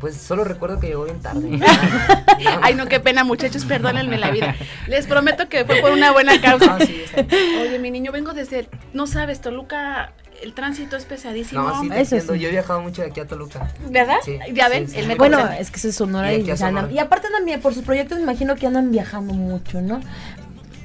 Pues 0.00 0.16
solo 0.16 0.44
recuerdo 0.44 0.80
que 0.80 0.88
llegó 0.88 1.04
bien 1.04 1.20
tarde. 1.20 1.60
Ay, 2.62 2.74
no, 2.74 2.86
qué 2.86 3.00
pena, 3.00 3.24
muchachos, 3.24 3.64
perdónenme 3.64 4.18
la 4.18 4.30
vida. 4.30 4.54
Les 4.88 5.06
prometo 5.06 5.48
que 5.48 5.64
fue 5.64 5.80
por 5.80 5.92
una 5.92 6.10
buena 6.12 6.40
causa. 6.40 6.78
No, 6.78 6.84
sí, 6.84 7.02
está- 7.04 7.24
Oye, 7.62 7.78
mi 7.78 7.90
niño, 7.90 8.12
vengo 8.12 8.32
desde, 8.32 8.68
no 8.92 9.06
sabes, 9.06 9.40
Toluca, 9.40 10.12
el 10.42 10.54
tránsito 10.54 10.96
es 10.96 11.04
pesadísimo. 11.04 11.62
No, 11.62 11.80
sí, 11.82 11.88
te 11.88 12.00
Eso 12.00 12.16
entiendo. 12.16 12.34
sí. 12.34 12.40
Yo 12.40 12.48
he 12.48 12.50
viajado 12.52 12.80
mucho 12.80 13.02
de 13.02 13.08
aquí 13.08 13.20
a 13.20 13.26
Toluca. 13.26 13.72
¿Verdad? 13.90 14.16
Sí, 14.24 14.38
ya 14.52 14.66
sí, 14.66 14.70
ven, 14.72 14.88
sí. 14.88 14.98
él 14.98 15.06
me 15.06 15.14
Bueno, 15.14 15.38
es 15.50 15.70
que 15.70 15.76
eso 15.78 15.88
es 15.88 15.94
Sonora 15.96 16.32
Y 16.32 16.56
Sonora. 16.56 16.90
y 16.90 16.98
aparte 16.98 17.28
también 17.30 17.60
por 17.60 17.74
sus 17.74 17.84
proyectos 17.84 18.18
me 18.18 18.24
imagino 18.24 18.56
que 18.56 18.66
andan 18.66 18.90
viajando 18.90 19.34
mucho, 19.34 19.80
¿no? 19.80 20.00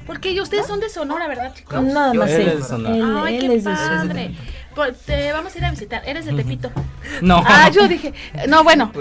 Porque 0.06 0.40
ustedes 0.40 0.66
son 0.66 0.80
de 0.80 0.88
Sonora, 0.88 1.28
¿verdad, 1.28 1.52
chicos? 1.54 1.74
No, 1.74 1.82
Nada 1.82 2.14
más 2.14 2.30
él 2.30 2.40
él. 2.42 2.48
es 2.48 2.56
de 2.58 2.62
Sonora. 2.64 2.96
Él, 2.96 3.16
Ay, 3.24 3.38
qué 3.40 3.46
es 3.56 3.64
de 3.64 3.74
Sonora. 3.76 3.96
padre. 4.08 4.34
Te 5.06 5.32
vamos 5.32 5.54
a 5.54 5.58
ir 5.58 5.64
a 5.64 5.70
visitar. 5.70 6.02
Eres 6.06 6.26
de 6.26 6.32
Tepito. 6.32 6.70
No. 7.22 7.42
Ah, 7.46 7.70
yo 7.70 7.88
dije, 7.88 8.12
no, 8.48 8.64
bueno, 8.64 8.92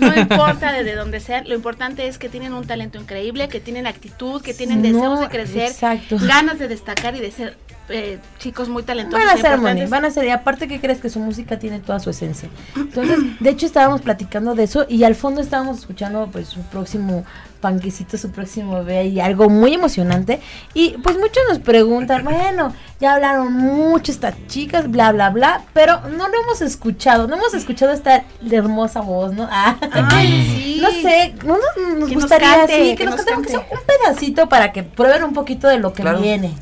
no 0.00 0.16
importa 0.16 0.72
de, 0.72 0.84
de 0.84 0.94
dónde 0.94 1.20
sean, 1.20 1.48
lo 1.48 1.54
importante 1.54 2.06
es 2.06 2.18
que 2.18 2.28
tienen 2.28 2.52
un 2.52 2.66
talento 2.66 2.98
increíble, 2.98 3.48
que 3.48 3.60
tienen 3.60 3.86
actitud, 3.86 4.42
que 4.42 4.54
tienen 4.54 4.82
No, 4.82 4.88
deseos 4.88 5.20
de 5.20 5.28
crecer, 5.28 5.70
exacto. 5.70 6.16
ganas 6.20 6.58
de 6.58 6.68
destacar 6.68 7.14
y 7.14 7.20
de 7.20 7.30
ser 7.30 7.56
eh, 7.88 8.18
chicos 8.38 8.68
muy 8.68 8.82
talentosos. 8.82 9.24
Van 9.24 9.36
a 9.36 9.40
ser, 9.40 9.58
Moni, 9.58 9.86
van 9.86 10.04
a 10.04 10.10
ser. 10.10 10.24
Y 10.24 10.30
aparte 10.30 10.66
que 10.68 10.80
crees 10.80 11.00
que 11.00 11.10
su 11.10 11.18
música 11.20 11.58
tiene 11.58 11.80
toda 11.80 11.98
su 12.00 12.10
esencia. 12.10 12.48
Entonces, 12.76 13.18
de 13.40 13.50
hecho 13.50 13.66
estábamos 13.66 14.00
platicando 14.00 14.54
de 14.54 14.64
eso 14.64 14.86
y 14.88 15.04
al 15.04 15.14
fondo 15.14 15.40
estábamos 15.40 15.78
escuchando 15.80 16.28
pues 16.32 16.48
su 16.48 16.60
próximo 16.62 17.24
panquecito, 17.62 18.18
su 18.18 18.30
próximo 18.30 18.84
bebé 18.84 19.06
y 19.06 19.20
algo 19.20 19.48
muy 19.48 19.72
emocionante. 19.72 20.40
Y 20.74 20.90
pues 21.02 21.16
muchos 21.16 21.42
nos 21.48 21.58
preguntan, 21.60 22.22
bueno, 22.24 22.74
ya 23.00 23.14
hablaron 23.14 23.50
mucho 23.54 24.12
estas 24.12 24.34
chicas, 24.48 24.90
bla, 24.90 25.12
bla, 25.12 25.30
bla, 25.30 25.62
pero 25.72 26.00
no 26.10 26.28
lo 26.28 26.42
hemos 26.42 26.60
escuchado, 26.60 27.26
no 27.26 27.36
hemos 27.36 27.54
escuchado 27.54 27.92
esta 27.92 28.24
hermosa 28.50 29.00
voz, 29.00 29.32
¿no? 29.32 29.48
Ah. 29.50 29.76
Ay, 30.12 30.28
sí. 30.54 30.78
No 30.82 30.90
sé, 30.90 31.34
no, 31.46 31.54
no, 31.56 31.98
nos 32.00 32.08
Que 32.08 32.14
nos 32.14 32.22
gustaría 32.24 32.48
cante, 32.56 32.74
así, 32.74 32.82
que, 32.90 32.96
que 32.96 33.04
nos, 33.06 33.16
nos 33.16 33.24
cante. 33.24 33.56
un 33.56 33.64
pedacito 33.86 34.48
para 34.50 34.72
que 34.72 34.82
prueben 34.82 35.22
un 35.24 35.32
poquito 35.32 35.68
de 35.68 35.78
lo 35.78 35.92
que 35.94 36.02
Claro. 36.02 36.20
viene. 36.20 36.52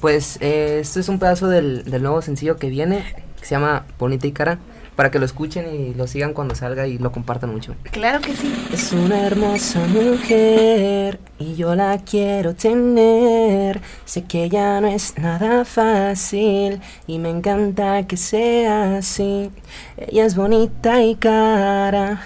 Pues 0.00 0.38
eh, 0.40 0.78
esto 0.80 0.98
es 1.00 1.08
un 1.08 1.18
pedazo 1.18 1.48
del, 1.48 1.84
del 1.84 2.02
nuevo 2.02 2.20
sencillo 2.22 2.56
que 2.56 2.68
viene, 2.68 3.04
que 3.38 3.44
se 3.46 3.50
llama 3.54 3.84
Bonita 3.98 4.26
y 4.26 4.32
Cara, 4.32 4.58
para 4.96 5.10
que 5.10 5.18
lo 5.18 5.24
escuchen 5.24 5.74
y 5.74 5.94
lo 5.94 6.06
sigan 6.06 6.32
cuando 6.32 6.54
salga 6.54 6.86
y 6.86 6.98
lo 6.98 7.12
compartan 7.12 7.50
mucho. 7.50 7.74
Claro 7.90 8.20
que 8.20 8.34
sí. 8.34 8.52
Es 8.72 8.92
una 8.92 9.26
hermosa 9.26 9.80
mujer 9.86 11.18
y 11.38 11.54
yo 11.56 11.74
la 11.74 11.98
quiero 11.98 12.54
tener. 12.54 13.80
Sé 14.04 14.24
que 14.24 14.48
ya 14.48 14.80
no 14.80 14.88
es 14.88 15.18
nada 15.18 15.64
fácil 15.64 16.80
y 17.06 17.18
me 17.18 17.30
encanta 17.30 18.06
que 18.06 18.16
sea 18.16 18.98
así. 18.98 19.50
Ella 19.96 20.24
es 20.24 20.36
bonita 20.36 21.02
y 21.02 21.16
cara, 21.16 22.22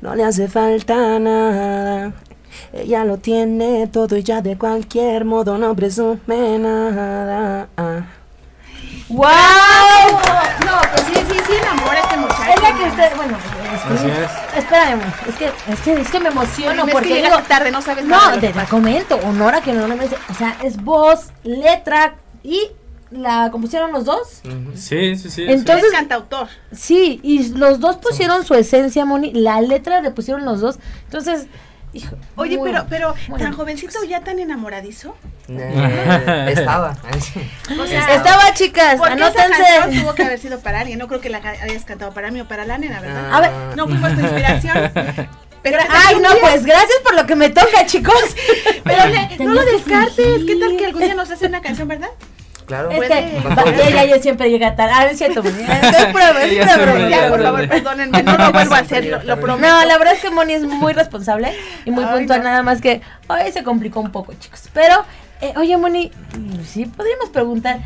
no 0.00 0.14
le 0.14 0.24
hace 0.24 0.48
falta 0.48 1.18
nada. 1.18 2.12
Ella 2.72 3.04
lo 3.04 3.16
tiene 3.16 3.86
todo 3.86 4.16
y 4.16 4.22
ya 4.22 4.42
de 4.42 4.58
cualquier 4.58 5.24
modo 5.24 5.56
no 5.56 5.74
presume 5.74 6.58
nada. 6.58 7.68
¡Wow! 9.10 9.26
No, 10.64 10.80
pues 10.92 11.02
sí, 11.06 11.14
sí, 11.28 11.36
sí, 11.46 11.52
enamora 11.60 11.98
a 11.98 12.02
este 12.02 12.16
muchacho. 12.16 12.42
Es 12.56 12.62
la 12.62 12.74
que 12.76 12.84
usted, 12.84 13.16
bueno, 13.16 13.36
es 13.74 13.80
que- 13.82 13.94
Así 13.94 14.06
es. 14.08 14.58
espérame, 14.62 15.00
es 15.28 15.34
que, 15.36 15.46
es 15.72 15.80
que, 15.80 15.92
es 16.00 16.10
que 16.10 16.20
me 16.20 16.28
emociono 16.28 16.86
porque 16.86 17.08
que 17.08 17.22
digo, 17.22 17.38
tarde, 17.48 17.70
no 17.72 17.82
sabes 17.82 18.04
nada. 18.04 18.34
no, 18.36 18.40
te, 18.40 18.50
pasa. 18.50 18.68
comento, 18.68 19.16
honora 19.24 19.60
que 19.60 19.72
no 19.72 19.88
me 19.88 19.96
dice, 20.04 20.16
o 20.30 20.34
sea, 20.34 20.56
es 20.62 20.76
voz, 20.82 21.30
letra 21.42 22.14
y 22.44 22.68
la 23.10 23.50
compusieron 23.50 23.90
los 23.90 24.04
dos. 24.04 24.42
Sí, 24.76 25.16
sí, 25.16 25.28
sí. 25.30 25.44
Entonces- 25.48 25.84
Eres 25.86 25.92
cantautor. 25.98 26.46
Sí, 26.72 27.18
y 27.24 27.48
los 27.54 27.80
dos 27.80 27.96
pusieron 27.96 28.44
su 28.44 28.54
esencia, 28.54 29.04
Moni, 29.04 29.32
la 29.32 29.60
letra 29.60 30.00
le 30.00 30.12
pusieron 30.12 30.44
los 30.44 30.60
dos. 30.60 30.78
Entonces, 31.06 31.46
hijo, 31.92 32.16
Oye, 32.36 32.56
muy- 32.58 32.70
pero, 32.70 32.86
pero, 32.88 33.14
muy 33.28 33.38
tan 33.40 33.52
jovencito 33.52 34.02
ya 34.04 34.20
tan 34.20 34.38
enamoradizo. 34.38 35.16
Eh, 35.48 36.46
estaba. 36.56 36.96
O 37.80 37.86
sea, 37.86 38.14
Estaba, 38.14 38.52
chicas, 38.54 38.96
Porque 38.98 39.14
esa 39.14 39.24
anótense. 39.44 39.62
canción 39.62 40.02
tuvo 40.02 40.14
que 40.14 40.22
haber 40.24 40.38
sido 40.38 40.60
para 40.60 40.80
alguien. 40.80 40.98
No 40.98 41.08
creo 41.08 41.20
que 41.20 41.28
la 41.30 41.38
hayas 41.38 41.84
cantado 41.84 42.12
para 42.12 42.30
mí 42.30 42.40
o 42.40 42.46
para 42.46 42.64
la 42.64 42.78
nena, 42.78 43.00
¿verdad? 43.00 43.28
Ah. 43.32 43.36
A 43.36 43.40
ver, 43.40 43.50
No 43.76 43.86
fuimos 43.86 44.14
tu 44.14 44.20
inspiración. 44.20 44.90
Pero 45.62 45.78
¿qué 45.78 45.84
tal 45.86 45.96
Ay, 46.08 46.16
no, 46.22 46.30
día- 46.32 46.40
pues 46.40 46.64
gracias 46.64 46.98
por 47.04 47.14
lo 47.14 47.26
que 47.26 47.36
me 47.36 47.50
toca, 47.50 47.84
chicos. 47.86 48.14
Pero 48.84 49.02
no 49.44 49.54
lo 49.54 49.64
descartes. 49.64 50.14
fingir. 50.16 50.46
¿Qué 50.46 50.56
tal 50.56 50.76
que 50.76 50.86
algún 50.86 51.02
día 51.02 51.14
nos 51.14 51.30
hace 51.30 51.46
una 51.46 51.60
canción, 51.60 51.86
verdad? 51.88 52.08
Claro. 52.70 52.88
Es 52.92 53.00
que 53.00 53.88
ella, 53.88 54.04
ella 54.04 54.22
siempre 54.22 54.48
llega 54.48 54.76
tarde. 54.76 54.92
Ah, 54.94 55.06
es 55.06 55.18
cierto, 55.18 55.42
Moni. 55.42 55.56
Es 55.60 56.06
prueba, 56.06 56.40
es 56.44 56.52
Ella 56.52 56.76
llega 56.76 57.08
Ya, 57.08 57.28
por 57.28 57.42
favor, 57.42 57.68
perdónenme. 57.68 58.22
No 58.22 58.38
lo 58.38 58.52
vuelvo 58.52 58.74
a 58.76 58.78
hacer, 58.78 59.06
lo, 59.06 59.20
lo 59.24 59.40
prometo. 59.40 59.68
No, 59.68 59.84
la 59.84 59.98
verdad 59.98 60.14
es 60.14 60.20
que 60.20 60.30
Moni 60.30 60.52
es 60.52 60.62
muy 60.62 60.92
responsable 60.92 61.52
y 61.84 61.90
muy 61.90 62.04
Ay, 62.04 62.18
puntual, 62.18 62.38
no. 62.38 62.44
nada 62.44 62.62
más 62.62 62.80
que 62.80 63.00
hoy 63.26 63.50
se 63.52 63.64
complicó 63.64 63.98
un 63.98 64.12
poco, 64.12 64.34
chicos. 64.34 64.68
Pero, 64.72 65.04
eh, 65.40 65.52
oye, 65.56 65.76
Moni, 65.76 66.12
sí 66.64 66.86
podríamos 66.86 67.30
preguntar 67.30 67.80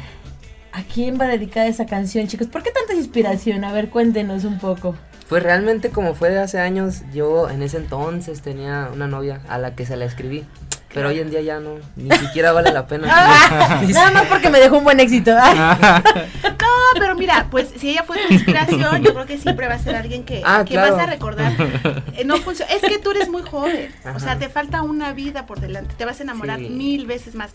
a 0.73 0.83
quién 0.83 1.19
va 1.19 1.27
dedicada 1.29 1.67
esa 1.67 1.87
canción, 1.87 2.27
chicos. 2.27 2.49
¿Por 2.49 2.63
qué 2.63 2.71
tanta 2.71 2.93
inspiración? 2.93 3.65
A 3.65 3.73
ver, 3.73 3.89
cuéntenos 3.89 4.45
un 4.45 4.59
poco. 4.59 4.95
Pues 5.31 5.43
realmente 5.43 5.89
como 5.89 6.15
fue 6.15 6.29
de 6.29 6.41
hace 6.41 6.61
años, 6.61 7.05
yo 7.15 7.49
en 7.49 7.63
ese 7.63 7.79
entonces 7.79 8.43
tenía 8.43 8.91
una 8.93 9.07
novia 9.07 9.41
a 9.49 9.57
la 9.57 9.75
que 9.75 9.87
se 9.87 9.97
la 9.97 10.05
escribí. 10.05 10.45
Pero 10.95 11.09
hoy 11.09 11.19
en 11.21 11.29
día 11.31 11.41
ya 11.43 11.61
no, 11.61 11.75
ni 11.97 12.11
siquiera 12.19 12.53
vale 12.53 12.73
la 12.73 12.87
pena. 12.87 13.09
Ah, 13.11 13.83
nada 13.89 14.11
más 14.13 14.27
porque 14.27 14.49
me 14.49 14.61
dejó 14.61 14.79
un 14.79 14.85
buen 14.85 15.01
éxito. 15.01 15.33
No, 16.65 17.01
pero 17.01 17.15
mira, 17.17 17.49
pues 17.51 17.69
si 17.79 17.91
ella 17.91 18.05
fue 18.05 18.17
tu 18.27 18.33
inspiración, 18.35 19.03
yo 19.03 19.13
creo 19.15 19.27
que 19.27 19.39
siempre 19.39 19.67
va 19.69 19.75
a 19.75 19.79
ser 19.79 19.97
alguien 19.97 20.25
que, 20.25 20.43
Ah, 20.45 20.65
que 20.67 20.75
claro. 20.75 20.95
vas 20.97 21.03
a 21.03 21.07
recordar. 21.07 21.53
Eh, 22.17 22.25
no 22.25 22.37
funciona. 22.39 22.73
Es 22.73 22.83
que 22.83 22.99
tú 22.99 23.11
eres 23.11 23.29
muy 23.29 23.43
joven. 23.43 23.93
O 24.15 24.21
sea, 24.21 24.39
te 24.39 24.49
falta 24.49 24.83
una 24.83 25.13
vida 25.13 25.45
por 25.47 25.61
delante. 25.61 25.95
Te 25.97 26.05
vas 26.05 26.21
a 26.21 26.23
enamorar 26.23 26.59
Sí. 26.61 26.69
mil 26.69 27.07
veces 27.07 27.35
más. 27.35 27.51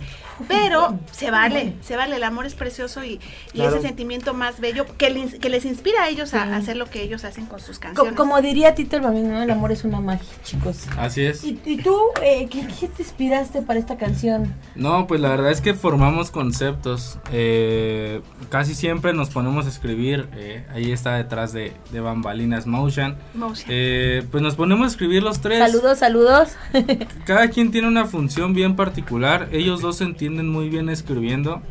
Pero 0.47 0.99
se 1.12 1.32
vale, 1.32 1.73
se 1.82 1.95
vale. 1.95 2.15
El 2.17 2.23
amor 2.23 2.45
es 2.45 2.54
precioso 2.56 3.04
y, 3.04 3.19
y 3.54 3.60
Claro. 3.60 3.75
ese 3.78 3.88
sentimiento 3.88 4.34
más 4.34 4.60
bello 4.60 4.86
que, 4.97 5.10
les- 5.10 5.36
que 5.39 5.49
les 5.49 5.65
inspira 5.65 6.04
a 6.04 6.10
ellos 6.10 6.34
a, 6.34 6.43
a 6.43 6.58
hacer 6.58 6.75
lo 6.78 6.86
que 6.88 7.02
ellos 7.02 7.23
hacen 7.23 7.45
con 7.45 7.60
sus 7.60 7.78
Co- 7.78 7.84
canciones. 7.84 8.13
como 8.15 8.41
diría 8.41 8.75
Tito 8.75 8.97
el 8.97 9.02
Bambino, 9.04 9.30
¿no? 9.36 9.43
el 9.43 9.52
amor 9.52 9.71
es 9.71 9.84
una 9.84 9.99
magia, 9.99 10.28
chicos. 10.43 10.86
Así 10.97 11.25
es. 11.25 11.43
¿Y, 11.43 11.60
y 11.65 11.78
tú, 11.78 11.97
eh, 12.21 12.47
¿qué, 12.49 12.67
qué 12.80 12.88
te 12.88 13.02
inspiraste 13.29 13.61
para 13.61 13.79
esta 13.79 13.97
canción? 13.97 14.53
No, 14.75 15.05
pues 15.07 15.21
la 15.21 15.29
verdad 15.29 15.51
es 15.51 15.61
que 15.61 15.73
formamos 15.73 16.31
conceptos. 16.31 17.19
eh, 17.31 18.21
casi 18.49 18.73
siempre 18.73 19.13
nos 19.13 19.29
ponemos 19.29 19.65
a 19.65 19.69
escribir. 19.69 20.27
eh, 20.35 20.65
ahí 20.73 20.91
está 20.91 21.15
detrás 21.15 21.53
de, 21.53 21.73
de 21.91 21.99
Bambalinas 21.99 22.65
Motion. 22.65 23.15
Motion. 23.35 23.67
Eh, 23.69 24.23
pues 24.31 24.41
nos 24.41 24.55
ponemos 24.55 24.85
a 24.85 24.87
escribir 24.87 25.21
los 25.21 25.41
tres. 25.41 25.59
Saludos, 25.59 25.99
saludos. 25.99 26.49
Cada 27.25 27.49
quien 27.49 27.71
tiene 27.71 27.87
una 27.87 28.05
función 28.05 28.53
bien 28.53 28.75
particular. 28.75 29.47
Ellos 29.51 29.81
dos 29.81 29.97
se 29.97 30.05
entienden 30.05 30.49
muy 30.49 30.69
bien 30.69 30.89
escribiendo. 30.89 31.61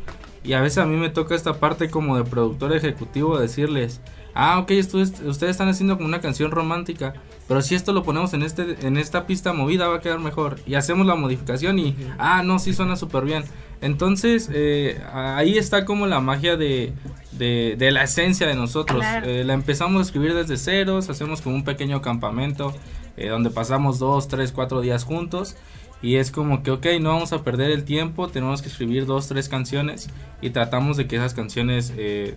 Y 0.45 0.53
a 0.53 0.61
veces 0.61 0.79
a 0.79 0.87
mí 0.87 0.97
me 0.97 1.11
toca 1.11 1.35
esta 1.35 1.55
parte 1.55 1.91
como 1.91 2.17
de 2.17 2.25
productor 2.25 2.73
ejecutivo 2.73 3.39
decirles, 3.39 4.01
ah, 4.39 4.59
ok, 4.61 4.71
esto 4.71 5.01
es- 5.03 5.21
ustedes 5.21 5.51
están 5.51 5.69
haciendo 5.69 5.97
como 5.97 6.09
una 6.09 6.21
canción 6.21 6.51
romántica, 6.51 7.13
pero 7.49 7.61
si 7.61 7.75
esto 7.75 7.93
lo 7.93 8.03
ponemos 8.05 8.33
en, 8.35 8.43
este, 8.43 8.87
en 8.87 8.97
esta 8.97 9.27
pista 9.27 9.53
movida 9.53 9.89
va 9.89 9.97
a 9.97 10.01
quedar 10.01 10.21
mejor. 10.21 10.61
Y 10.67 10.75
hacemos 10.77 11.07
la 11.07 11.17
modificación 11.17 11.79
y, 11.79 11.97
ah, 12.19 12.43
no, 12.45 12.59
sí 12.59 12.73
suena 12.73 12.95
súper 12.97 13.25
bien. 13.25 13.45
Entonces, 13.81 14.49
eh, 14.53 15.01
ahí 15.13 15.59
está 15.59 15.85
como 15.85 16.07
la 16.07 16.21
magia 16.21 16.57
de, 16.57 16.93
de, 17.33 17.75
de 17.79 17.91
la 17.91 18.05
esencia 18.05 18.47
de 18.47 18.55
nosotros. 18.55 19.01
Claro. 19.01 19.27
Eh, 19.27 19.45
la 19.45 19.55
empezamos 19.55 19.99
a 20.01 20.03
escribir 20.03 20.35
desde 20.35 20.57
ceros, 20.57 21.09
hacemos 21.11 21.41
como 21.43 21.57
un 21.57 21.65
pequeño 21.65 22.01
campamento 22.03 22.75
eh, 23.17 23.29
donde 23.29 23.51
pasamos 23.51 23.99
dos, 23.99 24.29
tres, 24.29 24.53
cuatro 24.53 24.81
días 24.81 25.05
juntos. 25.05 25.57
Y 26.01 26.15
es 26.17 26.31
como 26.31 26.63
que, 26.63 26.71
ok, 26.71 26.87
no 27.01 27.11
vamos 27.11 27.33
a 27.33 27.43
perder 27.43 27.73
el 27.73 27.83
tiempo, 27.85 28.29
tenemos 28.29 28.63
que 28.63 28.69
escribir 28.69 29.05
dos, 29.05 29.27
tres 29.27 29.49
canciones 29.49 30.09
y 30.41 30.51
tratamos 30.51 30.97
de 30.97 31.09
que 31.09 31.17
esas 31.17 31.35
canciones 31.35 31.93
eh, 31.97 32.37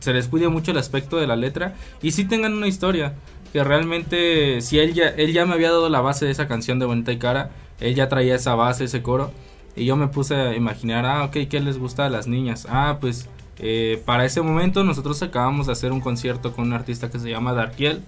se 0.00 0.12
les 0.12 0.28
cuide 0.28 0.48
mucho 0.48 0.70
el 0.70 0.78
aspecto 0.78 1.16
de 1.16 1.26
la 1.26 1.36
letra 1.36 1.74
y 2.02 2.12
sí 2.12 2.24
tengan 2.24 2.52
una 2.52 2.66
historia. 2.66 3.14
Que 3.52 3.62
realmente, 3.62 4.62
si 4.62 4.78
él 4.78 4.94
ya, 4.94 5.08
él 5.08 5.32
ya 5.32 5.44
me 5.44 5.52
había 5.52 5.70
dado 5.70 5.90
la 5.90 6.00
base 6.00 6.24
de 6.24 6.30
esa 6.30 6.48
canción 6.48 6.78
de 6.78 6.86
Bonita 6.86 7.12
y 7.12 7.18
Cara, 7.18 7.50
él 7.80 7.94
ya 7.94 8.08
traía 8.08 8.34
esa 8.34 8.54
base, 8.54 8.84
ese 8.84 9.02
coro. 9.02 9.30
Y 9.76 9.84
yo 9.84 9.96
me 9.96 10.08
puse 10.08 10.34
a 10.34 10.56
imaginar, 10.56 11.04
ah, 11.04 11.24
ok, 11.24 11.48
¿qué 11.48 11.60
les 11.60 11.78
gusta 11.78 12.06
a 12.06 12.10
las 12.10 12.26
niñas? 12.26 12.66
Ah, 12.70 12.98
pues 13.00 13.28
eh, 13.58 14.02
para 14.06 14.24
ese 14.24 14.40
momento 14.40 14.84
nosotros 14.84 15.22
acabamos 15.22 15.66
de 15.66 15.72
hacer 15.72 15.92
un 15.92 16.00
concierto 16.00 16.52
con 16.52 16.66
un 16.66 16.72
artista 16.72 17.10
que 17.10 17.18
se 17.18 17.28
llama 17.28 17.52
Darkiel, 17.52 18.02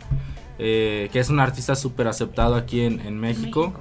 eh, 0.58 1.08
que 1.12 1.20
es 1.20 1.28
un 1.28 1.40
artista 1.40 1.74
súper 1.76 2.08
aceptado 2.08 2.54
aquí 2.54 2.80
en, 2.80 3.00
en 3.00 3.18
México. 3.18 3.74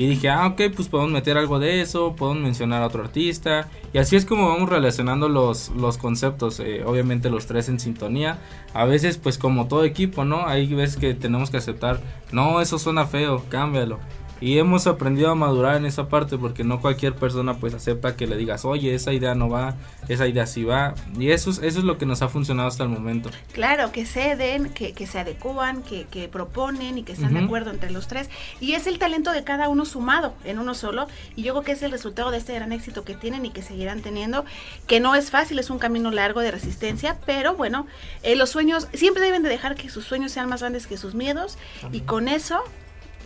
Y 0.00 0.06
dije, 0.06 0.30
ah, 0.30 0.46
ok, 0.46 0.62
pues 0.74 0.88
podemos 0.88 1.12
meter 1.12 1.36
algo 1.36 1.58
de 1.58 1.82
eso, 1.82 2.16
podemos 2.16 2.42
mencionar 2.42 2.82
a 2.82 2.86
otro 2.86 3.02
artista. 3.02 3.68
Y 3.92 3.98
así 3.98 4.16
es 4.16 4.24
como 4.24 4.48
vamos 4.48 4.70
relacionando 4.70 5.28
los, 5.28 5.68
los 5.76 5.98
conceptos, 5.98 6.58
eh, 6.58 6.84
obviamente 6.86 7.28
los 7.28 7.44
tres 7.44 7.68
en 7.68 7.78
sintonía. 7.78 8.38
A 8.72 8.86
veces, 8.86 9.18
pues 9.18 9.36
como 9.36 9.68
todo 9.68 9.84
equipo, 9.84 10.24
¿no? 10.24 10.46
Hay 10.46 10.72
veces 10.72 10.96
que 10.96 11.12
tenemos 11.12 11.50
que 11.50 11.58
aceptar, 11.58 12.00
no, 12.32 12.62
eso 12.62 12.78
suena 12.78 13.04
feo, 13.04 13.44
cámbialo. 13.50 13.98
Y 14.40 14.58
hemos 14.58 14.86
aprendido 14.86 15.30
a 15.30 15.34
madurar 15.34 15.76
en 15.76 15.84
esa 15.84 16.08
parte 16.08 16.38
porque 16.38 16.64
no 16.64 16.80
cualquier 16.80 17.14
persona 17.14 17.54
pues 17.54 17.74
acepta 17.74 18.16
que 18.16 18.26
le 18.26 18.36
digas, 18.36 18.64
oye, 18.64 18.94
esa 18.94 19.12
idea 19.12 19.34
no 19.34 19.48
va, 19.48 19.74
esa 20.08 20.26
idea 20.26 20.46
sí 20.46 20.64
va. 20.64 20.94
Y 21.18 21.30
eso 21.30 21.50
es, 21.50 21.58
eso 21.58 21.78
es 21.78 21.84
lo 21.84 21.98
que 21.98 22.06
nos 22.06 22.22
ha 22.22 22.28
funcionado 22.28 22.68
hasta 22.68 22.82
el 22.82 22.88
momento. 22.88 23.30
Claro, 23.52 23.92
que 23.92 24.06
ceden, 24.06 24.70
que, 24.70 24.92
que 24.92 25.06
se 25.06 25.18
adecúan, 25.18 25.82
que, 25.82 26.04
que 26.04 26.28
proponen 26.28 26.98
y 26.98 27.02
que 27.02 27.12
están 27.12 27.34
de 27.34 27.40
acuerdo 27.40 27.70
entre 27.70 27.90
los 27.90 28.08
tres. 28.08 28.30
Y 28.60 28.72
es 28.72 28.86
el 28.86 28.98
talento 28.98 29.32
de 29.32 29.44
cada 29.44 29.68
uno 29.68 29.84
sumado 29.84 30.34
en 30.44 30.58
uno 30.58 30.74
solo. 30.74 31.06
Y 31.36 31.42
yo 31.42 31.52
creo 31.52 31.64
que 31.64 31.72
es 31.72 31.82
el 31.82 31.90
resultado 31.90 32.30
de 32.30 32.38
este 32.38 32.54
gran 32.54 32.72
éxito 32.72 33.04
que 33.04 33.14
tienen 33.14 33.44
y 33.44 33.50
que 33.50 33.62
seguirán 33.62 34.00
teniendo. 34.00 34.44
Que 34.86 35.00
no 35.00 35.14
es 35.14 35.30
fácil, 35.30 35.58
es 35.58 35.68
un 35.68 35.78
camino 35.78 36.10
largo 36.10 36.40
de 36.40 36.50
resistencia. 36.50 37.18
Pero 37.26 37.54
bueno, 37.56 37.86
eh, 38.22 38.36
los 38.36 38.50
sueños 38.50 38.88
siempre 38.94 39.22
deben 39.22 39.42
de 39.42 39.50
dejar 39.50 39.74
que 39.74 39.90
sus 39.90 40.04
sueños 40.04 40.32
sean 40.32 40.48
más 40.48 40.60
grandes 40.60 40.86
que 40.86 40.96
sus 40.96 41.14
miedos. 41.14 41.58
Y 41.92 42.00
con 42.00 42.28
eso 42.28 42.62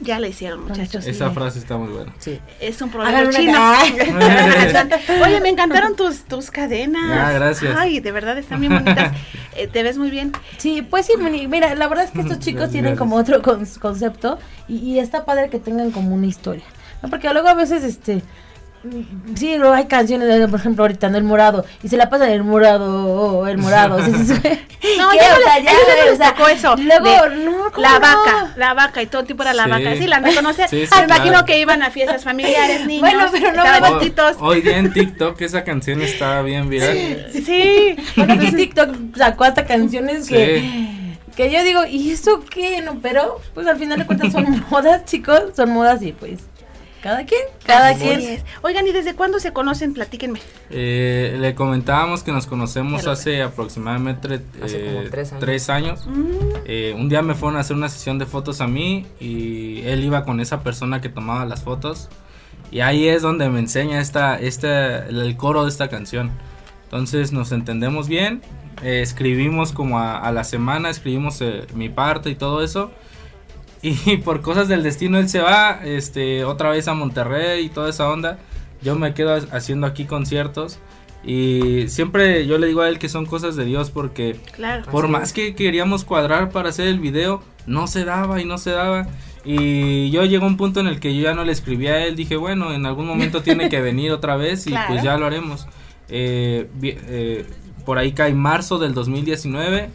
ya 0.01 0.19
le 0.19 0.29
hicieron, 0.29 0.65
muchachos. 0.67 1.07
Esa 1.07 1.31
frase 1.31 1.59
está 1.59 1.77
muy 1.77 1.93
buena. 1.93 2.13
Sí. 2.19 2.41
Es 2.61 2.81
un 2.83 2.91
problema 2.91 3.31
chino. 3.31 3.59
Oye, 5.25 5.41
me 5.41 5.49
encantaron 5.49 5.97
tus, 5.97 6.25
tus 6.25 6.51
cadenas. 6.51 7.11
Ah, 7.11 7.33
gracias. 7.33 7.77
Ay, 7.79 8.01
de 8.01 8.13
verdad 8.13 8.37
están 8.39 8.61
bien 8.61 8.73
bonitas. 8.73 9.13
Eh, 9.57 9.69
te 9.69 9.85
ves 9.85 9.99
muy 9.99 10.11
bien. 10.11 10.33
Sí, 10.59 10.83
pues 10.83 11.07
sí, 11.07 11.13
mira, 11.17 11.77
la 11.77 11.87
verdad 11.87 12.07
es 12.07 12.11
que 12.11 12.23
estos 12.23 12.39
chicos 12.41 12.71
tienen 12.71 12.97
como 12.97 13.15
otro 13.15 13.41
con- 13.41 13.65
concepto 13.81 14.37
y, 14.67 14.79
y 14.79 14.99
está 14.99 15.25
padre 15.25 15.49
que 15.49 15.61
tengan 15.61 15.93
como 15.93 16.13
una 16.13 16.27
historia. 16.27 16.65
¿no? 17.01 17.09
Porque 17.09 17.33
luego 17.33 17.47
a 17.47 17.55
veces, 17.55 17.85
este, 17.85 18.25
sí, 19.35 19.57
luego 19.57 19.75
hay 19.75 19.87
canciones, 19.87 20.49
por 20.49 20.61
ejemplo, 20.61 20.85
ahorita, 20.85 21.09
¿no? 21.09 21.17
El 21.19 21.25
morado, 21.25 21.65
y 21.83 21.89
se 21.89 21.97
la 21.97 22.09
pasan 22.11 22.31
el 22.31 22.45
morado, 22.45 23.07
oh, 23.07 23.47
el 23.47 23.59
morado. 23.59 24.05
sí, 24.05 24.13
sí, 24.13 24.25
sí. 24.35 24.41
No, 24.99 25.11
¿Qué? 25.11 25.17
ya 25.17 25.31
no, 25.31 25.37
O 25.37 25.43
sea, 25.43 26.05
no 26.05 26.11
les 26.11 26.19
tocó 26.19 26.49
eso. 26.49 26.77
Luego, 26.77 27.07
de 27.31 27.37
no, 27.45 27.53
¿cómo 27.73 27.79
la 27.79 27.93
no? 27.95 28.01
vaca, 28.01 28.53
la 28.57 28.75
vaca 28.75 29.03
y 29.03 29.07
todo 29.07 29.25
tipo 29.25 29.43
era 29.43 29.55
la 29.55 29.65
Sí. 29.65 29.71
vaca. 29.71 29.97
Sí, 29.97 30.07
la 30.07 30.19
reconoce. 30.21 30.69
Sí, 30.69 30.87
sí, 30.87 30.93
Me 30.99 31.05
imagino 31.05 31.45
que 31.47 31.59
iban 31.59 31.83
a 31.83 31.91
fiestas 31.91 32.23
familiares, 32.23 32.87
niños. 32.87 33.01
Bueno, 33.01 33.27
pero 33.33 33.53
no 33.53 33.65
me-. 33.65 34.15
Hoy 34.41 34.61
día 34.61 34.77
en 34.79 34.93
TikTok 34.93 35.41
esa 35.41 35.65
canción 35.65 36.03
está 36.03 36.43
bien 36.43 36.69
viral. 36.69 37.29
Sí. 37.33 37.97
Bueno, 38.17 38.39
que 38.39 38.53
TikTok 38.53 39.17
sacó 39.17 39.45
hasta 39.45 39.65
canciones 39.65 40.29
que, 40.29 41.17
que 41.35 41.51
yo 41.51 41.65
digo, 41.65 41.85
¿y 41.87 42.11
eso 42.13 42.41
qué? 42.49 42.81
No, 42.83 42.99
pero 43.01 43.41
pues 43.55 43.67
al 43.67 43.79
final 43.79 43.99
de 43.99 44.07
cuentas 44.07 44.33
son 44.33 44.65
modas, 44.71 45.05
chicos, 45.07 45.43
son 45.57 45.71
modas 45.71 46.03
y 46.03 46.13
pues 46.13 46.41
cada 47.05 47.27
quien, 47.27 47.43
cada 47.67 47.91
Así 47.91 48.03
quien. 48.03 48.21
es. 48.21 48.45
Oigan, 48.63 48.87
¿y 48.89 48.93
desde 48.93 49.15
cuándo 49.15 49.39
se 49.39 49.53
conocen? 49.53 49.93
Platíquenme. 49.93 50.41
Eh, 50.71 51.37
le 51.39 51.55
comentábamos 51.55 52.23
que 52.23 52.33
nos 52.33 52.47
conocemos 52.47 53.03
Pero- 53.03 53.13
hace 53.13 53.43
aproximadamente 53.43 54.41
Hace 54.63 54.85
como 54.87 55.01
eh, 55.03 55.09
tres 55.11 55.31
años. 55.33 55.41
tres 55.41 55.69
años. 55.69 56.07
Mm, 56.07 56.25
Eh, 56.65 56.95
un 56.97 57.11
día 57.11 57.21
me 57.21 57.35
fueron 57.35 57.59
a 57.59 57.61
hacer 57.61 57.77
una 57.77 57.91
sesión 57.91 58.19
de 58.19 58.25
fotos 58.25 58.63
a 58.63 58.67
mí 58.67 59.05
y 59.21 59.83
él 59.83 60.03
iba 60.03 60.25
con 60.25 60.41
esa 60.41 60.63
persona 60.63 61.03
que 61.03 61.11
tomaba 61.11 61.45
las 61.45 61.63
fotos. 61.63 62.09
Y 62.71 62.81
ahí 62.81 63.07
es 63.07 63.21
donde 63.21 63.51
me 63.51 63.59
enseña 63.61 64.01
esta, 64.01 64.39
esta, 64.39 65.07
el 65.07 65.37
coro 65.37 65.65
de 65.65 65.69
esta 65.69 65.89
canción. 65.89 66.31
Entonces 66.85 67.33
nos 67.33 67.53
entendemos 67.53 68.09
bien. 68.09 68.41
eh, 68.83 69.03
escribimos 69.03 69.73
como 69.73 69.99
a, 70.01 70.19
a 70.19 70.33
la 70.33 70.43
semana, 70.43 70.89
escribimos 70.91 71.41
eh, 71.43 71.67
mi 71.75 71.89
parte 71.91 72.31
y 72.31 72.35
todo 72.35 72.63
eso. 72.65 72.91
Y 73.85 74.17
por 74.25 74.41
cosas 74.41 74.67
del 74.67 74.83
destino 74.83 75.19
él 75.19 75.29
se 75.29 75.41
va 75.41 75.81
este, 75.85 76.45
otra 76.45 76.71
vez 76.71 76.89
a 76.89 76.95
Monterrey 76.95 77.67
y 77.67 77.69
toda 77.69 77.91
esa 77.91 78.09
onda. 78.11 78.39
Yo 78.83 78.97
me 78.97 79.13
quedo 79.15 79.35
ha- 79.35 79.57
haciendo 79.57 79.87
aquí 79.87 80.07
conciertos. 80.07 80.79
Y 81.27 81.89
siempre 81.89 82.47
yo 82.47 82.59
le 82.59 82.67
digo 82.67 82.83
a 82.83 82.89
él 82.89 82.99
que 82.99 83.09
son 83.09 83.25
cosas 83.27 83.57
de 83.57 83.65
Dios 83.65 83.91
porque 83.91 84.37
claro. 84.57 84.85
por 84.91 85.09
más 85.09 85.33
que 85.33 85.55
queríamos 85.55 86.05
cuadrar 86.05 86.51
para 86.51 86.69
hacer 86.69 86.87
el 86.89 87.01
video, 87.01 87.43
no 87.67 87.87
se 87.87 88.05
daba 88.05 88.41
y 88.41 88.45
no 88.45 88.59
se 88.59 88.71
daba. 88.73 89.07
Y 89.45 90.11
yo 90.11 90.25
llegó 90.25 90.47
un 90.47 90.57
punto 90.57 90.81
en 90.81 90.87
el 90.87 91.01
que 91.01 91.15
yo 91.15 91.23
ya 91.23 91.35
no 91.35 91.45
le 91.45 91.53
escribí 91.53 91.87
a 91.87 92.05
él. 92.07 92.17
Dije, 92.17 92.37
bueno, 92.37 92.73
en 92.73 92.85
algún 92.87 93.07
momento 93.07 93.43
tiene 93.43 93.69
que 93.69 93.81
venir 93.83 94.13
otra 94.13 94.37
vez 94.37 94.67
y 94.67 94.71
Claro. 94.71 94.89
pues 94.93 95.03
ya 95.03 95.17
lo 95.19 95.27
haremos. 95.27 95.67
Eh, 96.09 96.69
eh, 96.83 97.47
por 97.87 97.99
ahí 97.99 98.13
cae 98.13 98.33
marzo 98.35 98.79
del 98.79 98.93
2019 98.95 99.89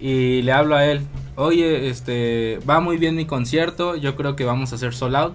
y 0.00 0.42
le 0.42 0.52
hablo 0.52 0.74
a 0.76 0.86
él. 0.86 1.02
Oye, 1.36 1.88
este, 1.88 2.58
va 2.68 2.80
muy 2.80 2.96
bien 2.98 3.14
mi 3.16 3.26
concierto. 3.26 3.96
Yo 3.96 4.16
creo 4.16 4.36
que 4.36 4.44
vamos 4.44 4.72
a 4.72 4.76
hacer 4.76 4.94
sold 4.94 5.16
out. 5.16 5.34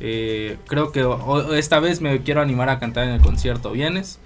Eh, 0.00 0.56
creo 0.66 0.92
que 0.92 1.02
o- 1.04 1.54
esta 1.54 1.80
vez 1.80 2.00
me 2.00 2.22
quiero 2.22 2.40
animar 2.42 2.68
a 2.68 2.78
cantar 2.78 3.04
en 3.04 3.10
el 3.14 3.20
concierto. 3.20 3.70
¿Vienes? 3.72 4.18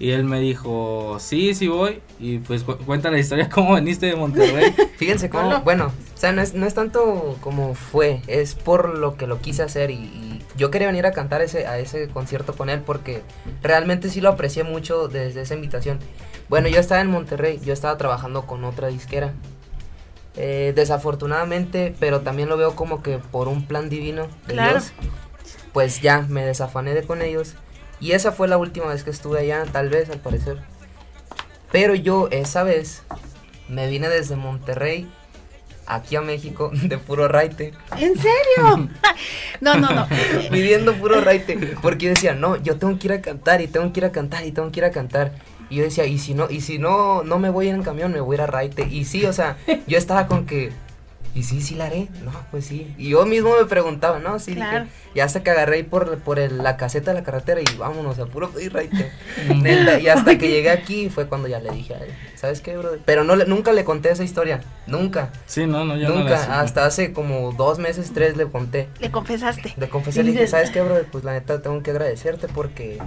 Y 0.00 0.10
él 0.10 0.22
me 0.24 0.38
dijo, 0.40 1.16
sí, 1.18 1.54
sí 1.54 1.66
voy. 1.68 2.00
Y 2.20 2.38
pues 2.38 2.62
cu- 2.64 2.76
cuenta 2.76 3.10
la 3.10 3.18
historia 3.18 3.48
cómo 3.52 3.74
veniste 3.74 4.06
de 4.06 4.14
Monterrey. 4.16 4.72
Fíjense 4.96 5.28
cómo, 5.30 5.48
Hola. 5.48 5.58
bueno, 5.60 5.86
o 6.14 6.18
sea, 6.18 6.32
no 6.32 6.40
es, 6.42 6.54
no 6.54 6.66
es 6.66 6.74
tanto 6.74 7.36
como 7.40 7.74
fue, 7.74 8.22
es 8.28 8.54
por 8.54 8.96
lo 8.98 9.16
que 9.16 9.26
lo 9.26 9.40
quise 9.40 9.62
hacer 9.62 9.90
y, 9.90 9.94
y 9.94 10.42
yo 10.56 10.70
quería 10.70 10.86
venir 10.88 11.04
a 11.06 11.12
cantar 11.12 11.40
ese, 11.42 11.66
a 11.66 11.78
ese 11.78 12.08
concierto 12.08 12.54
con 12.54 12.68
él 12.70 12.80
porque 12.86 13.22
realmente 13.62 14.08
sí 14.10 14.20
lo 14.20 14.28
aprecié 14.28 14.62
mucho 14.64 15.08
desde 15.08 15.40
esa 15.42 15.54
invitación. 15.54 15.98
Bueno, 16.48 16.68
yo 16.68 16.78
estaba 16.78 17.00
en 17.00 17.10
Monterrey, 17.10 17.58
yo 17.64 17.72
estaba 17.72 17.96
trabajando 17.98 18.46
con 18.46 18.62
otra 18.64 18.88
disquera. 18.88 19.32
Eh, 20.36 20.72
desafortunadamente, 20.76 21.94
pero 21.98 22.20
también 22.20 22.48
lo 22.48 22.56
veo 22.56 22.76
como 22.76 23.02
que 23.02 23.18
por 23.18 23.48
un 23.48 23.66
plan 23.66 23.88
divino 23.88 24.28
de 24.46 24.54
Claro. 24.54 24.72
Dios, 24.72 24.92
pues 25.72 26.00
ya 26.00 26.22
me 26.28 26.44
desafané 26.44 26.94
de 26.94 27.02
con 27.02 27.22
ellos. 27.22 27.54
Y 28.00 28.12
esa 28.12 28.30
fue 28.30 28.46
la 28.46 28.58
última 28.58 28.86
vez 28.86 29.02
que 29.02 29.10
estuve 29.10 29.40
allá, 29.40 29.64
tal 29.72 29.88
vez, 29.88 30.08
al 30.10 30.20
parecer. 30.20 30.58
Pero 31.72 31.94
yo 31.94 32.28
esa 32.30 32.62
vez 32.62 33.02
me 33.68 33.88
vine 33.88 34.08
desde 34.08 34.36
Monterrey 34.36 35.10
aquí 35.86 36.16
a 36.16 36.20
México 36.20 36.70
de 36.72 36.98
puro 36.98 37.26
raite. 37.26 37.72
¿En 37.98 38.14
serio? 38.14 38.88
no, 39.60 39.74
no, 39.74 39.90
no. 39.90 40.06
Viviendo 40.50 40.94
puro 40.94 41.20
raite. 41.20 41.76
Porque 41.82 42.06
yo 42.06 42.10
decía, 42.10 42.34
no, 42.34 42.56
yo 42.56 42.76
tengo 42.78 42.96
que 42.98 43.08
ir 43.08 43.12
a 43.14 43.20
cantar 43.20 43.60
y 43.60 43.66
tengo 43.66 43.92
que 43.92 44.00
ir 44.00 44.04
a 44.06 44.12
cantar 44.12 44.46
y 44.46 44.52
tengo 44.52 44.70
que 44.70 44.80
ir 44.80 44.84
a 44.84 44.90
cantar. 44.90 45.32
Y 45.70 45.76
yo 45.76 45.82
decía, 45.84 46.06
y 46.06 46.18
si 46.18 46.34
no, 46.34 46.48
y 46.50 46.60
si 46.62 46.78
no, 46.78 47.22
no 47.22 47.38
me 47.38 47.50
voy 47.50 47.66
a 47.66 47.68
ir 47.70 47.74
en 47.74 47.82
camión, 47.82 48.12
me 48.12 48.20
voy 48.20 48.34
a 48.34 48.36
ir 48.36 48.40
a 48.42 48.46
raite. 48.46 48.86
Y 48.90 49.04
sí, 49.04 49.24
o 49.26 49.32
sea, 49.32 49.56
yo 49.86 49.98
estaba 49.98 50.26
con 50.26 50.46
que, 50.46 50.72
y 51.34 51.42
sí, 51.42 51.60
sí 51.60 51.74
la 51.74 51.84
haré. 51.86 52.08
No, 52.24 52.32
pues 52.50 52.64
sí. 52.64 52.92
Y 52.96 53.10
yo 53.10 53.26
mismo 53.26 53.50
me 53.56 53.66
preguntaba, 53.66 54.18
no, 54.18 54.38
sí, 54.38 54.54
Claro. 54.54 54.84
dije, 54.84 54.92
ya 55.14 55.24
hasta 55.24 55.42
que 55.42 55.50
agarré 55.50 55.76
ahí 55.76 55.82
por, 55.82 56.18
por 56.20 56.38
el- 56.38 56.62
la 56.62 56.76
caseta 56.78 57.12
de 57.12 57.18
la 57.18 57.22
carretera 57.24 57.60
y 57.60 57.64
vámonos 57.76 58.18
a 58.18 58.24
puro 58.26 58.48
pedir 58.50 58.72
raite. 58.72 59.10
Neta, 59.46 59.98
y 60.00 60.08
hasta 60.08 60.38
que 60.38 60.48
llegué 60.48 60.70
aquí 60.70 61.10
fue 61.10 61.26
cuando 61.26 61.48
ya 61.48 61.60
le 61.60 61.70
dije 61.70 61.94
a 61.94 61.98
él, 61.98 62.12
¿sabes 62.34 62.62
qué, 62.62 62.76
bro? 62.78 62.92
Pero 63.04 63.22
no 63.24 63.36
le- 63.36 63.44
nunca 63.44 63.72
le 63.72 63.84
conté 63.84 64.10
esa 64.10 64.24
historia, 64.24 64.62
nunca. 64.86 65.30
Sí, 65.46 65.66
no, 65.66 65.84
no, 65.84 65.96
yo 65.98 66.08
Nunca, 66.08 66.60
hasta 66.60 66.86
hace 66.86 67.12
como 67.12 67.52
dos 67.52 67.78
meses, 67.78 68.10
tres 68.14 68.38
le 68.38 68.46
conté. 68.46 68.88
Le 69.00 69.10
confesaste. 69.10 69.74
Le 69.76 69.88
confesé, 69.90 70.22
le 70.24 70.32
dije, 70.32 70.46
¿sabes 70.46 70.70
qué, 70.70 70.80
bro? 70.80 70.96
Pues 71.12 71.24
la 71.24 71.32
neta 71.34 71.60
tengo 71.60 71.82
que 71.82 71.90
agradecerte 71.90 72.48
porque, 72.48 72.98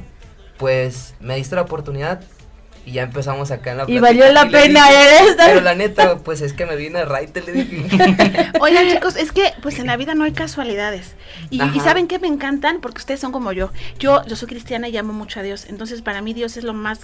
pues, 0.58 1.16
me 1.20 1.36
diste 1.38 1.56
la 1.56 1.64
oportunidad 1.64 2.22
y 2.86 2.94
ya 2.94 3.04
empezamos 3.04 3.52
acá 3.52 3.72
en 3.72 3.78
la 3.78 3.86
Y 3.88 4.00
valió 4.00 4.32
la 4.32 4.46
y 4.46 4.50
pena, 4.50 4.88
dije, 4.88 5.02
¿eh? 5.32 5.36
Pero 5.38 5.62
la 5.62 5.76
neta, 5.76 6.18
pues 6.20 6.42
es 6.42 6.54
que 6.54 6.66
me 6.66 6.76
vine 6.76 7.00
a 7.00 7.06
Raite, 7.06 7.42
le 7.42 7.52
dije. 7.52 7.86
Oigan, 8.60 8.88
chicos, 8.90 9.16
es 9.16 9.32
que 9.32 9.54
pues 9.62 9.78
en 9.80 9.88
la 9.88 9.98
vida 9.98 10.16
no 10.16 10.24
hay 10.24 10.32
casualidades. 10.32 11.16
Y, 11.50 11.62
y 11.62 11.80
saben 11.82 12.08
que 12.08 12.18
me 12.20 12.28
encantan 12.28 12.82
porque 12.82 12.98
ustedes 13.00 13.20
son 13.20 13.32
como 13.32 13.52
yo. 13.52 13.70
Yo 14.00 14.26
yo 14.26 14.36
soy 14.36 14.48
cristiana 14.48 14.90
y 14.90 14.98
amo 14.98 15.14
mucho 15.14 15.40
a 15.40 15.44
Dios. 15.44 15.66
Entonces, 15.70 16.02
para 16.02 16.22
mí 16.22 16.34
Dios 16.34 16.58
es 16.58 16.64
lo 16.64 16.74
más 16.74 17.02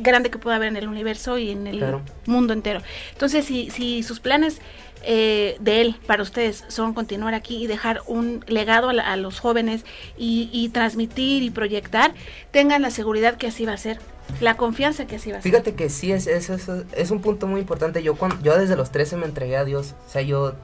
grande 0.00 0.30
que 0.30 0.38
puede 0.38 0.56
haber 0.56 0.68
en 0.68 0.76
el 0.76 0.88
universo 0.88 1.38
y 1.38 1.50
en 1.50 1.68
el 1.68 1.78
Claro. 1.78 2.02
mundo 2.26 2.52
entero. 2.52 2.80
Entonces, 3.12 3.44
si, 3.44 3.70
si 3.70 4.02
sus 4.02 4.18
planes 4.18 4.58
eh, 5.04 5.56
de 5.60 5.80
él 5.82 5.96
para 6.06 6.22
ustedes 6.24 6.64
son 6.68 6.94
continuar 6.94 7.34
aquí 7.34 7.62
y 7.62 7.66
dejar 7.68 8.00
un 8.06 8.42
legado 8.48 8.88
a, 8.88 8.92
la- 8.92 9.12
a 9.12 9.16
los 9.16 9.38
jóvenes 9.38 9.84
y, 10.18 10.48
y 10.52 10.70
transmitir 10.70 11.42
y 11.44 11.50
proyectar, 11.50 12.14
tengan 12.50 12.82
la 12.82 12.90
seguridad 12.90 13.36
que 13.36 13.46
así 13.46 13.64
va 13.66 13.74
a 13.74 13.76
ser. 13.76 14.00
La 14.40 14.56
confianza 14.56 15.06
que 15.06 15.18
sí 15.18 15.30
va 15.30 15.38
a 15.38 15.42
ser. 15.42 15.50
Fíjate 15.50 15.74
que 15.74 15.88
sí, 15.90 16.12
es, 16.12 16.26
es, 16.26 16.50
es, 16.50 16.68
es 16.92 17.10
un 17.10 17.20
punto 17.20 17.46
muy 17.46 17.60
importante. 17.60 18.02
Yo, 18.02 18.16
cuando, 18.16 18.40
yo 18.42 18.58
desde 18.58 18.76
los 18.76 18.90
13 18.90 19.16
me 19.16 19.26
entregué 19.26 19.56
a 19.56 19.64
Dios. 19.64 19.94
O 20.06 20.10
sea, 20.10 20.22
yo 20.22 20.54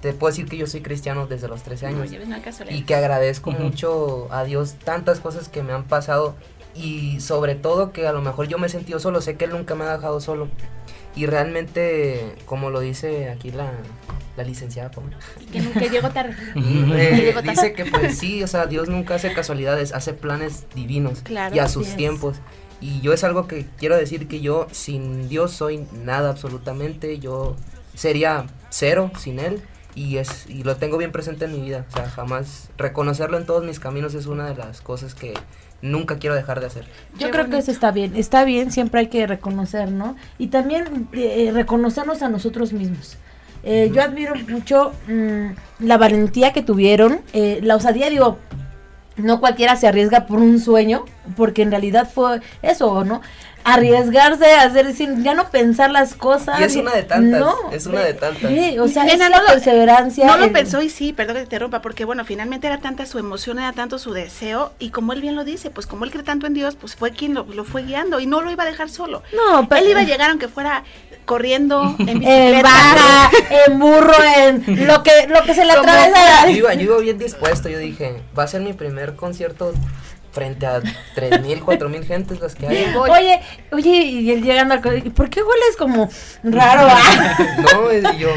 te 0.00 0.12
puedo 0.12 0.32
decir 0.32 0.46
que 0.48 0.56
yo 0.56 0.66
soy 0.66 0.80
cristiano 0.80 1.26
desde 1.26 1.46
los 1.48 1.62
13 1.62 1.92
No, 1.92 2.02
años. 2.02 2.10
no 2.26 2.36
y 2.70 2.82
que 2.82 2.94
agradezco 2.94 3.52
mucho 3.52 4.26
a 4.32 4.44
Dios 4.44 4.74
tantas 4.84 5.20
cosas 5.20 5.48
que 5.48 5.62
me 5.62 5.72
han 5.72 5.84
pasado 5.84 6.34
y 6.74 7.20
sobre 7.20 7.54
todo 7.54 7.92
que 7.92 8.06
a 8.06 8.12
lo 8.12 8.20
mejor 8.20 8.48
yo 8.48 8.58
me 8.58 8.66
he 8.66 8.70
sentido 8.70 8.98
solo, 8.98 9.20
sé 9.20 9.36
que 9.36 9.44
Él 9.44 9.52
nunca 9.52 9.74
me 9.76 9.84
ha 9.84 9.92
dejado 9.96 10.20
solo 10.20 10.48
y 11.14 11.26
realmente, 11.26 12.34
como 12.46 12.70
lo 12.70 12.80
dice 12.80 13.28
aquí 13.28 13.50
la, 13.52 13.70
la 14.36 14.42
licenciada 14.44 14.90
Pamela, 14.90 15.18
Que 15.52 15.60
nunca 15.60 15.80
llegó 15.80 16.10
tarde. 16.10 16.34
eh, 16.56 17.34
dice 17.44 17.74
que 17.74 17.84
pues 17.84 18.18
sí, 18.18 18.42
o 18.42 18.46
sea, 18.48 18.66
Dios 18.66 18.88
nunca 18.88 19.14
hace 19.16 19.32
casualidades, 19.34 19.92
hace 19.92 20.14
planes 20.14 20.64
divinos 20.74 21.20
Claro, 21.20 21.54
y 21.54 21.58
a 21.58 21.68
sus 21.68 21.88
es. 21.88 21.96
tiempos. 21.96 22.38
Y 22.82 23.00
yo 23.00 23.12
es 23.12 23.22
algo 23.22 23.46
que 23.46 23.64
quiero 23.78 23.96
decir 23.96 24.26
que 24.26 24.40
yo 24.40 24.66
sin 24.72 25.28
Dios 25.28 25.52
soy 25.52 25.86
nada 26.04 26.30
absolutamente, 26.30 27.20
yo 27.20 27.56
sería 27.94 28.46
cero 28.70 29.12
sin 29.18 29.38
Él 29.38 29.62
y, 29.94 30.16
es, 30.16 30.46
y 30.48 30.64
lo 30.64 30.76
tengo 30.76 30.98
bien 30.98 31.12
presente 31.12 31.44
en 31.44 31.52
mi 31.52 31.60
vida, 31.60 31.86
o 31.88 31.96
sea, 31.96 32.08
jamás 32.08 32.70
reconocerlo 32.76 33.38
en 33.38 33.46
todos 33.46 33.64
mis 33.64 33.78
caminos 33.78 34.14
es 34.14 34.26
una 34.26 34.48
de 34.48 34.56
las 34.56 34.80
cosas 34.80 35.14
que 35.14 35.34
nunca 35.80 36.18
quiero 36.18 36.34
dejar 36.34 36.58
de 36.58 36.66
hacer. 36.66 36.84
Yo 37.18 37.26
Qué 37.26 37.30
creo 37.30 37.48
que 37.48 37.58
eso 37.58 37.70
está 37.70 37.92
bien, 37.92 38.16
está 38.16 38.44
bien, 38.44 38.72
siempre 38.72 39.00
hay 39.00 39.06
que 39.06 39.26
reconocer, 39.28 39.92
¿no? 39.92 40.16
Y 40.38 40.48
también 40.48 41.08
eh, 41.12 41.50
reconocernos 41.52 42.22
a 42.22 42.28
nosotros 42.28 42.72
mismos. 42.72 43.16
Eh, 43.64 43.92
Yo 43.94 44.02
admiro 44.02 44.34
mucho 44.48 44.92
mm, 45.06 45.86
la 45.86 45.98
valentía 45.98 46.52
que 46.52 46.62
tuvieron, 46.62 47.20
eh, 47.32 47.60
la 47.62 47.76
osadía, 47.76 48.10
digo, 48.10 48.38
no 49.22 49.40
cualquiera 49.40 49.76
se 49.76 49.86
arriesga 49.88 50.26
por 50.26 50.38
un 50.38 50.60
sueño, 50.60 51.04
porque 51.36 51.62
en 51.62 51.70
realidad 51.70 52.08
fue 52.12 52.40
eso, 52.60 53.04
¿no? 53.04 53.22
Arriesgarse 53.64 54.52
a 54.54 54.62
hacer, 54.62 54.86
decir, 54.86 55.08
ya 55.22 55.34
no 55.34 55.48
pensar 55.50 55.90
las 55.90 56.14
cosas. 56.14 56.60
Y 56.60 56.64
es 56.64 56.76
una 56.76 56.92
de 56.92 57.02
tantas, 57.04 57.40
No, 57.40 57.54
es 57.72 57.86
una 57.86 58.00
de 58.00 58.14
tantas. 58.14 58.42
ve, 58.52 58.80
o 58.80 58.88
sea, 58.88 59.04
Nena, 59.04 59.24
es 59.26 59.30
la 59.30 59.36
no 59.38 59.42
lo- 59.44 59.48
perseverancia. 59.52 60.26
No 60.26 60.36
lo 60.36 60.52
pensó 60.52 60.82
y 60.82 60.90
sí, 60.90 61.12
perdón 61.12 61.34
que 61.34 61.40
te 61.40 61.44
interrumpa, 61.46 61.80
porque 61.82 62.04
bueno, 62.04 62.24
finalmente 62.24 62.66
era 62.66 62.78
tanta 62.78 63.06
su 63.06 63.18
emoción, 63.18 63.58
era 63.58 63.72
tanto 63.72 63.98
su 63.98 64.12
deseo, 64.12 64.72
y 64.78 64.90
como 64.90 65.12
él 65.12 65.20
bien 65.20 65.36
lo 65.36 65.44
dice, 65.44 65.70
pues 65.70 65.86
como 65.86 66.04
él 66.04 66.10
cree 66.10 66.22
tanto 66.24 66.46
en 66.46 66.54
Dios, 66.54 66.76
pues 66.80 66.96
fue 66.96 67.12
quien 67.12 67.34
lo, 67.34 67.44
lo 67.44 67.64
fue 67.64 67.82
guiando 67.84 68.20
y 68.20 68.26
no 68.26 68.40
lo 68.40 68.50
iba 68.50 68.64
a 68.64 68.66
dejar 68.66 68.88
solo. 68.90 69.22
No, 69.34 69.68
pero- 69.68 69.82
Él 69.82 69.90
iba 69.90 70.00
a 70.00 70.04
llegar 70.04 70.30
aunque 70.30 70.48
fuera 70.48 70.82
corriendo 71.24 71.94
en 72.00 72.08
en 72.08 72.18
bicicleta. 72.20 72.62
baja, 72.62 73.30
en 73.66 73.78
burro, 73.78 74.14
en 74.38 74.86
lo 74.88 75.02
que, 75.04 75.28
lo 75.28 75.42
que 75.44 75.54
se 75.54 75.64
le 75.64 75.72
atraviesa. 75.72 76.46
Yo 76.46 76.50
iba, 76.50 76.74
yo 76.74 76.80
iba 76.82 76.98
bien 77.00 77.18
dispuesto, 77.18 77.68
yo 77.68 77.78
dije, 77.78 78.20
va 78.36 78.42
a 78.42 78.46
ser 78.48 78.60
mi 78.62 78.72
primer 78.72 79.14
concierto 79.14 79.72
frente 80.32 80.66
a 80.66 80.80
3.000, 80.80 81.60
4.000 81.60 82.04
gentes 82.04 82.40
las 82.40 82.54
que 82.54 82.66
hay. 82.66 82.94
Oye, 82.96 83.40
oye, 83.70 83.90
y 84.02 84.30
él 84.30 84.42
llegando 84.42 84.74
al 84.74 84.80
co- 84.80 84.92
¿y 84.94 85.10
¿por 85.10 85.28
qué 85.30 85.40
hueles 85.42 85.76
como 85.78 86.08
raro? 86.42 86.88
ah? 86.90 87.36
No, 87.72 87.92
yo, 88.18 88.28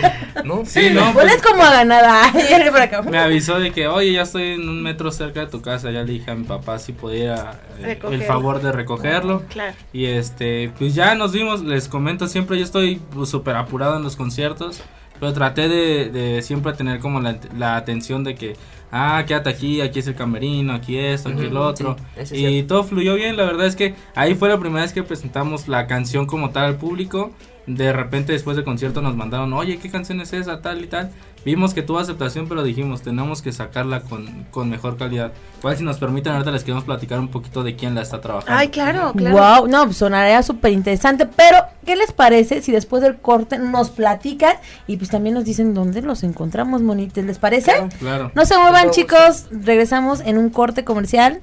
no. 0.43 0.65
Sí, 0.65 0.89
no, 0.91 1.11
pues, 1.13 1.25
Hueles 1.25 1.41
como 1.41 1.63
a 1.63 1.71
ganada. 1.71 2.31
Me 3.09 3.17
avisó 3.17 3.59
de 3.59 3.71
que, 3.71 3.87
oye, 3.87 4.13
ya 4.13 4.23
estoy 4.23 4.53
en 4.53 4.67
un 4.67 4.83
metro 4.83 5.11
cerca 5.11 5.39
de 5.41 5.47
tu 5.47 5.61
casa. 5.61 5.91
Ya 5.91 6.03
le 6.03 6.11
dije 6.13 6.31
a 6.31 6.35
mi 6.35 6.43
papá 6.43 6.79
si 6.79 6.91
podía 6.91 7.53
eh, 7.81 7.99
el 8.11 8.23
favor 8.23 8.61
de 8.61 8.71
recogerlo. 8.71 9.43
Claro. 9.49 9.75
Y 9.93 10.05
este, 10.05 10.71
pues 10.77 10.95
ya 10.95 11.15
nos 11.15 11.31
vimos, 11.31 11.61
les 11.63 11.87
comento 11.87 12.27
siempre, 12.27 12.57
yo 12.57 12.63
estoy 12.63 13.01
pues, 13.13 13.29
súper 13.29 13.55
apurado 13.55 13.95
en 13.97 14.03
los 14.03 14.15
conciertos, 14.15 14.81
pero 15.19 15.33
traté 15.33 15.67
de, 15.69 16.09
de 16.09 16.41
siempre 16.41 16.73
tener 16.73 16.99
como 16.99 17.19
la, 17.21 17.37
la 17.57 17.77
atención 17.77 18.23
de 18.23 18.35
que, 18.35 18.55
ah, 18.95 19.25
quédate 19.27 19.49
aquí, 19.49 19.81
aquí 19.81 19.99
es 19.99 20.07
el 20.07 20.15
camerino, 20.15 20.73
aquí 20.73 20.97
esto, 20.97 21.29
aquí 21.29 21.41
el 21.41 21.57
otro. 21.57 21.97
sí, 22.23 22.35
y 22.37 22.47
cierto. 22.47 22.67
todo 22.67 22.83
fluyó 22.85 23.15
bien, 23.15 23.35
la 23.35 23.43
verdad 23.43 23.67
es 23.67 23.75
que 23.75 23.93
ahí 24.15 24.35
fue 24.35 24.47
la 24.47 24.57
primera 24.57 24.83
vez 24.83 24.93
que 24.93 25.03
presentamos 25.03 25.67
la 25.67 25.85
canción 25.85 26.25
como 26.25 26.51
tal 26.51 26.65
al 26.65 26.77
público. 26.77 27.31
De 27.67 27.91
repente 27.93 28.33
después 28.33 28.55
del 28.55 28.65
concierto 28.65 29.01
nos 29.01 29.15
mandaron, 29.15 29.51
oye, 29.53 29.77
¿qué 29.77 29.89
canción 29.89 30.21
es 30.21 30.33
esa? 30.33 30.61
Tal 30.61 30.83
y 30.83 30.87
tal. 30.87 31.11
Vimos 31.45 31.75
que 31.75 31.83
tuvo 31.83 31.99
aceptación, 31.99 32.47
pero 32.47 32.63
dijimos, 32.63 33.03
tenemos 33.03 33.43
que 33.43 33.51
sacarla 33.51 34.01
con, 34.01 34.45
con 34.49 34.67
mejor 34.67 34.97
calidad. 34.97 35.31
Igual 35.59 35.77
si 35.77 35.83
nos 35.83 35.97
permiten, 35.97 36.33
ahorita 36.33 36.49
les 36.49 36.63
queremos 36.63 36.85
platicar 36.85 37.19
un 37.19 37.27
poquito 37.27 37.63
de 37.63 37.75
quién 37.75 37.93
la 37.93 38.01
está 38.01 38.19
trabajando. 38.19 38.59
Ay, 38.59 38.69
claro, 38.69 39.13
claro. 39.15 39.61
Wow, 39.61 39.67
no, 39.67 39.85
pues 39.85 39.97
sonaría 39.97 40.41
súper 40.41 40.73
interesante. 40.73 41.27
Pero, 41.27 41.57
¿qué 41.85 41.95
les 41.95 42.11
parece 42.11 42.63
si 42.63 42.71
después 42.71 43.03
del 43.03 43.17
corte 43.17 43.59
nos 43.59 43.91
platican 43.91 44.55
y 44.87 44.97
pues 44.97 45.11
también 45.11 45.35
nos 45.35 45.45
dicen 45.45 45.75
dónde 45.75 46.01
los 46.01 46.23
encontramos, 46.23 46.81
monites? 46.81 47.23
¿Les 47.23 47.37
parece? 47.37 47.73
Claro. 47.73 47.89
Claro. 47.99 48.31
No 48.33 48.45
se 48.45 48.57
muevan, 48.57 48.89
chicos. 48.89 49.45
Regresamos 49.51 50.21
en 50.21 50.39
un 50.39 50.49
corte 50.49 50.83
comercial. 50.83 51.41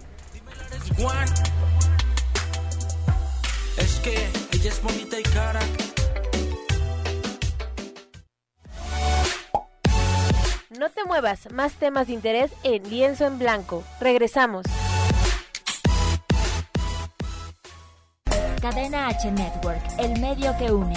No 10.82 10.90
te 10.90 11.04
muevas, 11.04 11.48
más 11.52 11.74
temas 11.74 12.08
de 12.08 12.14
interés 12.14 12.50
en 12.64 12.82
Lienzo 12.90 13.24
en 13.24 13.38
Blanco. 13.38 13.84
Regresamos. 14.00 14.66
Cadena 18.60 19.06
H 19.06 19.30
Network, 19.30 19.80
el 20.00 20.20
medio 20.20 20.52
que 20.58 20.72
une. 20.72 20.96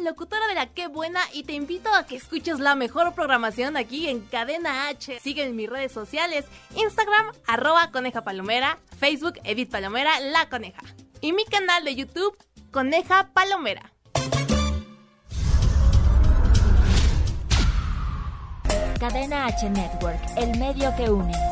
Locutora 0.00 0.46
de 0.48 0.54
la 0.54 0.66
Qué 0.66 0.88
Buena, 0.88 1.20
y 1.32 1.44
te 1.44 1.52
invito 1.52 1.92
a 1.94 2.06
que 2.06 2.16
escuches 2.16 2.58
la 2.58 2.74
mejor 2.74 3.14
programación 3.14 3.76
aquí 3.76 4.08
en 4.08 4.20
Cadena 4.20 4.88
H. 4.88 5.20
Sigue 5.20 5.44
en 5.44 5.56
mis 5.56 5.68
redes 5.68 5.92
sociales, 5.92 6.44
Instagram, 6.74 7.32
arroba 7.46 7.90
coneja 7.90 8.22
palomera, 8.22 8.78
Facebook, 8.98 9.34
Edith 9.44 9.70
Palomera, 9.70 10.18
la 10.20 10.48
coneja. 10.48 10.82
Y 11.20 11.32
mi 11.32 11.44
canal 11.44 11.84
de 11.84 11.94
YouTube, 11.94 12.36
Coneja 12.70 13.30
Palomera. 13.32 13.92
Cadena 18.98 19.46
H 19.46 19.68
Network, 19.70 20.20
el 20.36 20.58
medio 20.58 20.94
que 20.96 21.10
une. 21.10 21.51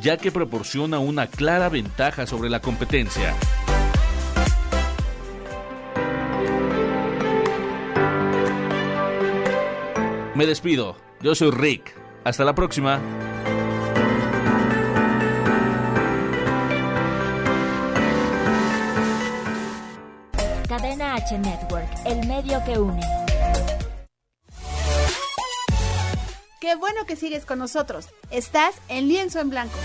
ya 0.00 0.16
que 0.16 0.32
proporciona 0.32 0.98
una 0.98 1.26
clara 1.26 1.68
ventaja 1.68 2.26
sobre 2.26 2.50
la 2.50 2.60
competencia. 2.60 3.34
Me 10.34 10.46
despido, 10.46 10.96
yo 11.20 11.34
soy 11.34 11.50
Rick, 11.50 11.94
hasta 12.24 12.44
la 12.44 12.54
próxima. 12.54 13.00
Cadena 20.66 21.16
H 21.16 21.38
Network, 21.38 21.88
el 22.06 22.26
medio 22.26 22.62
que 22.64 22.78
une. 22.78 23.02
Qué 26.60 26.76
bueno 26.76 27.04
que 27.06 27.16
sigues 27.16 27.44
con 27.44 27.58
nosotros. 27.58 28.10
Estás 28.30 28.76
en 28.88 29.08
Lienzo 29.08 29.40
en 29.40 29.50
Blanco. 29.50 29.76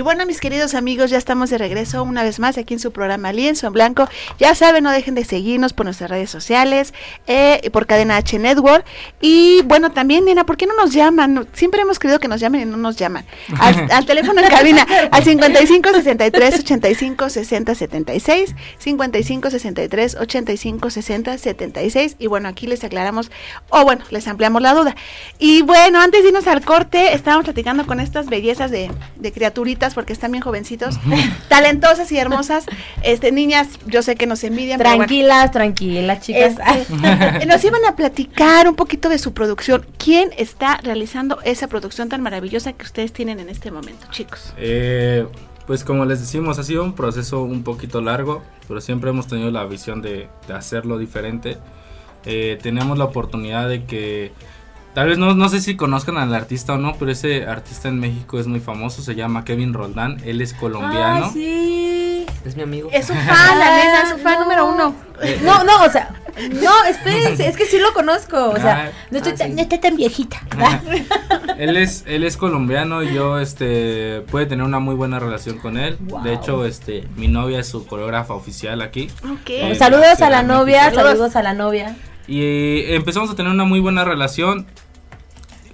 Y 0.00 0.02
bueno, 0.02 0.24
mis 0.24 0.40
queridos 0.40 0.74
amigos, 0.74 1.10
ya 1.10 1.18
estamos 1.18 1.50
de 1.50 1.58
regreso 1.58 2.02
una 2.02 2.22
vez 2.22 2.38
más 2.38 2.56
aquí 2.56 2.72
en 2.72 2.80
su 2.80 2.90
programa 2.90 3.34
Lienzo 3.34 3.66
en 3.66 3.74
Blanco. 3.74 4.08
Ya 4.38 4.54
saben, 4.54 4.82
no 4.82 4.90
dejen 4.90 5.14
de 5.14 5.26
seguirnos 5.26 5.74
por 5.74 5.84
nuestras 5.84 6.08
redes 6.08 6.30
sociales, 6.30 6.94
eh, 7.26 7.68
por 7.70 7.86
Cadena 7.86 8.16
H 8.16 8.38
Network. 8.38 8.86
Y 9.20 9.60
bueno, 9.66 9.92
también, 9.92 10.24
Nena, 10.24 10.46
¿por 10.46 10.56
qué 10.56 10.64
no 10.64 10.74
nos 10.74 10.94
llaman? 10.94 11.46
Siempre 11.52 11.82
hemos 11.82 11.98
querido 11.98 12.18
que 12.18 12.28
nos 12.28 12.40
llamen 12.40 12.62
y 12.62 12.64
no 12.64 12.78
nos 12.78 12.96
llaman. 12.96 13.26
Al, 13.58 13.88
al 13.90 14.06
teléfono 14.06 14.40
en 14.40 14.48
cabina, 14.48 14.86
al 15.10 15.22
55 15.22 15.90
63 15.92 16.60
85 16.60 17.28
60 17.28 17.74
76, 17.74 18.54
55 18.78 19.50
63 19.50 20.16
85 20.18 20.88
60 20.88 21.36
76. 21.36 22.16
Y 22.18 22.26
bueno, 22.26 22.48
aquí 22.48 22.66
les 22.66 22.82
aclaramos, 22.84 23.30
o 23.68 23.84
bueno, 23.84 24.02
les 24.08 24.26
ampliamos 24.28 24.62
la 24.62 24.72
duda. 24.72 24.96
Y 25.38 25.60
bueno, 25.60 26.00
antes 26.00 26.22
de 26.22 26.30
irnos 26.30 26.46
al 26.46 26.64
corte, 26.64 27.12
estábamos 27.12 27.44
platicando 27.44 27.86
con 27.86 28.00
estas 28.00 28.28
bellezas 28.30 28.70
de, 28.70 28.90
de 29.16 29.32
criaturitas, 29.32 29.89
porque 29.94 30.12
están 30.12 30.32
bien 30.32 30.42
jovencitos, 30.42 30.98
talentosas 31.48 32.10
y 32.12 32.18
hermosas. 32.18 32.66
Este, 33.02 33.32
niñas, 33.32 33.78
yo 33.86 34.02
sé 34.02 34.16
que 34.16 34.26
nos 34.26 34.44
envidian. 34.44 34.78
pero 34.78 34.90
bueno. 34.90 35.04
Tranquilas, 35.04 35.50
tranquilas, 35.50 36.20
chicas. 36.20 36.56
Este, 36.76 37.46
nos 37.46 37.64
iban 37.64 37.84
a 37.86 37.96
platicar 37.96 38.68
un 38.68 38.76
poquito 38.76 39.08
de 39.08 39.18
su 39.18 39.32
producción. 39.32 39.86
¿Quién 39.98 40.30
está 40.36 40.78
realizando 40.82 41.40
esa 41.42 41.68
producción 41.68 42.08
tan 42.08 42.22
maravillosa 42.22 42.72
que 42.72 42.84
ustedes 42.84 43.12
tienen 43.12 43.40
en 43.40 43.48
este 43.48 43.70
momento, 43.70 44.06
chicos? 44.10 44.54
Eh, 44.56 45.26
pues 45.66 45.84
como 45.84 46.04
les 46.04 46.20
decimos, 46.20 46.58
ha 46.58 46.64
sido 46.64 46.82
un 46.84 46.94
proceso 46.94 47.42
un 47.42 47.62
poquito 47.62 48.00
largo, 48.00 48.42
pero 48.66 48.80
siempre 48.80 49.10
hemos 49.10 49.26
tenido 49.26 49.50
la 49.50 49.64
visión 49.64 50.02
de, 50.02 50.28
de 50.48 50.54
hacerlo 50.54 50.98
diferente. 50.98 51.58
Eh, 52.24 52.58
tenemos 52.62 52.98
la 52.98 53.04
oportunidad 53.04 53.68
de 53.68 53.84
que, 53.84 54.32
tal 54.94 55.08
vez 55.08 55.18
no, 55.18 55.34
no 55.34 55.48
sé 55.48 55.60
si 55.60 55.76
conozcan 55.76 56.16
al 56.18 56.34
artista 56.34 56.74
o 56.74 56.78
no, 56.78 56.94
pero 56.98 57.10
ese 57.10 57.46
artista 57.46 57.88
en 57.88 57.98
México 58.00 58.38
es 58.40 58.46
muy 58.46 58.60
famoso, 58.60 59.02
se 59.02 59.14
llama 59.14 59.44
Kevin 59.44 59.72
Roldán, 59.74 60.18
él 60.24 60.40
es 60.40 60.54
colombiano. 60.54 61.26
Ay, 61.26 61.30
sí. 61.32 62.26
Es 62.44 62.56
mi 62.56 62.62
amigo. 62.62 62.88
Es 62.92 63.06
su 63.06 63.12
fan, 63.12 63.58
la 63.58 63.76
nena, 63.76 64.02
es 64.04 64.08
su 64.10 64.18
fan 64.18 64.34
no. 64.34 64.40
número 64.44 64.66
uno. 64.66 64.94
No, 65.42 65.62
no, 65.64 65.84
o 65.84 65.90
sea, 65.90 66.14
no, 66.62 66.84
espérense, 66.84 67.46
es 67.46 67.54
que 67.56 67.66
sí 67.66 67.78
lo 67.78 67.92
conozco, 67.92 68.36
o 68.38 68.54
Ah, 68.56 68.60
sea, 68.60 68.92
no 69.10 69.18
estoy, 69.18 69.32
ah, 69.32 69.36
tan, 69.36 69.48
sí. 69.50 69.54
no 69.56 69.60
estoy 69.62 69.78
tan 69.78 69.96
viejita. 69.96 70.40
Él 71.58 71.76
es, 71.76 72.04
él 72.06 72.24
es 72.24 72.38
colombiano 72.38 73.02
y 73.02 73.12
yo 73.12 73.38
este 73.38 74.22
puede 74.30 74.46
tener 74.46 74.64
una 74.64 74.78
muy 74.78 74.94
buena 74.94 75.18
relación 75.18 75.58
con 75.58 75.76
él. 75.76 75.98
Wow. 76.00 76.22
De 76.22 76.32
hecho, 76.32 76.64
este 76.64 77.04
mi 77.16 77.28
novia 77.28 77.58
es 77.60 77.68
su 77.68 77.86
coreógrafa 77.86 78.32
oficial 78.32 78.80
aquí. 78.80 79.10
Ok. 79.24 79.50
Eh, 79.50 79.74
saludos 79.74 80.22
a 80.22 80.30
la 80.30 80.42
novia, 80.42 80.90
saludos 80.94 81.36
a 81.36 81.42
la 81.42 81.52
novia. 81.52 81.94
Y 82.26 82.40
eh, 82.40 82.94
empezamos 82.94 83.28
a 83.30 83.34
tener 83.34 83.52
una 83.52 83.64
muy 83.64 83.80
buena 83.80 84.04
relación 84.04 84.66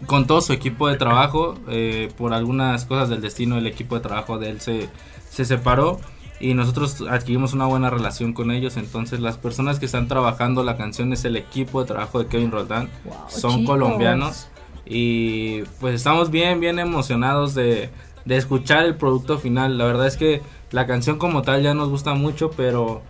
con 0.04 0.26
todo 0.26 0.40
su 0.40 0.52
equipo 0.52 0.88
de 0.88 0.96
trabajo. 0.96 1.54
eh, 1.68 2.12
por 2.16 2.34
algunas 2.34 2.84
cosas 2.84 3.08
del 3.08 3.20
destino, 3.22 3.56
el 3.56 3.66
equipo 3.66 3.94
de 3.94 4.02
trabajo 4.02 4.38
de 4.38 4.50
él 4.50 4.60
se, 4.60 4.88
se 5.30 5.44
separó. 5.44 5.98
Y 6.38 6.52
nosotros 6.52 7.02
adquirimos 7.08 7.54
una 7.54 7.64
buena 7.64 7.88
relación 7.88 8.34
con 8.34 8.50
ellos. 8.50 8.76
Entonces, 8.76 9.20
las 9.20 9.38
personas 9.38 9.78
que 9.78 9.86
están 9.86 10.06
trabajando 10.06 10.62
la 10.62 10.76
canción 10.76 11.12
es 11.14 11.24
el 11.24 11.34
equipo 11.36 11.80
de 11.80 11.86
trabajo 11.86 12.18
de 12.18 12.26
Kevin 12.26 12.50
Roldán. 12.50 12.90
Son 13.28 13.52
chicos. 13.60 13.66
colombianos. 13.66 14.48
Y 14.84 15.62
pues 15.80 15.94
estamos 15.94 16.30
bien, 16.30 16.60
bien 16.60 16.78
emocionados 16.78 17.54
de, 17.54 17.88
de 18.26 18.36
escuchar 18.36 18.84
el 18.84 18.96
producto 18.96 19.38
final. 19.38 19.78
La 19.78 19.86
verdad 19.86 20.06
es 20.06 20.16
que 20.18 20.42
la 20.72 20.86
canción 20.86 21.18
como 21.18 21.40
tal 21.42 21.62
ya 21.62 21.72
nos 21.74 21.88
gusta 21.88 22.12
mucho, 22.14 22.50
pero 22.50 23.00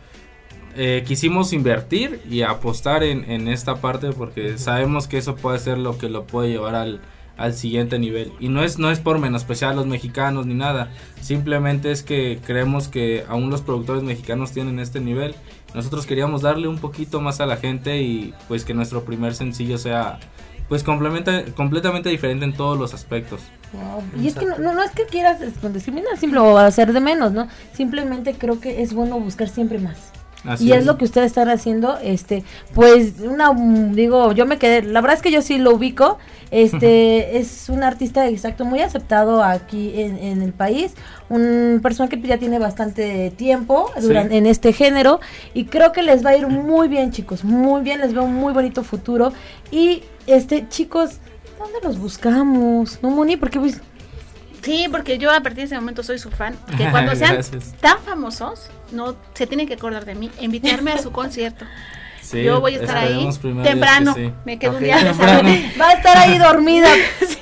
eh, 0.76 1.04
quisimos 1.06 1.52
invertir 1.52 2.20
y 2.28 2.42
apostar 2.42 3.02
en, 3.02 3.30
en 3.30 3.48
esta 3.48 3.76
parte 3.76 4.10
porque 4.12 4.58
sabemos 4.58 5.08
que 5.08 5.18
eso 5.18 5.36
puede 5.36 5.58
ser 5.58 5.78
lo 5.78 5.98
que 5.98 6.08
lo 6.08 6.26
puede 6.26 6.50
llevar 6.50 6.74
al, 6.74 7.00
al 7.36 7.54
siguiente 7.54 7.98
nivel. 7.98 8.32
Y 8.40 8.48
no 8.48 8.62
es, 8.62 8.78
no 8.78 8.90
es 8.90 9.00
por 9.00 9.18
menospreciar 9.18 9.72
a 9.72 9.74
los 9.74 9.86
mexicanos 9.86 10.46
ni 10.46 10.54
nada, 10.54 10.90
simplemente 11.20 11.90
es 11.90 12.02
que 12.02 12.38
creemos 12.44 12.88
que 12.88 13.24
aún 13.28 13.50
los 13.50 13.62
productores 13.62 14.02
mexicanos 14.02 14.52
tienen 14.52 14.78
este 14.78 15.00
nivel. 15.00 15.34
Nosotros 15.74 16.06
queríamos 16.06 16.42
darle 16.42 16.68
un 16.68 16.78
poquito 16.78 17.20
más 17.20 17.40
a 17.40 17.46
la 17.46 17.56
gente 17.56 18.00
y 18.00 18.34
pues 18.48 18.64
que 18.64 18.74
nuestro 18.74 19.04
primer 19.04 19.34
sencillo 19.34 19.78
sea 19.78 20.18
pues 20.68 20.82
complementa, 20.82 21.44
completamente 21.54 22.08
diferente 22.08 22.44
en 22.44 22.52
todos 22.52 22.76
los 22.76 22.92
aspectos. 22.92 23.40
Y 24.20 24.26
es 24.26 24.34
que 24.34 24.46
no, 24.46 24.58
no, 24.58 24.74
no 24.74 24.82
es 24.82 24.90
que 24.90 25.04
quieras 25.04 25.40
es, 25.40 25.54
con 25.58 25.72
discriminar, 25.72 26.16
simple 26.18 26.40
o 26.40 26.58
hacer 26.58 26.92
de 26.92 27.00
menos, 27.00 27.32
¿no? 27.32 27.46
Simplemente 27.72 28.34
creo 28.34 28.58
que 28.58 28.82
es 28.82 28.92
bueno 28.92 29.20
buscar 29.20 29.48
siempre 29.48 29.78
más. 29.78 30.10
Así 30.44 30.66
y 30.68 30.72
es. 30.72 30.84
lo 30.86 30.96
que 30.96 31.04
ustedes 31.04 31.26
están 31.28 31.48
haciendo, 31.48 31.98
este, 32.02 32.44
pues 32.74 33.14
una, 33.20 33.52
mm, 33.52 33.92
digo, 33.94 34.30
yo 34.32 34.46
me 34.46 34.58
quedé, 34.58 34.82
la 34.82 35.00
verdad 35.00 35.16
es 35.16 35.22
que 35.22 35.32
yo 35.32 35.42
sí 35.42 35.58
lo 35.58 35.74
ubico, 35.74 36.18
este, 36.52 37.36
es 37.38 37.68
un 37.68 37.82
artista 37.82 38.28
exacto, 38.28 38.64
muy 38.64 38.80
aceptado 38.80 39.42
aquí 39.42 40.00
en, 40.00 40.18
en 40.18 40.42
el 40.42 40.52
país, 40.52 40.94
un 41.28 41.80
persona 41.82 42.08
que 42.08 42.20
ya 42.20 42.38
tiene 42.38 42.58
bastante 42.60 43.30
tiempo 43.36 43.90
Sí. 43.98 44.06
duran- 44.06 44.30
en 44.32 44.46
este 44.46 44.72
género 44.72 45.18
y 45.54 45.64
creo 45.64 45.90
que 45.92 46.02
les 46.02 46.24
va 46.24 46.30
a 46.30 46.36
ir 46.36 46.46
muy 46.46 46.86
bien 46.88 47.10
chicos, 47.10 47.42
muy 47.44 47.82
bien, 47.82 48.00
les 48.00 48.12
veo 48.14 48.22
un 48.24 48.34
muy 48.34 48.52
bonito 48.52 48.84
futuro 48.84 49.32
y 49.72 50.02
este, 50.28 50.68
chicos, 50.68 51.18
¿dónde 51.58 51.78
los 51.82 51.98
buscamos? 51.98 52.98
¿No, 53.02 53.10
Moni? 53.10 53.36
Porque 53.36 53.58
pues, 53.58 53.80
Sí, 54.62 54.88
porque 54.90 55.18
yo 55.18 55.30
a 55.30 55.40
partir 55.40 55.58
de 55.58 55.62
ese 55.64 55.74
momento 55.76 56.02
soy 56.02 56.18
su 56.18 56.30
fan. 56.30 56.56
Que 56.78 56.90
cuando 56.90 57.14
sean 57.14 57.34
Gracias. 57.34 57.74
tan 57.80 57.98
famosos, 58.00 58.68
no 58.92 59.16
se 59.34 59.46
tienen 59.46 59.66
que 59.68 59.74
acordar 59.74 60.04
de 60.04 60.14
mí, 60.14 60.30
invitarme 60.40 60.92
a 60.92 60.98
su 60.98 61.12
concierto. 61.12 61.64
Sí, 62.22 62.42
yo 62.42 62.60
voy 62.60 62.74
a 62.74 62.80
estar 62.80 62.96
ahí 62.96 63.28
temprano. 63.62 64.12
que 64.14 64.26
sí. 64.26 64.32
Me 64.44 64.58
quedo 64.58 64.78
un 64.78 64.82
día 64.82 64.96
de 64.98 65.04
Temprano. 65.10 65.48
va 65.80 65.88
a 65.90 65.92
estar 65.92 66.18
ahí 66.18 66.36
dormida. 66.38 66.88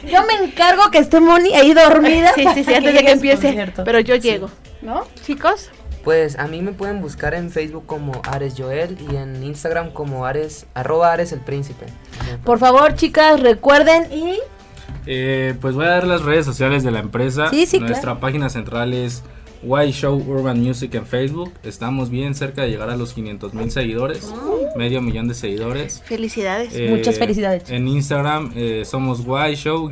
Yo 0.07 0.23
me 0.27 0.35
encargo 0.45 0.91
que 0.91 0.99
esté 0.99 1.21
Moni 1.21 1.55
ahí 1.55 1.73
dormida. 1.73 2.33
Sí, 2.35 2.45
sí, 2.55 2.65
sí, 2.65 2.75
antes 2.75 2.93
de 2.93 3.01
que 3.01 3.07
a 3.07 3.11
su 3.13 3.15
empiece. 3.15 3.47
concierto. 3.47 3.85
Pero 3.85 4.01
yo 4.01 4.15
llego, 4.17 4.51
¿no? 4.83 5.07
Chicos, 5.25 5.71
Pues 6.05 6.39
a 6.39 6.47
mí 6.49 6.61
me 6.61 6.73
pueden 6.73 7.01
buscar 7.01 7.33
en 7.33 7.51
Facebook 7.51 7.87
como 7.87 8.21
Ares 8.31 8.57
Joel 8.59 8.99
y 9.11 9.17
en 9.17 9.43
Instagram 9.43 9.91
como 9.91 10.27
Ares, 10.27 10.67
arroba 10.75 11.15
Ares 11.15 11.33
el 11.33 11.41
Príncipe. 11.41 11.87
Por 12.45 12.59
favor, 12.59 12.95
chicas, 12.95 13.41
recuerden 13.41 14.13
y 14.13 14.39
Eh, 15.07 15.55
pues 15.61 15.75
voy 15.75 15.85
a 15.85 15.91
dar 15.91 16.07
las 16.07 16.23
redes 16.23 16.45
sociales 16.47 16.83
de 16.83 16.91
la 16.91 17.01
empresa. 17.01 17.49
Sí, 17.51 17.67
sí, 17.67 17.79
Nuestra 17.79 18.01
claro. 18.03 18.21
página 18.21 18.49
central 18.49 18.93
es 18.95 19.23
Y 19.63 19.91
Show 19.93 20.17
Urban 20.27 20.61
Music 20.63 20.95
en 20.95 21.07
Facebook. 21.07 21.53
Estamos 21.63 22.11
bien 22.11 22.35
cerca 22.35 22.63
de 22.63 22.71
llegar 22.71 22.91
a 22.91 22.97
los 22.97 23.13
500 23.13 23.55
mil 23.55 23.71
seguidores, 23.71 24.33
medio 24.77 25.01
millón 25.03 25.29
de 25.29 25.35
seguidores. 25.35 26.03
felicidades. 26.05 26.71
Eh, 26.75 26.89
Muchas 26.91 27.19
felicidades. 27.19 27.71
En 27.71 27.89
Instagram 27.89 28.53
eh, 28.55 28.83
somos 28.85 29.21
Y 29.21 29.55
Show 29.57 29.91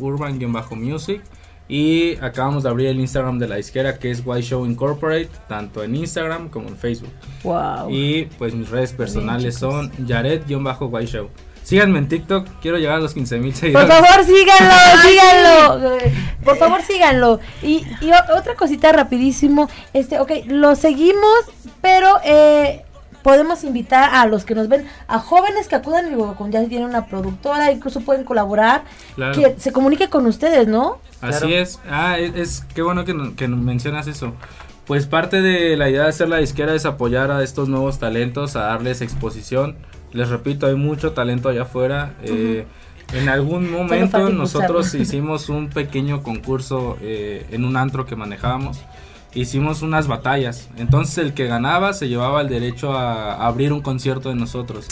Urban 0.00 0.38
Music. 0.76 1.22
Y 1.66 2.16
acabamos 2.16 2.62
de 2.64 2.68
abrir 2.68 2.88
el 2.88 3.00
Instagram 3.00 3.38
de 3.38 3.48
la 3.48 3.56
disquera 3.56 3.98
que 3.98 4.10
es 4.10 4.22
Y 4.26 4.40
Show 4.42 4.66
Incorporate, 4.66 5.30
tanto 5.48 5.82
en 5.82 5.94
Instagram 5.96 6.50
como 6.50 6.68
en 6.68 6.76
Facebook. 6.76 7.08
wow. 7.42 7.88
Y 7.90 8.26
pues 8.36 8.54
mis 8.54 8.68
redes 8.68 8.92
personales 8.92 9.54
son 9.54 9.90
Jared-Y 10.06 10.54
Show. 11.06 11.30
Síganme 11.64 11.98
en 11.98 12.08
TikTok, 12.08 12.46
quiero 12.62 12.76
llegar 12.78 12.96
a 12.96 13.00
los 13.00 13.14
15 13.14 13.38
mil 13.38 13.50
Por 13.52 13.58
seguidores. 13.60 13.88
favor, 13.88 14.24
síganlo, 14.24 15.02
síganlo. 15.02 15.98
Por 16.44 16.56
favor, 16.58 16.82
síganlo. 16.82 17.40
Y, 17.62 17.86
y 18.02 18.10
otra 18.36 18.54
cosita 18.54 18.92
rapidísimo. 18.92 19.68
Este, 19.94 20.20
ok, 20.20 20.30
lo 20.46 20.76
seguimos, 20.76 21.40
pero 21.80 22.18
eh, 22.22 22.82
podemos 23.22 23.64
invitar 23.64 24.10
a 24.14 24.26
los 24.26 24.44
que 24.44 24.54
nos 24.54 24.68
ven, 24.68 24.86
a 25.08 25.18
jóvenes 25.18 25.66
que 25.66 25.76
acudan, 25.76 26.10
digo, 26.10 26.34
con 26.36 26.52
ya 26.52 26.62
tienen 26.66 26.86
una 26.86 27.06
productora, 27.06 27.72
incluso 27.72 28.02
pueden 28.02 28.24
colaborar, 28.24 28.84
Claro. 29.14 29.32
que 29.34 29.54
se 29.58 29.72
comunique 29.72 30.10
con 30.10 30.26
ustedes, 30.26 30.68
¿no? 30.68 30.98
Así 31.22 31.46
Claro. 31.46 31.54
es. 31.56 31.80
Ah, 31.90 32.18
es, 32.18 32.34
es- 32.36 32.64
qué 32.74 32.82
bueno 32.82 33.06
que, 33.06 33.14
que 33.36 33.48
mencionas 33.48 34.06
eso. 34.06 34.34
Pues 34.86 35.06
parte 35.06 35.40
de 35.40 35.78
la 35.78 35.88
idea 35.88 36.02
de 36.02 36.08
hacer 36.10 36.28
la 36.28 36.36
disquera 36.36 36.74
es 36.74 36.84
apoyar 36.84 37.30
a 37.30 37.42
estos 37.42 37.70
nuevos 37.70 37.98
talentos, 37.98 38.54
a 38.54 38.64
darles 38.64 39.00
exposición. 39.00 39.76
Les 40.14 40.28
repito, 40.28 40.66
hay 40.66 40.76
mucho 40.76 41.12
talento 41.12 41.48
allá 41.48 41.62
afuera. 41.62 42.14
Eh, 42.22 42.64
en 43.12 43.28
algún 43.28 43.70
momento 43.70 44.30
nosotros 44.30 44.94
hicimos 44.94 45.48
un 45.48 45.68
pequeño 45.68 46.22
concurso 46.22 46.96
eh, 47.02 47.46
en 47.50 47.64
un 47.64 47.76
antro 47.76 48.06
que 48.06 48.16
manejábamos. 48.16 48.78
Hicimos 49.34 49.82
unas 49.82 50.06
batallas. 50.06 50.68
Entonces 50.78 51.18
el 51.18 51.34
que 51.34 51.46
ganaba 51.46 51.92
se 51.92 52.08
llevaba 52.08 52.40
el 52.40 52.48
derecho 52.48 52.92
a 52.92 53.44
abrir 53.46 53.72
un 53.72 53.82
concierto 53.82 54.28
de 54.28 54.36
nosotros. 54.36 54.88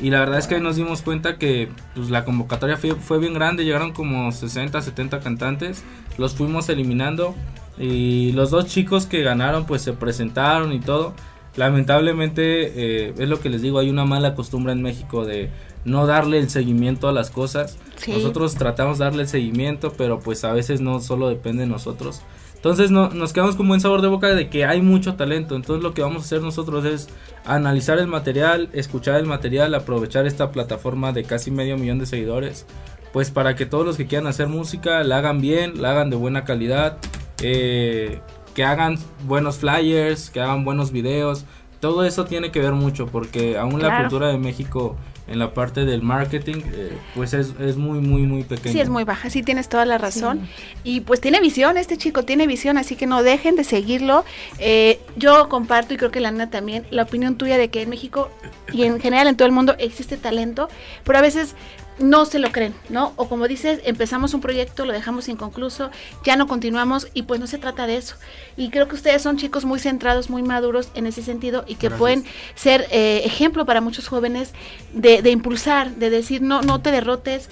Y 0.00 0.08
la 0.10 0.20
verdad 0.20 0.38
es 0.38 0.46
que 0.46 0.54
ahí 0.54 0.62
nos 0.62 0.76
dimos 0.76 1.02
cuenta 1.02 1.36
que 1.36 1.68
pues, 1.94 2.08
la 2.08 2.24
convocatoria 2.24 2.78
fue, 2.78 2.94
fue 2.94 3.18
bien 3.18 3.34
grande, 3.34 3.64
llegaron 3.64 3.92
como 3.92 4.32
60, 4.32 4.80
70 4.80 5.20
cantantes, 5.20 5.84
los 6.16 6.34
fuimos 6.34 6.70
eliminando 6.70 7.34
y 7.76 8.32
los 8.32 8.50
dos 8.50 8.66
chicos 8.66 9.04
que 9.04 9.22
ganaron 9.22 9.66
pues 9.66 9.82
se 9.82 9.92
presentaron 9.92 10.72
y 10.72 10.80
todo. 10.80 11.14
Lamentablemente 11.56 13.06
eh, 13.08 13.14
es 13.16 13.28
lo 13.28 13.40
que 13.40 13.48
les 13.48 13.62
digo, 13.62 13.78
hay 13.78 13.90
una 13.90 14.04
mala 14.04 14.34
costumbre 14.34 14.72
en 14.72 14.82
México 14.82 15.24
de 15.24 15.50
no 15.84 16.06
darle 16.06 16.38
el 16.38 16.50
seguimiento 16.50 17.08
a 17.08 17.12
las 17.12 17.30
cosas. 17.30 17.78
Sí. 17.96 18.12
Nosotros 18.12 18.54
tratamos 18.54 18.98
de 18.98 19.04
darle 19.04 19.22
el 19.22 19.28
seguimiento, 19.28 19.92
pero 19.96 20.18
pues 20.18 20.44
a 20.44 20.52
veces 20.52 20.80
no 20.80 21.00
solo 21.00 21.28
depende 21.28 21.62
de 21.62 21.68
nosotros. 21.68 22.22
Entonces 22.64 22.90
no, 22.90 23.10
nos 23.10 23.34
quedamos 23.34 23.56
con 23.56 23.68
buen 23.68 23.82
sabor 23.82 24.00
de 24.00 24.08
boca 24.08 24.28
de 24.28 24.48
que 24.48 24.64
hay 24.64 24.80
mucho 24.80 25.16
talento. 25.16 25.54
Entonces 25.54 25.82
lo 25.82 25.92
que 25.92 26.00
vamos 26.00 26.22
a 26.22 26.24
hacer 26.24 26.40
nosotros 26.40 26.84
es 26.86 27.08
analizar 27.44 27.98
el 27.98 28.06
material, 28.06 28.70
escuchar 28.72 29.16
el 29.16 29.26
material, 29.26 29.74
aprovechar 29.74 30.26
esta 30.26 30.50
plataforma 30.50 31.12
de 31.12 31.24
casi 31.24 31.50
medio 31.50 31.76
millón 31.76 31.98
de 31.98 32.06
seguidores. 32.06 32.66
Pues 33.12 33.30
para 33.30 33.54
que 33.54 33.66
todos 33.66 33.84
los 33.84 33.96
que 33.98 34.06
quieran 34.06 34.26
hacer 34.26 34.48
música 34.48 35.04
la 35.04 35.18
hagan 35.18 35.42
bien, 35.42 35.82
la 35.82 35.90
hagan 35.90 36.08
de 36.08 36.16
buena 36.16 36.44
calidad. 36.44 36.96
eh, 37.42 38.20
que 38.54 38.64
hagan 38.64 38.98
buenos 39.26 39.58
flyers, 39.58 40.30
que 40.30 40.40
hagan 40.40 40.64
buenos 40.64 40.92
videos. 40.92 41.44
Todo 41.80 42.04
eso 42.04 42.24
tiene 42.24 42.50
que 42.50 42.60
ver 42.60 42.72
mucho 42.72 43.06
porque 43.06 43.58
aún 43.58 43.82
la 43.82 44.00
cultura 44.00 44.28
de 44.28 44.38
México 44.38 44.96
en 45.26 45.38
la 45.38 45.54
parte 45.54 45.86
del 45.86 46.02
marketing 46.02 46.56
eh, 46.72 46.98
pues 47.14 47.32
es, 47.32 47.54
es 47.58 47.76
muy 47.76 48.00
muy 48.00 48.22
muy 48.22 48.44
pequeña. 48.44 48.72
Sí, 48.72 48.80
es 48.80 48.88
muy 48.88 49.04
baja, 49.04 49.30
sí 49.30 49.42
tienes 49.42 49.68
toda 49.68 49.84
la 49.84 49.98
razón. 49.98 50.46
Y 50.82 51.00
pues 51.00 51.20
tiene 51.20 51.40
visión, 51.40 51.76
este 51.78 51.96
chico 51.96 52.24
tiene 52.24 52.46
visión, 52.46 52.76
así 52.76 52.96
que 52.96 53.06
no 53.06 53.22
dejen 53.22 53.56
de 53.56 53.64
seguirlo. 53.64 54.24
Eh, 54.58 55.00
yo 55.16 55.48
comparto 55.48 55.94
y 55.94 55.96
creo 55.96 56.10
que 56.10 56.20
la 56.20 56.30
Nena 56.30 56.50
también, 56.50 56.86
la 56.90 57.02
opinión 57.02 57.36
tuya 57.36 57.56
de 57.58 57.68
que 57.68 57.82
en 57.82 57.90
México 57.90 58.30
y 58.72 58.84
en 58.84 59.00
general 59.00 59.28
en 59.28 59.36
todo 59.36 59.46
el 59.46 59.52
mundo 59.52 59.74
existe 59.78 60.16
talento, 60.16 60.68
pero 61.04 61.18
a 61.18 61.22
veces 61.22 61.54
no 61.98 62.26
se 62.26 62.38
lo 62.38 62.50
creen, 62.50 62.74
¿no? 62.88 63.12
O 63.16 63.28
como 63.28 63.48
dices, 63.48 63.80
empezamos 63.84 64.34
un 64.34 64.40
proyecto, 64.40 64.84
lo 64.84 64.92
dejamos 64.92 65.28
inconcluso, 65.28 65.90
ya 66.24 66.36
no 66.36 66.46
continuamos 66.46 67.08
y 67.14 67.22
pues 67.22 67.40
no 67.40 67.46
se 67.46 67.58
trata 67.58 67.86
de 67.86 67.96
eso. 67.96 68.16
Y 68.56 68.70
creo 68.70 68.88
que 68.88 68.96
ustedes 68.96 69.22
son 69.22 69.36
chicos 69.36 69.64
muy 69.64 69.78
centrados, 69.78 70.30
muy 70.30 70.42
maduros 70.42 70.90
en 70.94 71.06
ese 71.06 71.22
sentido 71.22 71.64
y 71.66 71.74
que 71.76 71.88
Gracias. 71.88 71.98
pueden 71.98 72.24
ser 72.54 72.86
eh, 72.90 73.22
ejemplo 73.24 73.64
para 73.64 73.80
muchos 73.80 74.08
jóvenes 74.08 74.52
de, 74.92 75.22
de 75.22 75.30
impulsar, 75.30 75.90
de 75.96 76.10
decir, 76.10 76.42
no, 76.42 76.62
no 76.62 76.80
te 76.80 76.90
derrotes, 76.90 77.48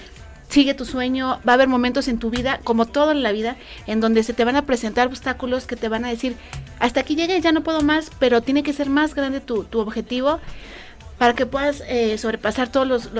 sigue 0.48 0.74
tu 0.74 0.84
sueño, 0.84 1.40
va 1.48 1.52
a 1.52 1.54
haber 1.54 1.68
momentos 1.68 2.08
en 2.08 2.18
tu 2.18 2.28
vida, 2.28 2.60
como 2.62 2.84
todo 2.84 3.12
en 3.12 3.22
la 3.22 3.32
vida, 3.32 3.56
en 3.86 4.00
donde 4.00 4.22
se 4.22 4.34
te 4.34 4.44
van 4.44 4.56
a 4.56 4.66
presentar 4.66 5.06
obstáculos 5.06 5.66
que 5.66 5.76
te 5.76 5.88
van 5.88 6.04
a 6.04 6.08
decir, 6.08 6.36
hasta 6.78 7.00
aquí 7.00 7.16
llegué, 7.16 7.40
ya 7.40 7.52
no 7.52 7.62
puedo 7.62 7.80
más, 7.80 8.10
pero 8.18 8.42
tiene 8.42 8.62
que 8.62 8.74
ser 8.74 8.90
más 8.90 9.14
grande 9.14 9.40
tu, 9.40 9.64
tu 9.64 9.80
objetivo 9.80 10.40
para 11.22 11.36
que 11.36 11.46
puedas 11.46 11.84
eh, 11.86 12.18
sobrepasar 12.18 12.72
todos 12.72 12.84
los, 12.88 13.12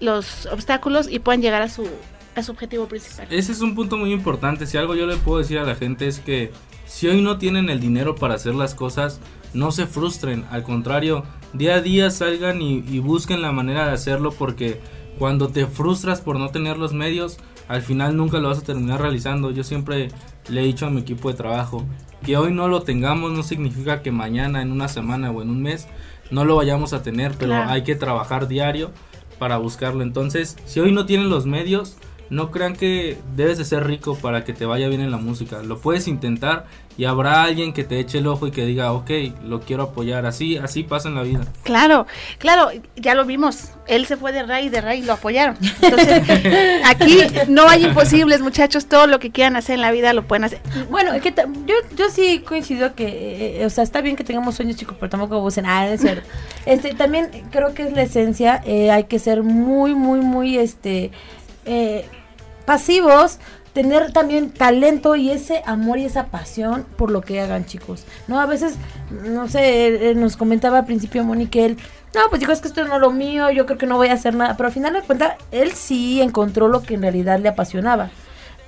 los, 0.00 0.46
obstáculos 0.46 1.06
y 1.08 1.20
puedan 1.20 1.40
llegar 1.40 1.62
a 1.62 1.68
su, 1.68 1.86
a 2.34 2.42
su 2.42 2.50
objetivo 2.50 2.88
principal. 2.88 3.28
Ese 3.30 3.52
es 3.52 3.60
un 3.60 3.76
punto 3.76 3.96
muy 3.96 4.12
importante. 4.12 4.66
Si 4.66 4.76
algo 4.76 4.96
yo 4.96 5.06
le 5.06 5.18
puedo 5.18 5.38
decir 5.38 5.58
a 5.58 5.62
la 5.62 5.76
gente 5.76 6.08
es 6.08 6.18
que 6.18 6.50
si 6.84 7.06
hoy 7.06 7.22
no 7.22 7.38
tienen 7.38 7.70
el 7.70 7.78
dinero 7.78 8.16
para 8.16 8.34
hacer 8.34 8.56
las 8.56 8.74
cosas, 8.74 9.20
no 9.52 9.70
se 9.70 9.86
frustren. 9.86 10.44
Al 10.50 10.64
contrario, 10.64 11.22
día 11.52 11.76
a 11.76 11.80
día 11.80 12.10
salgan 12.10 12.60
y, 12.60 12.78
y 12.88 12.98
busquen 12.98 13.40
la 13.40 13.52
manera 13.52 13.86
de 13.86 13.92
hacerlo 13.92 14.32
porque 14.32 14.80
cuando 15.16 15.46
te 15.46 15.68
frustras 15.68 16.20
por 16.20 16.40
no 16.40 16.48
tener 16.48 16.76
los 16.76 16.92
medios, 16.92 17.38
al 17.68 17.82
final 17.82 18.16
nunca 18.16 18.38
lo 18.38 18.48
vas 18.48 18.58
a 18.58 18.64
terminar 18.64 19.00
realizando. 19.00 19.52
Yo 19.52 19.62
siempre 19.62 20.08
le 20.48 20.60
he 20.60 20.64
dicho 20.64 20.86
a 20.86 20.90
mi 20.90 21.02
equipo 21.02 21.30
de 21.30 21.36
trabajo 21.36 21.84
que 22.24 22.36
hoy 22.36 22.52
no 22.52 22.68
lo 22.68 22.82
tengamos 22.82 23.32
no 23.32 23.42
significa 23.42 24.02
que 24.02 24.10
mañana, 24.10 24.62
en 24.62 24.72
una 24.72 24.88
semana 24.88 25.30
o 25.30 25.42
en 25.42 25.50
un 25.50 25.62
mes 25.62 25.86
no 26.30 26.44
lo 26.44 26.56
vayamos 26.56 26.92
a 26.92 27.02
tener, 27.02 27.32
pero 27.38 27.52
Claro. 27.52 27.70
hay 27.70 27.82
que 27.82 27.94
trabajar 27.94 28.48
diario 28.48 28.90
para 29.38 29.56
buscarlo. 29.58 30.02
Entonces, 30.02 30.56
si 30.64 30.80
hoy 30.80 30.92
no 30.92 31.06
tienen 31.06 31.28
los 31.28 31.46
medios, 31.46 31.96
no 32.30 32.50
crean 32.50 32.74
que 32.74 33.18
debes 33.36 33.58
de 33.58 33.64
ser 33.64 33.86
rico 33.86 34.16
para 34.16 34.44
que 34.44 34.52
te 34.54 34.64
vaya 34.64 34.88
bien 34.88 35.00
en 35.02 35.10
la 35.10 35.18
música. 35.18 35.62
Lo 35.62 35.78
puedes 35.78 36.08
intentar 36.08 36.66
y 36.96 37.06
habrá 37.06 37.42
alguien 37.42 37.72
que 37.72 37.82
te 37.82 37.98
eche 37.98 38.18
el 38.18 38.26
ojo 38.26 38.46
y 38.46 38.50
que 38.52 38.64
diga, 38.64 38.92
ok, 38.92 39.10
lo 39.44 39.60
quiero 39.60 39.82
apoyar. 39.84 40.26
Así, 40.26 40.56
así 40.56 40.84
pasa 40.84 41.08
en 41.08 41.16
la 41.16 41.22
vida. 41.22 41.40
Claro, 41.64 42.06
claro, 42.38 42.70
ya 42.96 43.14
lo 43.14 43.24
vimos. 43.24 43.70
Él 43.86 44.06
se 44.06 44.16
fue 44.16 44.32
de 44.32 44.44
Ray 44.44 44.66
y 44.66 44.68
de 44.68 44.80
Ray 44.80 45.02
lo 45.02 45.14
apoyaron. 45.14 45.56
Entonces, 45.82 46.22
aquí 46.84 47.18
no 47.48 47.68
hay 47.68 47.86
imposibles, 47.86 48.40
muchachos. 48.40 48.86
Todo 48.86 49.06
lo 49.08 49.18
que 49.18 49.30
quieran 49.30 49.56
hacer 49.56 49.74
en 49.74 49.80
la 49.80 49.90
vida 49.90 50.12
lo 50.12 50.22
pueden 50.26 50.44
hacer. 50.44 50.60
Bueno, 50.88 51.12
es 51.12 51.22
que 51.22 51.34
yo, 51.66 51.74
yo 51.96 52.10
sí 52.10 52.44
coincido 52.46 52.94
que, 52.94 53.60
eh, 53.60 53.66
o 53.66 53.70
sea, 53.70 53.82
está 53.82 54.00
bien 54.00 54.14
que 54.14 54.22
tengamos 54.22 54.54
sueños 54.54 54.76
chicos, 54.76 54.96
pero 55.00 55.10
tampoco 55.10 55.36
abusen. 55.36 55.66
Ah, 55.66 55.88
es 55.88 56.00
cierto. 56.00 56.28
Este, 56.66 56.94
también 56.94 57.28
creo 57.50 57.74
que 57.74 57.82
es 57.82 57.92
la 57.92 58.02
esencia, 58.02 58.62
eh, 58.64 58.90
hay 58.90 59.04
que 59.04 59.18
ser 59.18 59.42
muy, 59.42 59.94
muy, 59.94 60.20
muy, 60.20 60.56
este, 60.56 61.10
eh, 61.66 62.06
pasivos, 62.64 63.38
tener 63.74 64.12
también 64.12 64.50
talento 64.50 65.16
y 65.16 65.30
ese 65.30 65.62
amor 65.66 65.98
y 65.98 66.04
esa 66.04 66.26
pasión 66.26 66.86
por 66.96 67.10
lo 67.10 67.20
que 67.20 67.40
hagan 67.40 67.66
chicos. 67.66 68.04
No, 68.28 68.40
a 68.40 68.46
veces, 68.46 68.76
no 69.26 69.48
sé, 69.48 70.10
eh, 70.10 70.14
nos 70.14 70.36
comentaba 70.36 70.78
al 70.78 70.86
principio 70.86 71.24
Monique, 71.24 71.64
él, 71.66 71.76
no, 72.14 72.20
pues 72.30 72.40
dijo, 72.40 72.52
es 72.52 72.60
que 72.60 72.68
esto 72.68 72.84
no 72.84 72.94
es 72.94 73.00
lo 73.00 73.10
mío, 73.10 73.50
yo 73.50 73.66
creo 73.66 73.76
que 73.76 73.86
no 73.86 73.96
voy 73.96 74.08
a 74.08 74.12
hacer 74.14 74.34
nada, 74.36 74.56
pero 74.56 74.68
al 74.68 74.72
final 74.72 74.92
de 74.94 75.02
cuentas, 75.02 75.34
él 75.50 75.72
sí 75.72 76.22
encontró 76.22 76.68
lo 76.68 76.82
que 76.82 76.94
en 76.94 77.02
realidad 77.02 77.40
le 77.40 77.48
apasionaba. 77.48 78.10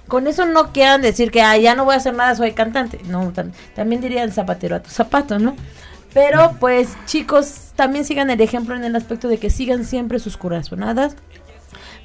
Con 0.08 0.26
eso 0.26 0.44
no 0.46 0.72
quieran 0.72 1.02
decir 1.02 1.30
que 1.30 1.42
"Ay, 1.42 1.62
ya 1.62 1.74
no 1.74 1.84
voy 1.84 1.94
a 1.94 1.98
hacer 1.98 2.14
nada, 2.14 2.34
soy 2.36 2.52
cantante. 2.52 3.00
No, 3.08 3.32
tam- 3.32 3.52
también 3.74 4.00
dirían 4.00 4.30
zapatero 4.32 4.76
a 4.76 4.80
tu 4.82 4.90
zapato, 4.90 5.38
¿no? 5.38 5.56
Pero 6.14 6.56
pues 6.60 6.96
chicos, 7.06 7.72
también 7.76 8.04
sigan 8.04 8.30
el 8.30 8.40
ejemplo 8.40 8.74
en 8.76 8.84
el 8.84 8.94
aspecto 8.96 9.28
de 9.28 9.38
que 9.38 9.50
sigan 9.50 9.84
siempre 9.84 10.18
sus 10.20 10.36
corazonadas. 10.36 11.16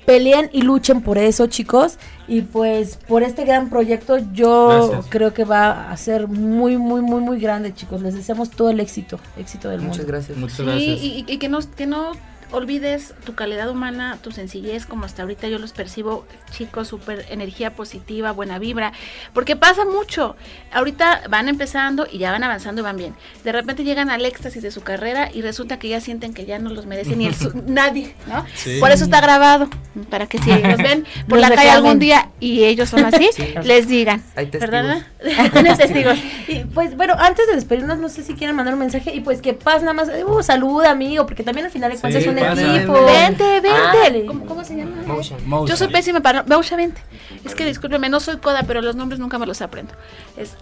Peleen 0.05 0.49
y 0.51 0.61
luchen 0.63 1.01
por 1.01 1.17
eso, 1.17 1.47
chicos. 1.47 1.97
Y 2.27 2.41
pues 2.41 2.97
por 3.07 3.23
este 3.23 3.43
gran 3.45 3.69
proyecto 3.69 4.17
yo 4.33 4.87
Gracias. 4.89 5.05
creo 5.09 5.33
que 5.33 5.43
va 5.43 5.91
a 5.91 5.97
ser 5.97 6.27
muy, 6.27 6.77
muy, 6.77 7.01
muy, 7.01 7.21
muy 7.21 7.39
grande, 7.39 7.73
chicos. 7.73 8.01
Les 8.01 8.15
deseamos 8.15 8.49
todo 8.49 8.69
el 8.69 8.79
éxito, 8.79 9.19
éxito 9.37 9.69
del 9.69 9.81
Muchas 9.81 9.97
mundo. 9.99 10.11
gracias. 10.11 10.37
Muchas 10.37 10.57
Sí, 10.57 10.63
gracias. 10.63 10.99
y, 11.03 11.25
y 11.27 11.37
que, 11.37 11.49
no, 11.49 11.59
que 11.75 11.85
no 11.87 12.11
olvides 12.51 13.13
tu 13.25 13.35
calidad 13.35 13.69
humana, 13.69 14.17
tu 14.21 14.31
sencillez, 14.31 14.85
como 14.85 15.05
hasta 15.05 15.21
ahorita 15.21 15.47
yo 15.47 15.59
los 15.59 15.71
percibo, 15.73 16.25
chicos, 16.51 16.87
súper 16.87 17.25
energía 17.29 17.75
positiva, 17.75 18.31
buena 18.31 18.59
vibra, 18.59 18.93
porque 19.33 19.55
pasa 19.55 19.85
mucho. 19.85 20.35
Ahorita 20.71 21.21
van 21.29 21.47
empezando 21.49 22.07
y 22.11 22.17
ya 22.17 22.31
van 22.31 22.43
avanzando 22.43 22.81
y 22.81 22.83
van 22.83 22.97
bien. 22.97 23.15
De 23.43 23.51
repente 23.51 23.83
llegan 23.83 24.09
al 24.09 24.25
éxtasis 24.25 24.61
de 24.63 24.71
su 24.71 24.81
carrera 24.81 25.29
y 25.33 25.41
resulta 25.41 25.79
que 25.79 25.89
ya 25.89 26.01
sienten 26.01 26.33
que 26.33 26.45
ya 26.45 26.59
no 26.59 26.69
los 26.71 26.85
merece 26.85 27.15
ni 27.15 27.25
el 27.27 27.35
su- 27.35 27.51
nadie, 27.67 28.15
¿no? 28.27 28.45
Sí. 28.55 28.79
Por 28.79 28.91
eso 28.91 29.03
está 29.05 29.21
grabado, 29.21 29.69
para 30.09 30.27
que 30.27 30.39
si 30.39 30.49
los 30.51 30.77
ven 30.77 31.05
por 31.29 31.39
la 31.39 31.49
calle 31.51 31.69
algún 31.69 31.99
día 31.99 32.30
y 32.41 32.65
ellos 32.65 32.89
son 32.89 33.05
así, 33.05 33.29
Sí. 33.35 33.53
les 33.63 33.87
digan. 33.87 34.21
Hay 34.35 34.47
testigos. 34.47 34.71
¿Verdad? 34.71 35.01
Tienes 35.53 35.77
testigos. 35.77 36.17
Y 36.49 36.65
pues 36.65 36.97
bueno, 36.97 37.13
antes 37.17 37.47
de 37.47 37.55
despedirnos, 37.55 37.99
no 37.99 38.09
sé 38.09 38.23
si 38.23 38.33
quieren 38.33 38.55
mandar 38.57 38.73
un 38.73 38.79
mensaje 38.81 39.15
y 39.15 39.21
pues 39.21 39.41
que 39.41 39.53
paz 39.53 39.81
nada 39.81 39.93
más, 39.93 40.09
uh, 40.27 40.43
salud 40.43 40.83
amigo, 40.83 41.25
porque 41.25 41.43
también 41.43 41.65
al 41.67 41.71
final 41.71 41.91
de 41.91 41.97
cuentas 41.99 42.21
Sí, 42.23 42.29
es 42.29 42.35
un 42.35 42.39
pasa. 42.43 42.75
equipo. 42.77 42.93
Vente, 43.05 43.43
vente. 43.61 43.69
Ándale. 43.69 44.25
¿Cómo, 44.25 44.45
cómo 44.45 44.63
se 44.65 44.75
llama? 44.75 44.91
Motion. 45.05 45.39
Motion. 45.47 45.67
Yo 45.67 45.77
soy 45.77 45.87
pésima 45.87 46.19
para. 46.19 46.43
Mousha, 46.43 46.75
vente. 46.75 46.99
Es 47.45 47.55
que 47.55 47.63
discúlpeme, 47.65 48.09
no 48.09 48.19
soy 48.19 48.37
coda, 48.37 48.63
pero 48.67 48.81
los 48.81 48.95
nombres 48.95 49.19
nunca 49.19 49.37
me 49.39 49.45
los 49.45 49.61
aprendo. 49.61 49.93
Es. 50.35 50.55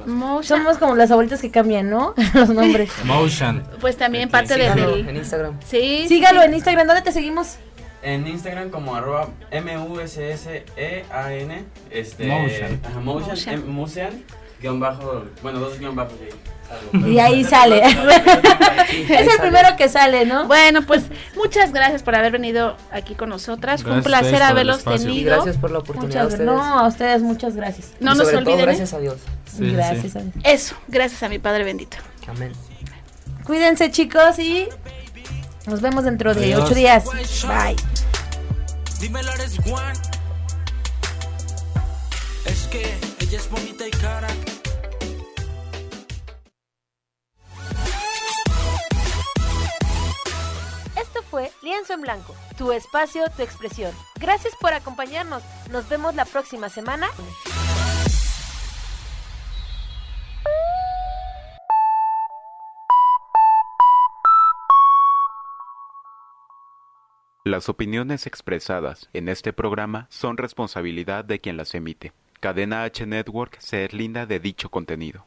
Somos 0.44 0.78
como 0.78 0.96
las 0.96 1.10
abuelitas 1.12 1.42
que 1.42 1.50
cambian, 1.50 1.90
¿no? 1.90 2.14
Los 2.34 2.50
nombres. 2.50 2.90
Motion. 3.06 3.64
Pues 3.80 3.98
también 3.98 4.30
parte 4.30 4.56
de, 4.56 4.64
Síganlo 4.64 4.96
del. 4.98 5.10
en 5.10 5.16
Instagram. 5.16 5.60
Sí. 5.66 6.06
Sígalo 6.08 6.42
en 6.44 6.54
Instagram, 6.54 6.88
¿dónde 6.88 7.02
te 7.02 7.12
seguimos? 7.14 7.56
En 8.02 8.26
Instagram 8.28 8.70
como 8.70 8.96
arroba 8.96 9.28
M-U-S-S-E-A-N 10.40 11.64
este, 11.92 12.26
Motion. 12.28 12.80
Ajá, 12.86 13.00
motion, 13.00 13.30
Motion. 13.30 13.54
em- 13.56 13.68
Musean, 13.68 14.24
guion 14.62 14.80
bajo, 14.80 15.24
bueno, 15.42 15.60
dos 15.60 15.78
guion 15.80 15.96
bajos 15.96 16.14
ahí. 16.22 16.30
salgo. 16.92 17.08
Y 17.08 17.20
ahí 17.20 17.44
sale. 17.44 17.82
es 18.92 19.10
el 19.28 19.38
primero 19.42 19.76
que 19.78 19.90
sale, 19.90 20.26
¿no? 20.26 20.48
Bueno, 20.48 20.82
pues 20.86 21.04
muchas 21.36 21.74
gracias 21.74 22.04
por 22.04 22.16
haber 22.16 22.32
venido 22.32 22.78
aquí 22.92 23.16
con 23.16 23.30
nosotras. 23.30 23.84
Fue 23.84 23.92
un 23.92 24.04
placer 24.04 24.42
haberlos 24.44 24.78
espacio. 24.80 25.10
Y 25.10 25.14
tenido. 25.16 25.36
gracias 25.36 25.58
por 25.58 25.72
la 25.72 25.80
oportunidad 25.80 26.22
a 26.22 26.24
Muchas, 26.26 26.40
ustedes. 26.40 26.46
no, 26.58 26.62
a 26.80 26.88
ustedes 26.88 27.22
muchas 27.22 27.56
gracias. 27.56 27.92
No 28.00 28.14
Y 28.14 28.18
nos 28.18 28.28
todo, 28.30 28.38
olviden. 28.38 28.60
¿eh? 28.60 28.64
gracias 28.64 28.94
a 28.94 29.00
Dios. 29.00 29.18
Sí, 29.46 29.72
gracias. 29.74 30.14
sí. 30.14 30.20
a- 30.46 30.50
Eso, 30.50 30.76
gracias 30.88 31.22
a 31.24 31.30
mi 31.30 31.40
Padre 31.40 31.64
bendito. 31.64 31.98
Amén. 32.28 32.52
Cuídense, 33.44 33.90
chicos, 33.92 34.38
y 34.38 34.68
nos 35.66 35.82
vemos 35.82 36.04
dentro 36.04 36.34
de 36.34 36.46
Adiós. 36.46 36.64
ocho 36.66 36.76
días. 36.76 37.04
Bye. 37.06 37.76
Dímelo, 39.00 39.32
eres 39.34 39.58
Juan. 39.66 39.96
Es 42.46 42.68
que 42.68 42.98
ella 43.20 43.38
es 43.38 43.50
bonita 43.50 43.88
y 43.88 43.92
cara. 43.92 44.28
Esto 50.96 51.22
fue 51.30 51.52
Lienzo 51.62 51.94
en 51.94 52.02
Blanco, 52.02 52.36
tu 52.58 52.72
espacio, 52.72 53.24
tu 53.36 53.44
expresión. 53.44 53.94
Gracias 54.20 54.54
por 54.60 54.74
acompañarnos. 54.74 55.44
Nos 55.72 55.88
vemos 55.88 56.16
la 56.16 56.26
próxima 56.26 56.70
semana. 56.70 57.10
Las 67.50 67.68
opiniones 67.68 68.28
expresadas 68.28 69.10
en 69.12 69.28
este 69.28 69.54
programa 69.54 70.06
son 70.12 70.38
responsabilidad 70.38 71.26
de 71.26 71.40
quien 71.40 71.58
las 71.58 71.74
emite. 71.74 72.14
Cadena 72.40 72.84
H 72.84 73.08
Network 73.08 73.58
se 73.60 73.78
deslinda 73.78 74.28
de 74.28 74.40
dicho 74.40 74.70
contenido. 74.70 75.18